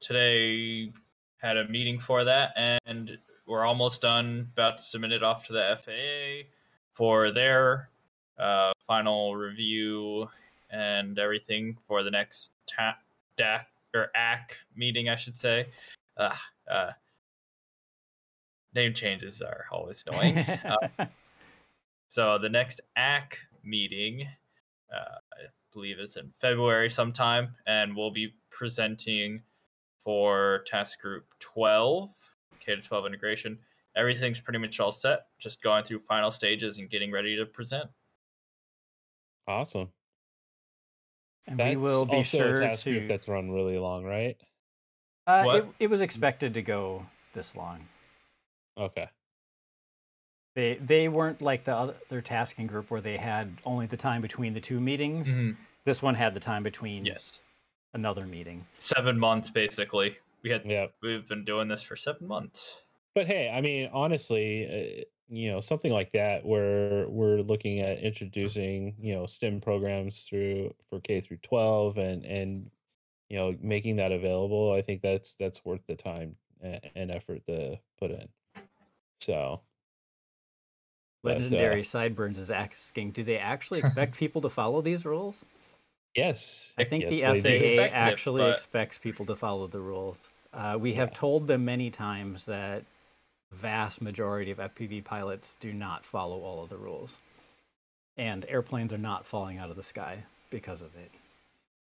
today 0.00 0.94
had 1.36 1.58
a 1.58 1.68
meeting 1.68 1.98
for 1.98 2.24
that, 2.24 2.52
and 2.86 3.18
we're 3.46 3.66
almost 3.66 4.00
done. 4.00 4.48
About 4.54 4.78
to 4.78 4.82
submit 4.82 5.12
it 5.12 5.22
off 5.22 5.46
to 5.48 5.52
the 5.52 5.78
FAA 5.84 6.48
for 6.94 7.30
their 7.30 7.90
uh, 8.38 8.72
final 8.86 9.36
review 9.36 10.26
and 10.70 11.18
everything 11.18 11.76
for 11.86 12.02
the 12.02 12.10
next 12.10 12.52
ta- 12.66 12.98
DAC 13.36 13.66
or 13.94 14.10
AC 14.16 14.54
meeting, 14.74 15.10
I 15.10 15.16
should 15.16 15.36
say. 15.36 15.66
Uh, 16.16 16.34
uh, 16.70 16.92
name 18.74 18.94
changes 18.94 19.40
are 19.42 19.64
always 19.70 20.02
annoying. 20.08 20.38
Uh, 20.38 20.76
so 22.08 22.38
the 22.38 22.48
next 22.48 22.80
AC 22.96 23.36
meeting, 23.62 24.26
uh, 24.92 25.16
I 25.32 25.46
believe, 25.72 25.98
is 25.98 26.16
in 26.16 26.30
February 26.40 26.90
sometime, 26.90 27.54
and 27.66 27.96
we'll 27.96 28.10
be 28.10 28.34
presenting 28.50 29.42
for 30.04 30.62
task 30.66 31.00
group 31.00 31.24
12, 31.40 32.10
K 32.60 32.76
to 32.76 32.82
12 32.82 33.06
integration. 33.06 33.58
Everything's 33.96 34.40
pretty 34.40 34.58
much 34.58 34.80
all 34.80 34.92
set. 34.92 35.26
Just 35.38 35.62
going 35.62 35.84
through 35.84 36.00
final 36.00 36.30
stages 36.30 36.78
and 36.78 36.90
getting 36.90 37.10
ready 37.12 37.36
to 37.36 37.46
present. 37.46 37.88
Awesome. 39.46 39.90
and 41.46 41.58
That's 41.58 41.76
we 41.76 41.82
will 41.82 42.04
be 42.06 42.16
also 42.16 42.38
sure 42.38 42.54
a 42.60 42.64
task 42.66 42.84
to. 42.84 42.92
group 42.92 43.08
that's 43.08 43.28
run 43.28 43.50
really 43.50 43.78
long, 43.78 44.04
right? 44.04 44.36
uh, 45.26 45.42
What? 45.42 45.56
it, 45.56 45.66
it 45.80 45.86
was 45.88 46.00
expected 46.00 46.54
to 46.54 46.62
go 46.62 47.06
this 47.34 47.54
long. 47.54 47.86
Okay. 48.76 49.08
They 50.54 50.74
they 50.76 51.08
weren't 51.08 51.42
like 51.42 51.64
the 51.64 51.74
other 51.74 52.20
tasking 52.22 52.66
group 52.66 52.90
where 52.90 53.00
they 53.00 53.16
had 53.16 53.58
only 53.64 53.86
the 53.86 53.96
time 53.96 54.22
between 54.22 54.54
the 54.54 54.60
two 54.60 54.80
meetings. 54.80 55.28
This 55.84 56.00
one 56.00 56.14
had 56.14 56.32
the 56.34 56.40
time 56.40 56.62
between 56.62 57.04
Yes, 57.04 57.40
another 57.92 58.26
meeting. 58.26 58.66
seven 58.78 59.18
months 59.18 59.50
basically. 59.50 60.16
We 60.42 60.50
had 60.50 60.64
Yeah. 60.64 60.88
we've 61.02 61.26
been 61.28 61.44
doing 61.44 61.68
this 61.68 61.82
for 61.82 61.96
seven 61.96 62.26
months. 62.28 62.76
But 63.14 63.26
hey, 63.26 63.50
I 63.50 63.60
mean, 63.60 63.90
honestly, 63.92 65.00
uh, 65.00 65.04
you 65.28 65.50
know, 65.50 65.60
something 65.60 65.92
like 65.92 66.12
that 66.12 66.44
where 66.44 67.08
we're 67.08 67.40
looking 67.42 67.80
at 67.80 67.98
introducing, 68.00 68.96
you 68.98 69.14
know, 69.14 69.26
STEM 69.26 69.60
programs 69.60 70.24
through 70.24 70.74
for 70.88 71.00
K 71.00 71.20
through 71.20 71.38
12 71.38 71.98
and 71.98 72.24
and 72.24 72.70
you 73.30 73.38
know, 73.38 73.56
making 73.60 73.96
that 73.96 74.12
available, 74.12 74.72
I 74.72 74.82
think 74.82 75.02
that's 75.02 75.34
that's 75.36 75.64
worth 75.64 75.82
the 75.88 75.96
time 75.96 76.36
and 76.62 77.10
effort 77.10 77.44
to 77.48 77.80
put 77.98 78.10
in. 78.12 78.28
So, 79.20 79.60
but, 81.22 81.36
uh, 81.36 81.40
Legendary 81.40 81.82
Sideburns 81.82 82.38
is 82.38 82.50
asking, 82.50 83.12
do 83.12 83.24
they 83.24 83.38
actually 83.38 83.78
expect 83.84 84.16
people 84.16 84.40
to 84.42 84.48
follow 84.50 84.80
these 84.82 85.04
rules? 85.04 85.36
yes, 86.14 86.74
I 86.78 86.84
think 86.84 87.04
yes, 87.04 87.14
the. 87.14 87.22
FAA 87.22 87.48
Expect 87.48 87.92
it, 87.92 87.96
actually 87.96 88.42
but- 88.42 88.52
expects 88.54 88.98
people 88.98 89.26
to 89.26 89.34
follow 89.36 89.66
the 89.66 89.80
rules. 89.80 90.22
Uh, 90.52 90.76
we 90.80 90.94
have 90.94 91.08
Yeah. 91.08 91.14
told 91.18 91.46
them 91.48 91.64
many 91.64 91.90
times 91.90 92.44
that 92.44 92.84
vast 93.50 94.00
majority 94.00 94.50
of 94.52 94.58
FPV 94.58 95.02
pilots 95.04 95.56
do 95.58 95.72
not 95.72 96.04
follow 96.04 96.40
all 96.42 96.62
of 96.62 96.68
the 96.68 96.76
rules, 96.76 97.16
and 98.16 98.44
airplanes 98.48 98.92
are 98.92 98.98
not 98.98 99.26
falling 99.26 99.58
out 99.58 99.70
of 99.70 99.76
the 99.76 99.82
sky 99.82 100.22
because 100.50 100.80
of 100.80 100.94
it. 100.94 101.10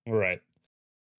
Right. 0.07 0.43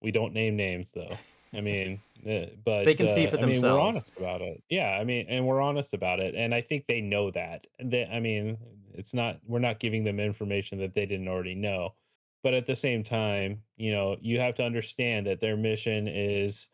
We 0.01 0.11
don't 0.11 0.33
name 0.33 0.55
names 0.55 0.91
though. 0.91 1.17
I 1.53 1.61
mean, 1.61 2.01
uh, 2.25 2.45
but 2.63 2.85
They 2.85 2.93
can 2.95 3.07
see 3.07 3.25
uh, 3.25 3.29
for 3.29 3.37
I 3.37 3.41
mean, 3.41 3.49
we're 3.49 3.53
themselves. 3.53 3.87
honest 3.89 4.17
about 4.17 4.41
it. 4.41 4.63
Yeah, 4.69 4.97
I 4.99 5.03
mean, 5.03 5.25
and 5.27 5.45
we're 5.45 5.61
honest 5.61 5.93
about 5.93 6.19
it, 6.19 6.35
and 6.35 6.53
I 6.53 6.61
think 6.61 6.85
they 6.85 7.01
know 7.01 7.31
that. 7.31 7.67
They, 7.83 8.05
I 8.05 8.19
mean, 8.19 8.57
it's 8.93 9.13
not 9.13 9.39
we're 9.45 9.59
not 9.59 9.79
giving 9.79 10.03
them 10.03 10.19
information 10.19 10.79
that 10.79 10.93
they 10.93 11.05
didn't 11.05 11.27
already 11.27 11.55
know, 11.55 11.95
but 12.43 12.53
at 12.53 12.65
the 12.65 12.75
same 12.75 13.03
time, 13.03 13.63
you 13.75 13.91
know, 13.91 14.17
you 14.21 14.39
have 14.39 14.55
to 14.55 14.63
understand 14.63 15.27
that 15.27 15.39
their 15.41 15.57
mission 15.57 16.07
is, 16.07 16.67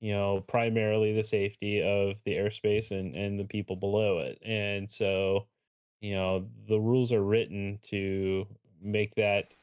you 0.00 0.12
know, 0.12 0.42
primarily 0.42 1.12
the 1.12 1.24
safety 1.24 1.82
of 1.82 2.22
the 2.24 2.36
airspace 2.36 2.90
and 2.92 3.14
and 3.16 3.38
the 3.40 3.44
people 3.44 3.74
below 3.76 4.18
it, 4.18 4.38
and 4.42 4.90
so, 4.90 5.46
you 6.00 6.14
know, 6.14 6.46
the 6.68 6.78
rules 6.78 7.12
are 7.12 7.22
written 7.22 7.80
to 7.84 8.46
make 8.80 9.16
that 9.16 9.54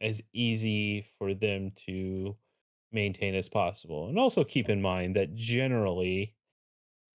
as 0.00 0.20
easy 0.32 1.06
for 1.18 1.32
them 1.32 1.70
to 1.86 2.36
maintain 2.96 3.36
as 3.36 3.48
possible. 3.48 4.08
And 4.08 4.18
also 4.18 4.44
keep 4.44 4.68
in 4.70 4.82
mind 4.82 5.16
that 5.16 5.34
generally, 5.36 6.34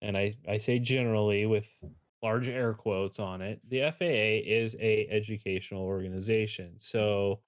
and 0.01 0.17
I, 0.17 0.35
I 0.47 0.59
say 0.59 0.79
generally 0.79 1.45
with 1.47 1.69
large 2.23 2.49
air 2.49 2.73
quotes 2.73 3.19
on 3.19 3.41
it, 3.41 3.61
the 3.69 3.91
FAA 3.91 4.47
is 4.49 4.77
a 4.79 5.07
educational 5.09 5.83
organization. 5.83 6.75
So 6.79 7.41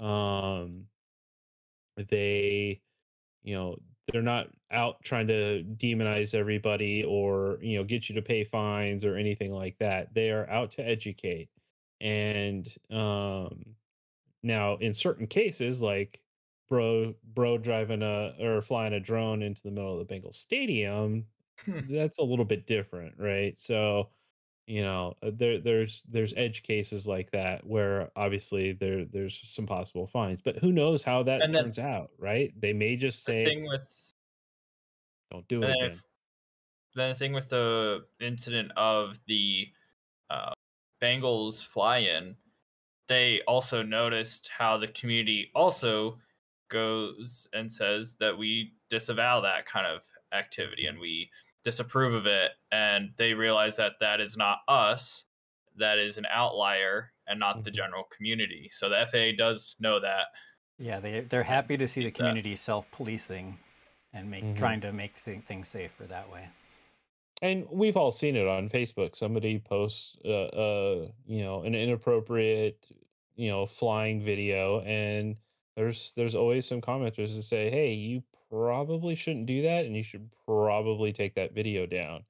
um 0.00 0.86
they 2.10 2.80
you 3.44 3.54
know 3.54 3.76
they're 4.12 4.22
not 4.22 4.48
out 4.70 5.02
trying 5.02 5.28
to 5.28 5.64
demonize 5.76 6.34
everybody 6.34 7.04
or 7.04 7.58
you 7.62 7.78
know 7.78 7.84
get 7.84 8.08
you 8.08 8.14
to 8.14 8.22
pay 8.22 8.44
fines 8.44 9.04
or 9.04 9.16
anything 9.16 9.52
like 9.52 9.78
that 9.78 10.12
they 10.14 10.30
are 10.30 10.48
out 10.50 10.72
to 10.72 10.82
educate 10.82 11.48
and 12.00 12.76
um 12.90 13.64
now 14.42 14.76
in 14.76 14.92
certain 14.92 15.26
cases 15.26 15.82
like 15.82 16.20
bro 16.68 17.14
bro 17.34 17.58
driving 17.58 18.02
a 18.02 18.34
or 18.40 18.60
flying 18.62 18.92
a 18.94 19.00
drone 19.00 19.42
into 19.42 19.62
the 19.62 19.70
middle 19.70 19.98
of 20.00 20.06
the 20.06 20.14
Bengals 20.14 20.34
stadium 20.36 21.26
Hmm. 21.64 21.80
that's 21.88 22.18
a 22.18 22.22
little 22.22 22.44
bit 22.44 22.66
different 22.66 23.14
right? 23.18 23.58
So 23.58 24.10
you 24.66 24.82
know 24.82 25.14
uh, 25.22 25.30
there 25.32 25.58
there's 25.58 26.02
there's 26.02 26.34
edge 26.36 26.62
cases 26.64 27.06
like 27.08 27.30
that 27.30 27.66
where 27.66 28.10
obviously 28.16 28.72
there 28.72 29.04
there's 29.06 29.40
some 29.48 29.64
possible 29.66 30.06
fines 30.06 30.42
but 30.42 30.58
who 30.58 30.70
knows 30.72 31.02
how 31.02 31.22
that 31.22 31.40
And 31.40 31.54
then- 31.54 31.64
turns 31.64 31.78
out 31.78 32.10
right? 32.18 32.52
They 32.60 32.72
may 32.74 32.96
just 32.96 33.24
The 33.24 33.32
say 33.32 33.44
thing 33.46 33.66
with 33.66 33.86
don't 35.30 35.48
do 35.48 35.62
it 35.62 35.66
then 35.66 35.76
again. 35.76 35.90
if, 35.92 36.02
then 36.94 37.08
the 37.10 37.14
thing 37.14 37.32
with 37.32 37.48
the 37.48 38.04
incident 38.20 38.72
of 38.76 39.18
the 39.26 39.68
uh, 40.30 40.52
Bengals 41.02 41.64
fly-in, 41.64 42.36
they 43.08 43.40
also 43.48 43.82
noticed 43.82 44.48
how 44.48 44.76
the 44.76 44.88
community 44.88 45.50
also 45.54 46.18
goes 46.68 47.46
and 47.52 47.70
says 47.72 48.16
that 48.20 48.36
we 48.36 48.72
disavow 48.90 49.40
that 49.40 49.66
kind 49.66 49.86
of 49.86 50.02
activity 50.32 50.86
and 50.86 50.98
we 50.98 51.30
disapprove 51.64 52.14
of 52.14 52.26
it, 52.26 52.52
and 52.72 53.10
they 53.16 53.34
realize 53.34 53.76
that 53.76 53.94
that 54.00 54.20
is 54.20 54.36
not 54.36 54.58
us, 54.68 55.24
that 55.76 55.98
is 55.98 56.16
an 56.18 56.26
outlier 56.30 57.12
and 57.26 57.40
not 57.40 57.64
the 57.64 57.70
Mhm. 57.70 57.74
general 57.74 58.04
community. 58.16 58.68
So 58.72 58.88
the 58.88 59.00
FAA 59.00 59.32
does 59.36 59.74
know 59.80 59.98
that. 60.00 60.28
Yeah, 60.78 61.00
they 61.00 61.20
they're 61.22 61.42
happy 61.42 61.76
to 61.76 61.88
see 61.88 62.02
the 62.02 62.10
Keep 62.10 62.14
that. 62.18 62.18
community 62.18 62.54
self-policing 62.56 63.58
and 64.12 64.30
make 64.30 64.44
Mhm. 64.44 64.56
trying 64.58 64.80
to 64.82 64.92
make 64.92 65.16
thi- 65.16 65.40
things 65.40 65.68
safer 65.68 66.06
that 66.06 66.30
way. 66.30 66.48
and 67.42 67.66
we've 67.70 67.98
all 67.98 68.10
seen 68.12 68.34
it 68.34 68.46
on 68.48 68.66
facebook 68.66 69.14
somebody 69.14 69.58
posts 69.58 70.16
uh, 70.24 70.44
uh 70.46 71.08
you 71.26 71.42
know 71.42 71.62
an 71.64 71.74
inappropriate 71.74 72.86
you 73.34 73.50
know 73.50 73.66
flying 73.66 74.22
video 74.22 74.80
and 74.80 75.38
there's 75.76 76.12
there's 76.16 76.34
always 76.34 76.66
some 76.66 76.80
commenters 76.80 77.36
that 77.36 77.42
say 77.42 77.70
hey 77.70 77.92
you 77.92 78.22
probably 78.50 79.14
shouldn't 79.14 79.46
do 79.46 79.62
that 79.62 79.84
and 79.84 79.96
you 79.96 80.02
should 80.02 80.28
probably 80.46 81.12
take 81.12 81.34
that 81.34 81.54
video 81.54 81.86
down 81.86 82.24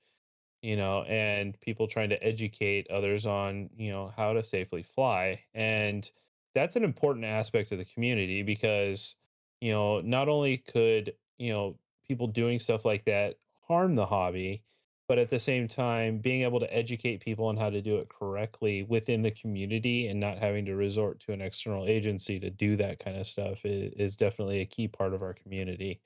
you 0.62 0.76
know 0.76 1.02
and 1.02 1.58
people 1.60 1.86
trying 1.86 2.08
to 2.08 2.22
educate 2.22 2.90
others 2.90 3.26
on 3.26 3.70
you 3.76 3.90
know 3.90 4.12
how 4.16 4.32
to 4.32 4.42
safely 4.42 4.82
fly 4.82 5.40
and 5.54 6.10
that's 6.54 6.76
an 6.76 6.84
important 6.84 7.24
aspect 7.24 7.70
of 7.72 7.78
the 7.78 7.84
community 7.84 8.42
because 8.42 9.16
you 9.60 9.72
know 9.72 10.00
not 10.00 10.28
only 10.28 10.56
could 10.58 11.12
you 11.38 11.52
know 11.52 11.76
people 12.06 12.26
doing 12.26 12.58
stuff 12.58 12.84
like 12.84 13.04
that 13.04 13.36
harm 13.68 13.94
the 13.94 14.06
hobby 14.06 14.62
but 15.08 15.18
at 15.18 15.30
the 15.30 15.38
same 15.38 15.68
time 15.68 16.18
being 16.18 16.42
able 16.42 16.60
to 16.60 16.74
educate 16.74 17.20
people 17.20 17.46
on 17.46 17.56
how 17.56 17.70
to 17.70 17.82
do 17.82 17.96
it 17.98 18.08
correctly 18.08 18.82
within 18.82 19.22
the 19.22 19.30
community 19.30 20.08
and 20.08 20.18
not 20.20 20.38
having 20.38 20.64
to 20.66 20.74
resort 20.74 21.20
to 21.20 21.32
an 21.32 21.40
external 21.40 21.86
agency 21.86 22.40
to 22.40 22.50
do 22.50 22.76
that 22.76 22.98
kind 22.98 23.16
of 23.16 23.26
stuff 23.26 23.64
is, 23.64 23.92
is 23.94 24.16
definitely 24.16 24.60
a 24.60 24.66
key 24.66 24.88
part 24.88 25.14
of 25.14 25.22
our 25.22 25.34
community 25.34 26.00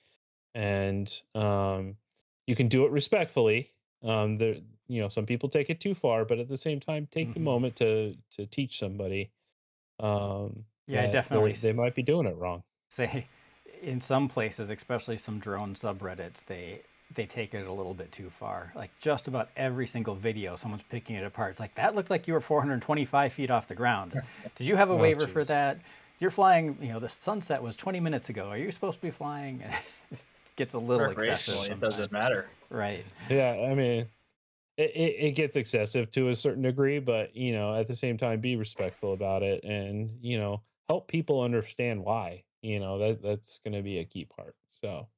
and 0.55 1.23
um, 1.35 1.97
you 2.47 2.57
can 2.57 2.69
do 2.69 2.85
it 2.87 2.91
respectfully 2.93 3.73
um, 4.03 4.39
there 4.39 4.57
you 4.89 5.01
know 5.01 5.09
some 5.09 5.27
people 5.27 5.49
take 5.49 5.71
it 5.71 5.81
too 5.81 5.95
far 5.95 6.25
but 6.25 6.39
at 6.39 6.49
the 6.49 6.57
same 6.57 6.81
time 6.81 7.07
take 7.11 7.33
the 7.35 7.41
Mhm. 7.41 7.41
moment 7.41 7.77
to 7.77 8.17
to 8.31 8.47
teach 8.47 8.79
somebody 8.79 9.33
um 10.01 10.67
Yeah, 10.87 11.07
definitely 11.07 11.55
they 11.55 11.73
might 11.73 11.95
be 11.95 12.03
doing 12.03 12.27
it 12.27 12.37
wrong 12.37 12.65
Say, 12.91 13.27
in 13.83 14.01
some 14.01 14.29
places, 14.29 14.69
especially 14.71 15.17
some 15.17 15.39
drone 15.39 15.75
subreddits, 15.75 16.45
they 16.45 16.83
they 17.15 17.27
take 17.27 17.55
it 17.55 17.67
a 17.67 17.73
little 17.73 17.95
bit 17.95 18.13
too 18.13 18.31
far. 18.31 18.73
Like 18.75 18.91
just 19.01 19.29
about 19.29 19.49
every 19.57 19.87
single 19.87 20.15
video, 20.15 20.57
someone's 20.57 20.85
picking 20.89 21.17
it 21.17 21.25
apart. 21.25 21.53
It's 21.53 21.61
like 21.61 21.75
that 21.75 21.95
looked 21.95 22.11
like 22.11 22.29
you 22.29 22.35
were 22.35 22.41
425 22.41 23.33
feet 23.33 23.51
off 23.51 23.69
the 23.69 23.75
ground. 23.75 24.21
Did 24.57 24.67
you 24.67 24.77
have 24.77 24.91
a 24.91 24.95
Oh, 24.95 24.97
waiver 24.97 25.27
for 25.27 25.45
that? 25.45 25.79
You're 26.21 26.31
flying. 26.31 26.77
You 26.81 26.93
know, 26.93 27.01
the 27.01 27.09
sunset 27.09 27.63
was 27.63 27.77
20 27.77 27.99
minutes 28.01 28.29
ago. 28.29 28.49
Are 28.49 28.59
you 28.59 28.71
supposed 28.71 28.99
to 28.99 29.03
be 29.03 29.11
flying? 29.11 29.63
it 30.13 30.23
gets 30.57 30.75
a 30.75 30.79
little 30.79 31.11
excessive. 31.11 31.55
Recreationally, 31.55 31.71
it 31.73 31.81
doesn't 31.81 32.13
matter. 32.13 32.49
Right. 32.71 33.05
yeah 33.29 33.67
i 33.71 33.75
mean 33.75 34.07
it, 34.77 34.91
it, 34.95 35.17
it 35.19 35.33
gets 35.33 35.57
excessive 35.57 36.11
to 36.13 36.29
a 36.29 36.37
certain 36.37 36.63
degree 36.63 37.01
but 37.01 37.35
you 37.35 37.53
know 37.53 37.75
at 37.75 37.87
the 37.89 37.97
same 37.97 38.17
time 38.17 38.41
be 38.41 38.55
respectful 38.57 39.13
about 39.13 39.43
it 39.43 39.65
and 39.65 40.11
you 40.23 40.39
know 40.39 40.63
help 40.89 41.09
people 41.09 41.43
understand 41.43 42.03
why 42.05 42.45
you 42.63 42.79
know 42.79 42.99
that 42.99 43.23
that's 43.23 43.59
going 43.65 43.75
to 43.75 43.83
be 43.83 43.99
a 43.99 44.05
key 44.05 44.25
part 44.25 44.55
so 44.83 45.09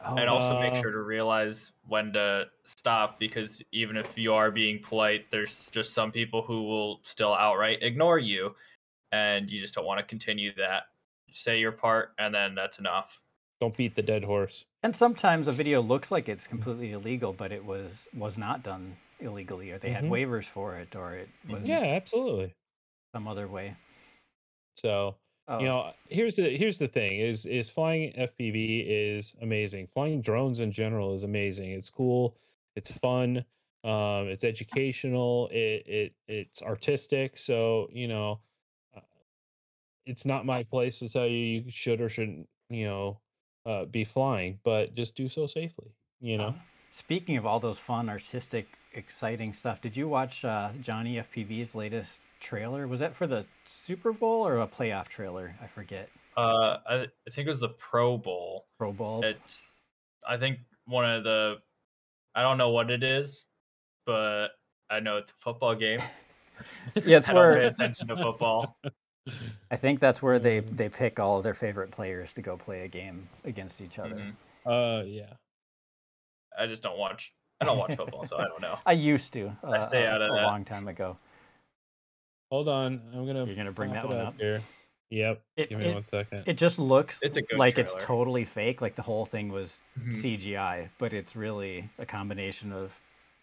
Oh, 0.00 0.16
and 0.18 0.28
also 0.28 0.54
make 0.54 0.74
sure 0.74 0.90
to 0.92 1.00
realize 1.02 1.72
when 1.86 2.12
to 2.12 2.50
stop 2.64 3.18
because 3.18 3.62
even 3.72 3.96
if 3.96 4.16
you 4.18 4.32
are 4.34 4.50
being 4.50 4.80
polite 4.82 5.30
there's 5.30 5.70
just 5.70 5.94
some 5.94 6.12
people 6.12 6.42
who 6.42 6.64
will 6.64 7.00
still 7.02 7.34
outright 7.34 7.82
ignore 7.82 8.18
you 8.18 8.54
and 9.12 9.50
you 9.50 9.58
just 9.58 9.74
don't 9.74 9.86
want 9.86 9.98
to 10.00 10.06
continue 10.06 10.54
that. 10.56 10.84
Say 11.32 11.60
your 11.60 11.72
part 11.72 12.14
and 12.18 12.34
then 12.34 12.54
that's 12.54 12.78
enough. 12.78 13.20
Don't 13.60 13.76
beat 13.76 13.94
the 13.94 14.02
dead 14.02 14.24
horse. 14.24 14.66
And 14.82 14.94
sometimes 14.96 15.48
a 15.48 15.52
video 15.52 15.82
looks 15.82 16.10
like 16.10 16.28
it's 16.28 16.46
completely 16.46 16.92
illegal, 16.92 17.32
but 17.32 17.52
it 17.52 17.64
was 17.64 18.06
was 18.14 18.38
not 18.38 18.62
done 18.62 18.96
illegally, 19.20 19.70
or 19.70 19.78
they 19.78 19.90
had 19.90 20.04
Mhm. 20.04 20.10
waivers 20.10 20.44
for 20.44 20.76
it, 20.76 20.94
or 20.96 21.14
it 21.14 21.28
was 21.48 21.66
yeah 21.66 21.80
absolutely. 21.82 22.54
some 23.12 23.26
other 23.28 23.48
way. 23.48 23.76
so 24.76 25.18
Oh, 25.48 25.60
you 25.60 25.66
know 25.66 25.92
here's 26.08 26.36
the 26.36 26.56
here's 26.56 26.78
the 26.78 26.88
thing 26.88 27.20
is 27.20 27.46
is 27.46 27.70
flying 27.70 28.12
fpv 28.12 28.84
is 28.86 29.36
amazing. 29.40 29.86
Flying 29.86 30.20
drones 30.20 30.60
in 30.60 30.72
general 30.72 31.14
is 31.14 31.22
amazing. 31.22 31.70
It's 31.70 31.90
cool. 31.90 32.36
It's 32.74 32.90
fun. 32.90 33.44
Um 33.84 34.28
it's 34.28 34.44
educational. 34.44 35.48
It 35.52 35.86
it 35.86 36.12
it's 36.26 36.62
artistic. 36.62 37.36
So 37.36 37.88
you 37.92 38.08
know 38.08 38.40
uh, 38.96 39.00
it's 40.04 40.24
not 40.24 40.46
my 40.46 40.64
place 40.64 40.98
to 40.98 41.08
tell 41.08 41.26
you 41.26 41.36
you 41.36 41.70
should 41.70 42.00
or 42.00 42.08
shouldn't 42.08 42.48
you 42.68 42.86
know 42.86 43.20
uh 43.64 43.84
be 43.84 44.04
flying 44.04 44.58
but 44.64 44.94
just 44.94 45.14
do 45.14 45.28
so 45.28 45.46
safely 45.46 45.92
you 46.20 46.38
know? 46.38 46.48
Uh, 46.48 46.52
speaking 46.90 47.36
of 47.36 47.46
all 47.46 47.60
those 47.60 47.78
fun, 47.78 48.08
artistic, 48.08 48.66
exciting 48.94 49.52
stuff, 49.52 49.80
did 49.80 49.96
you 49.96 50.08
watch 50.08 50.44
uh, 50.44 50.70
Johnny 50.80 51.16
FPV's 51.16 51.74
latest 51.74 52.20
trailer? 52.40 52.86
Was 52.86 53.00
that 53.00 53.14
for 53.14 53.26
the 53.26 53.44
Super 53.84 54.12
Bowl 54.12 54.46
or 54.46 54.60
a 54.60 54.66
playoff 54.66 55.08
trailer? 55.08 55.54
I 55.62 55.66
forget. 55.66 56.08
uh 56.36 56.78
i, 56.88 56.94
I 56.94 57.30
think 57.30 57.46
it 57.46 57.48
was 57.48 57.60
the 57.60 57.70
pro 57.70 58.18
bowl 58.18 58.66
Pro 58.78 58.92
Bowl. 58.92 59.22
it's 59.24 59.84
i 60.28 60.36
think 60.36 60.58
one 60.86 61.08
of 61.10 61.24
the 61.24 61.56
i 62.34 62.42
don't 62.42 62.58
know 62.58 62.68
what 62.70 62.90
it 62.90 63.02
is 63.02 63.46
but 64.04 64.48
i 64.90 65.00
know 65.00 65.16
it's 65.16 65.30
a 65.32 65.34
football 65.38 65.74
game 65.74 66.00
yeah, 67.04 67.18
it's 67.18 67.28
i 67.28 67.32
don't 67.32 67.54
pay 67.54 67.64
attention 67.66 68.06
to 68.08 68.16
football 68.16 68.76
I 69.72 69.76
think 69.76 69.98
that's 69.98 70.22
where 70.22 70.38
they 70.38 70.60
they 70.60 70.88
pick 70.88 71.18
all 71.18 71.38
of 71.38 71.42
their 71.42 71.54
favorite 71.54 71.90
players 71.90 72.32
to 72.34 72.42
go 72.42 72.56
play 72.56 72.82
a 72.84 72.88
game 72.88 73.28
against 73.44 73.80
each 73.80 73.98
other. 73.98 74.14
Mhm. 74.14 74.34
uh 74.66 75.02
yeah 75.04 75.32
i 76.58 76.66
just 76.66 76.82
don't 76.82 76.96
watch 76.98 77.32
i 77.60 77.64
don't 77.64 77.76
watch 77.78 77.96
football 77.96 78.24
so 78.24 78.36
i 78.38 78.44
don't 78.44 78.60
know 78.60 78.78
I 78.86 78.92
used 78.92 79.32
to. 79.32 79.50
Uh, 79.64 79.78
stay 79.80 80.06
out 80.06 80.22
of 80.22 80.30
a 80.30 80.34
that. 80.36 80.42
long 80.42 80.64
time 80.64 80.86
ago. 80.88 81.16
Hold 82.50 82.68
on 82.68 83.00
i'm 83.14 83.26
gonna 83.26 83.44
You're 83.46 83.54
gonna 83.56 83.72
bring 83.72 83.92
that 83.92 84.04
it 84.04 84.08
one 84.08 84.16
up 84.18 84.28
up? 84.28 84.40
here 84.40 84.62
yep 85.10 85.42
It- 85.56 85.68
give 85.70 85.78
me 85.78 85.86
it- 85.86 85.94
one 85.94 86.02
second 86.04 86.44
It 86.46 86.54
just 86.58 86.78
looks 86.78 87.22
It's 87.22 87.36
a 87.36 87.42
good 87.42 87.58
like 87.58 87.78
it's 87.78 87.94
totally 88.00 88.44
fake. 88.44 88.80
Like 88.80 88.94
the 88.96 89.02
whole 89.02 89.24
thing 89.26 89.50
was 89.50 89.78
Mhm. 89.98 90.14
CGI, 90.14 90.88
but 90.98 91.12
it's 91.12 91.34
really 91.36 91.88
a 91.98 92.06
combination 92.06 92.72
of 92.72 92.98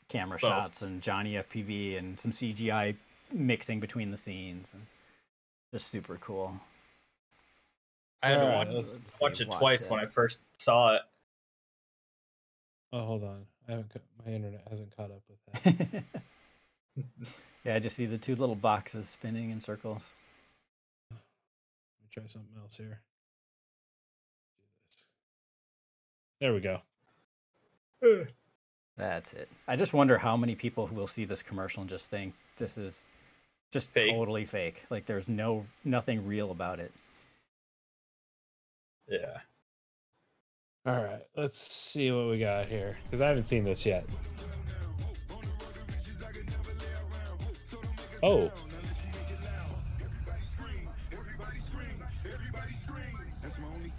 camera 0.09 0.37
Both. 0.39 0.49
shots 0.49 0.81
and 0.81 1.01
Johnny 1.01 1.35
FPV 1.37 1.97
and 1.97 2.19
some 2.19 2.31
CGI 2.31 2.95
mixing 3.31 3.79
between 3.79 4.11
the 4.11 4.17
scenes 4.17 4.71
and 4.73 4.85
just 5.73 5.87
super 5.89 6.17
cool. 6.17 6.59
i 8.21 8.27
had 8.29 8.35
to 8.35 8.41
Alright, 8.41 8.67
watch, 8.67 8.75
let's 8.75 8.91
see, 9.11 9.17
watch 9.21 9.41
it 9.41 9.47
watch 9.49 9.57
twice 9.59 9.83
that. 9.83 9.91
when 9.91 9.99
i 10.01 10.05
first 10.05 10.39
saw 10.59 10.95
it 10.95 11.01
oh 12.93 13.05
hold 13.05 13.23
on 13.23 13.45
i 13.67 13.71
haven't 13.71 13.91
my 14.25 14.31
internet 14.31 14.65
hasn't 14.69 14.95
caught 14.95 15.11
up 15.11 15.21
with 15.29 15.63
that 15.85 16.03
yeah, 17.63 17.75
I 17.75 17.79
just 17.79 17.95
see 17.95 18.05
the 18.05 18.17
two 18.17 18.35
little 18.35 18.55
boxes 18.55 19.09
spinning 19.09 19.49
in 19.51 19.59
circles. 19.59 20.11
Let 21.11 21.17
me 21.17 22.07
try 22.11 22.23
something 22.27 22.55
else 22.61 22.77
here. 22.77 22.99
There 26.41 26.53
we 26.53 26.59
go. 26.59 26.81
That's 28.97 29.33
it. 29.33 29.49
I 29.67 29.75
just 29.75 29.93
wonder 29.93 30.17
how 30.17 30.37
many 30.37 30.55
people 30.55 30.87
who 30.87 30.95
will 30.95 31.07
see 31.07 31.25
this 31.25 31.41
commercial 31.41 31.81
and 31.81 31.89
just 31.89 32.07
think 32.07 32.33
this 32.57 32.77
is 32.77 33.03
just 33.71 33.89
Fake. 33.89 34.11
totally 34.11 34.45
fake. 34.45 34.83
Like 34.89 35.05
there's 35.05 35.27
no 35.27 35.65
nothing 35.83 36.27
real 36.27 36.51
about 36.51 36.79
it. 36.79 36.91
yeah 39.07 39.39
All 40.85 41.01
right, 41.03 41.23
let's 41.35 41.57
see 41.57 42.11
what 42.11 42.27
we 42.29 42.37
got 42.39 42.67
here 42.67 42.97
because 43.05 43.21
I 43.21 43.27
haven't 43.29 43.43
seen 43.43 43.63
this 43.63 43.85
yet. 43.85 44.05
Oh, 48.23 48.49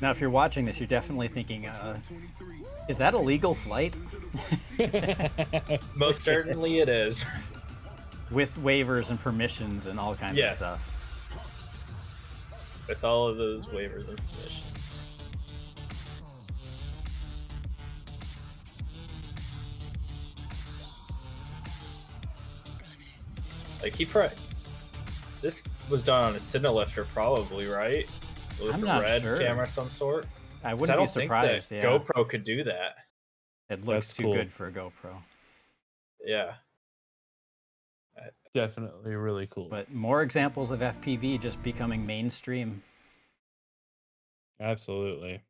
Now, 0.01 0.11
if 0.11 0.21
you're 0.21 0.31
watching 0.31 0.65
this, 0.65 0.81
you're 0.81 0.87
definitely 0.89 1.29
thinking, 1.29 1.67
uh, 1.67 1.99
is 2.89 2.97
that 2.99 3.15
a 3.15 3.19
legal 3.19 3.55
flight? 3.55 3.95
Most 5.95 6.23
certainly 6.23 6.81
it 6.81 6.89
is. 6.89 7.25
With 8.31 8.55
waivers 8.59 9.11
and 9.11 9.21
permissions 9.21 9.87
and 9.87 10.01
all 10.01 10.15
kinds 10.15 10.37
Yes. 10.37 10.53
of 10.53 10.57
stuff. 10.59 10.81
With 12.89 13.05
all 13.05 13.29
of 13.29 13.37
those 13.37 13.67
waivers 13.67 14.09
and 14.09 14.19
permissions. 14.19 14.73
Like 23.85 23.97
he 23.97 24.07
probably 24.07 24.35
this 25.43 25.63
was 25.91 26.03
done 26.03 26.25
on 26.25 26.35
a 26.35 26.39
Cinelifter, 26.39 27.07
probably 27.07 27.67
right? 27.67 28.09
With 28.59 28.75
I'm 28.75 28.83
a 28.83 28.87
not 28.87 29.03
red 29.03 29.21
sure. 29.21 29.37
camera 29.37 29.65
of 29.65 29.71
some 29.71 29.91
sort. 29.91 30.25
I 30.65 30.71
I 30.71 30.75
wouldn't 30.75 30.97
don't 30.97 31.05
be 31.07 31.13
think 31.13 31.25
surprised. 31.25 31.69
that 31.69 31.77
yeah. 31.77 31.83
GoPro 31.83 32.27
could 32.27 32.45
do 32.45 32.65
that. 32.65 32.95
It 33.69 33.85
looks 33.85 34.07
That's 34.07 34.13
too 34.15 34.23
cool. 34.23 34.35
good 34.37 34.51
for 34.51 34.69
a 34.69 34.73
GoPro. 34.73 35.17
Yeah. 36.25 36.55
Definitely 38.55 39.17
really 39.17 39.47
cool. 39.51 39.69
But 39.69 39.93
more 39.93 40.23
examples 40.23 40.71
of 40.71 40.81
FPV 40.81 41.39
just 41.43 41.63
becoming 41.63 42.07
mainstream. 42.07 42.83
Absolutely. 44.61 45.43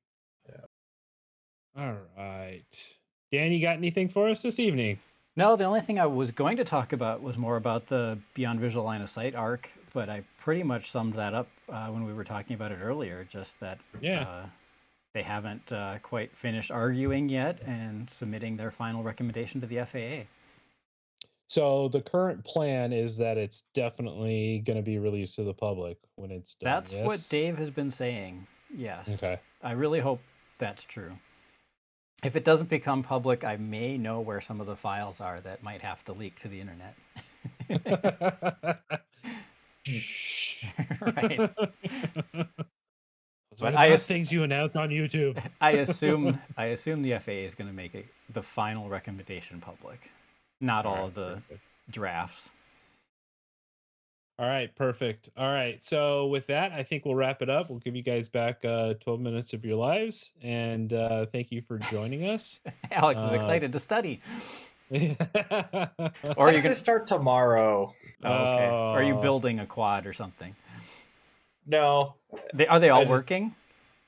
Yeah. 0.49 1.85
All 1.85 1.97
right. 2.19 2.97
Dan, 3.31 3.53
you 3.53 3.61
got 3.61 3.77
anything 3.77 4.09
for 4.09 4.29
us 4.29 4.43
this 4.43 4.59
evening? 4.59 4.99
No, 5.37 5.57
the 5.57 5.65
only 5.65 5.81
thing 5.81 5.99
I 5.99 6.07
was 6.07 6.31
going 6.31 6.57
to 6.59 6.65
talk 6.65 6.93
about 6.93 7.21
was 7.23 7.37
more 7.37 7.57
about 7.57 7.89
the 7.89 8.19
Beyond 8.35 8.61
Visual 8.61 8.85
Line 8.85 9.01
of 9.03 9.11
Sight 9.11 9.35
arc, 9.35 9.69
but 9.93 10.09
I 10.09 10.23
pretty 10.39 10.63
much 10.63 10.91
summed 10.91 11.15
that 11.15 11.35
up 11.35 11.49
uh, 11.69 11.89
when 11.89 12.05
we 12.05 12.13
were 12.13 12.23
talking 12.25 12.55
about 12.55 12.71
it 12.71 12.79
earlier. 12.81 13.25
Just 13.25 13.59
that 13.61 13.79
Yeah. 14.01 14.21
uh, 14.23 14.47
they 15.13 15.23
haven't 15.23 15.73
uh, 15.73 15.99
quite 16.03 16.37
finished 16.37 16.71
arguing 16.71 17.29
yet 17.29 17.67
and 17.67 18.09
submitting 18.11 18.57
their 18.57 18.71
final 18.71 19.03
recommendation 19.03 19.61
to 19.61 19.67
the 19.67 19.85
FAA. 19.85 20.29
So 21.49 21.89
the 21.89 22.01
current 22.01 22.45
plan 22.45 22.93
is 22.93 23.17
that 23.19 23.37
it's 23.37 23.65
definitely 23.75 24.61
going 24.65 24.77
to 24.77 24.83
be 24.83 24.99
released 24.99 25.35
to 25.37 25.45
the 25.45 25.55
public 25.55 25.99
when 26.17 26.31
it's 26.31 26.55
done. 26.55 26.85
That's 26.85 26.93
what? 26.93 27.27
Dave 27.29 27.59
has 27.59 27.71
been 27.71 27.91
saying. 27.91 28.47
Yes. 28.75 29.09
Okay. 29.09 29.41
I 29.63 29.73
really 29.73 30.01
hope 30.01 30.21
that's 30.59 30.85
true. 30.85 31.13
If 32.25 32.37
it 32.37 32.45
doesn't 32.45 32.69
become 32.71 33.03
public, 33.03 33.45
I 33.45 33.57
may 33.57 33.99
know 33.99 34.21
where 34.21 34.41
some 34.41 34.61
of 34.61 34.67
the 34.67 34.77
files 34.77 35.21
are 35.21 35.41
that 35.43 35.63
might 35.63 35.83
have 35.83 36.05
to 36.07 36.13
leak 36.13 36.39
to 36.41 36.49
the 36.49 36.61
internet. 36.61 36.97
Shh. 39.85 40.65
right. 41.01 41.51
But 43.61 43.77
I 43.77 43.93
ass- 43.93 44.07
things 44.07 44.33
you 44.33 44.43
announce 44.43 44.75
on 44.75 44.89
YouTube. 44.89 45.41
I 45.61 45.73
assume 45.73 46.41
I 46.57 46.67
assume 46.67 47.03
the 47.03 47.19
FAA 47.19 47.33
is 47.47 47.55
going 47.55 47.69
to 47.69 47.75
make 47.75 47.95
it 47.95 48.07
the 48.33 48.43
final 48.43 48.89
recommendation 48.89 49.61
public, 49.61 50.11
not 50.61 50.87
all 50.87 50.95
Alright, 50.95 51.09
of 51.09 51.15
the 51.15 51.35
perfect. 51.35 51.61
drafts. 51.91 52.51
All 54.39 54.47
right, 54.47 54.75
perfect. 54.75 55.29
All 55.37 55.53
right. 55.53 55.81
So 55.83 56.27
with 56.27 56.49
that, 56.49 56.73
I 56.73 56.83
think 56.83 57.05
we'll 57.05 57.15
wrap 57.15 57.41
it 57.41 57.49
up. 57.49 57.71
We'll 57.71 57.79
give 57.79 57.95
you 57.95 58.03
guys 58.03 58.27
back 58.29 58.65
uh 58.65 58.95
12 58.95 59.21
minutes 59.21 59.53
of 59.53 59.65
your 59.65 59.77
lives 59.77 60.33
and 60.43 60.93
uh 60.93 61.27
thank 61.27 61.53
you 61.53 61.63
for 61.63 61.79
joining 61.79 62.29
us. 62.29 62.61
Alex 62.91 63.21
is 63.23 63.31
Uh, 63.31 63.35
excited 63.37 63.71
to 63.73 63.79
study. 63.79 64.21
or 64.91 64.99
Or 65.01 65.07
you 65.09 66.35
Classes 66.35 66.63
can, 66.63 66.75
start 66.75 67.07
tomorrow. 67.07 67.95
oh, 68.25 68.29
okay. 68.33 68.67
Or 68.67 68.71
are 68.99 69.03
you 69.05 69.15
Oh. 69.17 69.23
building 69.23 69.61
a 69.61 69.67
quad 69.67 70.05
or 70.07 70.13
something? 70.13 70.55
No. 71.67 72.17
They, 72.55 72.67
are 72.67 72.81
they 72.81 72.91
all 72.91 73.03
just- 73.03 73.11
working? 73.11 73.55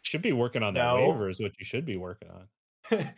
should 0.03 0.23
be 0.23 0.33
working 0.33 0.63
on 0.63 0.75
that 0.75 0.85
No. 0.85 1.09
waiver 1.09 1.29
is 1.29 1.41
what 1.41 1.53
you 1.59 1.65
should 1.65 1.85
be 1.85 1.97
working 1.97 2.29
on. 2.31 2.49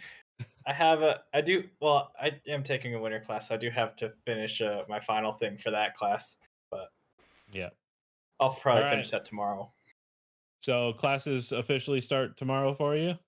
I 0.66 0.72
have 0.72 1.02
a 1.02 1.20
I 1.34 1.40
do 1.40 1.64
well, 1.80 2.12
I 2.20 2.32
am 2.48 2.62
taking 2.62 2.94
a 2.94 3.00
winter 3.00 3.20
class. 3.20 3.48
So 3.48 3.54
I 3.54 3.58
do 3.58 3.68
have 3.70 3.96
to 3.96 4.10
finish 4.26 4.60
uh, 4.60 4.82
my 4.88 5.00
final 5.00 5.32
thing 5.32 5.56
for 5.58 5.70
that 5.70 5.94
class. 5.96 6.36
Yeah. 7.52 7.70
I'll 8.40 8.50
probably 8.50 8.82
Alright. 8.82 8.92
finish 8.94 9.10
that 9.10 9.24
tomorrow. 9.24 9.70
So 10.58 10.92
classes 10.94 11.52
officially 11.52 12.00
start 12.00 12.36
tomorrow 12.36 12.72
for 12.74 12.96
you 12.96 13.18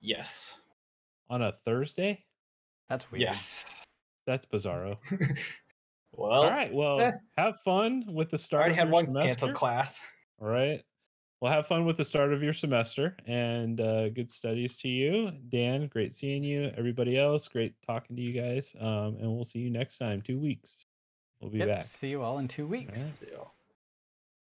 Yes. 0.00 0.60
on 1.28 1.42
a 1.42 1.52
Thursday? 1.52 2.24
That's 2.88 3.10
weird. 3.10 3.22
Yes. 3.22 3.84
That's 4.26 4.46
bizarro. 4.46 4.96
well, 6.12 6.42
All 6.42 6.50
right. 6.50 6.72
Well, 6.72 7.00
eh. 7.00 7.12
have 7.36 7.56
fun 7.60 8.04
with 8.08 8.30
the 8.30 8.38
start. 8.38 8.70
I 8.70 8.72
start 8.72 8.72
already 8.72 8.72
of 8.72 8.78
had 8.78 8.86
your 8.86 8.92
one 8.92 9.04
semester. 9.06 9.28
canceled 9.46 9.54
class. 9.54 10.00
All 10.40 10.48
right. 10.48 10.82
Well, 11.40 11.52
have 11.52 11.66
fun 11.68 11.84
with 11.84 11.96
the 11.96 12.04
start 12.04 12.32
of 12.32 12.42
your 12.42 12.52
semester 12.52 13.16
and 13.26 13.80
uh, 13.80 14.08
good 14.08 14.28
studies 14.30 14.76
to 14.78 14.88
you. 14.88 15.30
Dan, 15.50 15.86
great 15.86 16.12
seeing 16.12 16.42
you. 16.42 16.72
Everybody 16.76 17.16
else, 17.16 17.46
great 17.46 17.74
talking 17.86 18.16
to 18.16 18.22
you 18.22 18.32
guys. 18.32 18.74
Um, 18.80 19.16
and 19.20 19.32
we'll 19.32 19.44
see 19.44 19.60
you 19.60 19.70
next 19.70 19.98
time, 19.98 20.20
two 20.20 20.38
weeks. 20.38 20.84
We'll 21.40 21.50
be 21.50 21.58
Yep, 21.58 21.68
back. 21.68 21.86
See 21.86 22.08
you 22.08 22.22
all 22.22 22.38
in 22.38 22.48
two 22.48 22.66
weeks. 22.66 22.98
Alright. 22.98 23.12
So, 23.32 23.50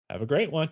Have 0.10 0.22
a 0.22 0.26
great 0.26 0.51
one. 0.51 0.70